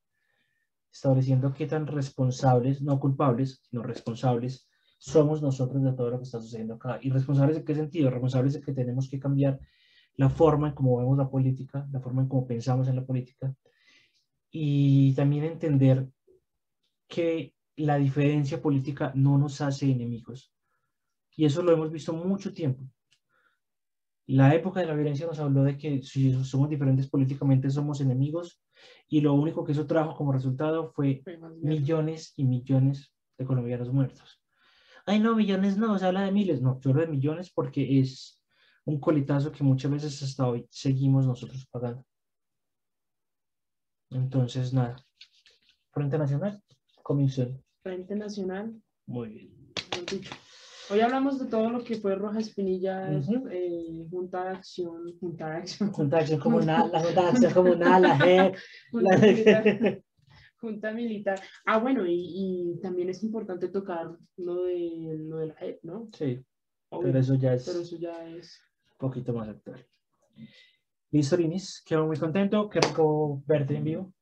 estableciendo 0.93 1.55
qué 1.55 1.69
tan 1.69 1.87
responsables, 1.87 2.83
no 2.83 2.99
culpables, 2.99 3.63
sino 3.71 3.85
responsables 3.85 4.70
somos 5.01 5.41
nosotros 5.41 5.83
de 5.83 5.93
todo 5.95 6.11
lo 6.11 6.19
que 6.19 6.25
está 6.25 6.41
sucediendo 6.41 6.75
acá. 6.75 6.99
¿Y 7.01 7.09
responsables 7.09 7.57
de 7.57 7.65
qué 7.65 7.75
sentido? 7.75 8.11
Responsables 8.11 8.53
de 8.53 8.61
que 8.61 8.73
tenemos 8.73 9.09
que 9.09 9.19
cambiar 9.19 9.59
la 10.17 10.29
forma 10.29 10.69
en 10.69 10.75
cómo 10.75 10.99
vemos 10.99 11.17
la 11.17 11.31
política, 11.31 11.89
la 11.91 12.01
forma 12.01 12.21
en 12.21 12.29
cómo 12.29 12.47
pensamos 12.47 12.87
en 12.87 12.97
la 12.97 13.07
política 13.07 13.55
y 14.51 15.15
también 15.15 15.45
entender 15.45 16.07
que 17.09 17.55
la 17.77 17.97
diferencia 17.97 18.61
política 18.61 19.11
no 19.15 19.39
nos 19.39 19.63
hace 19.63 19.91
enemigos. 19.91 20.53
Y 21.35 21.47
eso 21.47 21.63
lo 21.63 21.73
hemos 21.73 21.91
visto 21.91 22.13
mucho 22.13 22.53
tiempo. 22.53 22.85
La 24.27 24.55
época 24.55 24.81
de 24.81 24.87
la 24.87 24.95
violencia 24.95 25.27
nos 25.27 25.39
habló 25.39 25.63
de 25.63 25.79
que 25.79 26.03
si 26.03 26.33
somos 26.45 26.69
diferentes 26.69 27.09
políticamente 27.09 27.71
somos 27.71 28.03
enemigos 28.03 28.63
y 29.09 29.23
lo 29.23 29.33
único 29.33 29.65
que 29.65 29.73
eso 29.73 29.87
trajo 29.87 30.15
como 30.15 30.33
resultado 30.33 30.93
fue 30.93 31.23
millones 31.63 32.35
y 32.37 32.45
millones 32.45 33.15
de 33.39 33.47
colombianos 33.47 33.91
muertos 33.91 34.40
ay 35.11 35.19
no, 35.19 35.35
millones 35.35 35.77
no, 35.77 35.99
se 35.99 36.07
habla 36.07 36.23
de 36.23 36.31
miles, 36.31 36.63
no, 36.63 36.79
yo 36.81 36.91
hablo 36.91 37.03
de 37.03 37.09
millones 37.09 37.51
porque 37.51 37.99
es 37.99 38.41
un 38.85 39.01
coletazo 39.01 39.51
que 39.51 39.65
muchas 39.65 39.91
veces 39.91 40.23
hasta 40.23 40.47
hoy 40.47 40.69
seguimos 40.71 41.27
nosotros 41.27 41.67
pagando. 41.69 42.07
Entonces, 44.11 44.73
nada, 44.73 44.97
Frente 45.91 46.17
Nacional, 46.17 46.63
Comisión. 47.03 47.61
Frente 47.83 48.15
Nacional. 48.15 48.81
Muy 49.07 49.29
bien. 49.31 49.73
Hoy 50.91 51.01
hablamos 51.01 51.41
de 51.41 51.47
todo 51.47 51.71
lo 51.71 51.83
que 51.83 51.97
fue 51.97 52.15
Roja 52.15 52.39
Espinilla, 52.39 53.11
Ujú. 53.11 53.49
eh, 53.51 54.07
Junta 54.11 54.45
de 54.45 54.51
Acción, 54.51 55.19
Junta 55.19 55.51
de 55.51 55.57
Acción, 55.57 55.93
Junta 55.93 56.17
de 56.17 56.23
Acción 56.23 56.41
Comunal, 56.41 56.91
la 56.93 57.01
Junta 57.01 57.23
de 57.23 57.29
Acción 57.29 57.53
Comunal, 57.53 58.03
la. 58.03 58.17
Junta 58.93 59.19
la-. 59.19 59.99
Junta 60.61 60.93
Militar. 60.93 61.41
Ah, 61.67 61.79
bueno, 61.79 62.07
y, 62.07 62.75
y 62.75 62.81
también 62.81 63.09
es 63.09 63.23
importante 63.23 63.69
tocar 63.69 64.11
lo 64.37 64.65
de, 64.65 65.17
lo 65.19 65.39
de 65.39 65.47
la 65.47 65.55
JEP, 65.55 65.83
¿no? 65.85 66.09
Sí, 66.13 66.45
Obvio, 66.91 67.07
pero 67.09 67.19
eso 67.19 67.35
ya 67.35 67.55
es 67.55 67.65
pero 67.67 67.81
eso 67.81 67.97
ya 67.97 68.29
es... 68.29 68.61
un 68.93 68.97
poquito 68.99 69.33
más 69.33 69.49
actual. 69.49 69.87
Listo, 71.11 71.37
Linis, 71.37 71.83
quedo 71.85 72.07
muy 72.07 72.17
contento. 72.17 72.69
Qué 72.69 72.81
rico 72.81 73.43
verte 73.47 73.77
en 73.77 73.85
vivo. 73.85 74.13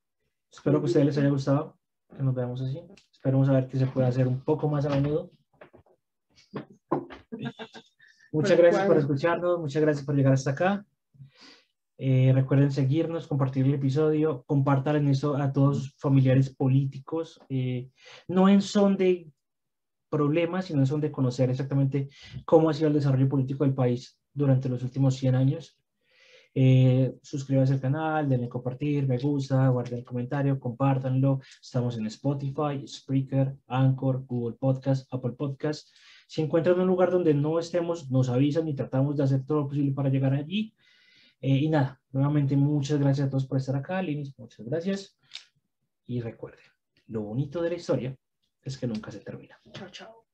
Espero 0.51 0.78
que 0.78 0.84
a 0.84 0.86
ustedes 0.86 1.07
les 1.07 1.18
haya 1.18 1.28
gustado, 1.28 1.78
que 2.16 2.22
nos 2.22 2.34
veamos 2.34 2.62
así. 2.62 2.80
Esperemos 3.12 3.49
a 3.49 3.53
ver 3.53 3.68
que 3.68 3.78
se 3.78 3.86
pueda 3.86 4.09
hacer 4.09 4.26
un 4.26 4.43
poco 4.43 4.68
más 4.68 4.86
a 4.86 4.91
menudo. 4.91 5.30
Muchas 8.32 8.59
Pero 8.59 8.62
gracias 8.62 8.86
por 8.86 8.97
cuadro. 8.97 9.01
escucharnos, 9.01 9.61
muchas 9.61 9.82
gracias 9.82 10.05
por 10.05 10.14
llegar 10.14 10.34
hasta 10.34 10.51
acá. 10.51 10.86
Eh, 12.01 12.30
recuerden 12.32 12.70
seguirnos, 12.70 13.26
compartir 13.26 13.66
el 13.66 13.74
episodio, 13.74 14.44
compartan 14.46 15.09
esto 15.09 15.36
a 15.36 15.53
todos 15.53 15.78
sus 15.78 15.94
familiares 15.96 16.49
políticos, 16.49 17.40
eh, 17.49 17.90
no 18.28 18.49
en 18.49 18.62
son 18.62 18.96
de 18.96 19.28
problemas, 20.09 20.66
sino 20.66 20.78
en 20.78 20.86
son 20.86 21.01
de 21.01 21.11
conocer 21.11 21.51
exactamente 21.51 22.09
cómo 22.44 22.70
ha 22.70 22.74
sido 22.74 22.88
el 22.88 22.94
desarrollo 22.94 23.28
político 23.28 23.64
del 23.64 23.74
país 23.74 24.16
durante 24.32 24.68
los 24.68 24.84
últimos 24.84 25.16
100 25.16 25.34
años. 25.34 25.76
Eh, 26.55 27.16
suscríbanse 27.22 27.74
al 27.74 27.80
canal, 27.80 28.28
denle 28.28 28.49
compartir, 28.49 29.07
me 29.07 29.18
gusta, 29.18 29.68
guarden 29.68 29.99
el 29.99 30.05
comentario, 30.05 30.59
compártanlo. 30.59 31.40
Estamos 31.61 31.99
en 31.99 32.07
Spotify, 32.07 32.86
Spreaker, 32.86 33.57
Anchor, 33.66 34.24
Google 34.24 34.57
Podcast, 34.57 35.12
Apple 35.12 35.32
Podcast. 35.32 35.88
Si 36.28 36.42
encuentran 36.42 36.80
un 36.80 36.86
lugar 36.86 37.11
donde 37.11 37.34
no 37.34 37.59
estemos, 37.59 38.11
nos 38.11 38.28
avisan 38.28 38.68
y 38.68 38.74
tratamos 38.74 39.16
de 39.16 39.24
hacer 39.24 39.44
todo 39.44 39.59
lo 39.59 39.68
posible 39.68 39.92
para 39.92 40.09
llegar 40.09 40.32
allí. 40.32 40.72
Eh, 41.41 41.57
y 41.57 41.68
nada, 41.68 42.01
nuevamente 42.11 42.57
muchas 42.57 42.99
gracias 42.99 43.26
a 43.26 43.30
todos 43.30 43.47
por 43.47 43.59
estar 43.59 43.76
acá, 43.76 44.03
Linis, 44.03 44.36
muchas 44.39 44.66
gracias. 44.66 45.18
Y 46.07 46.20
recuerden, 46.20 46.64
lo 47.07 47.22
bonito 47.22 47.62
de 47.62 47.70
la 47.70 47.76
historia 47.76 48.16
es 48.62 48.76
que 48.76 48.86
nunca 48.86 49.11
se 49.11 49.20
termina. 49.20 49.61
Chao, 49.72 49.89
chao. 49.91 50.28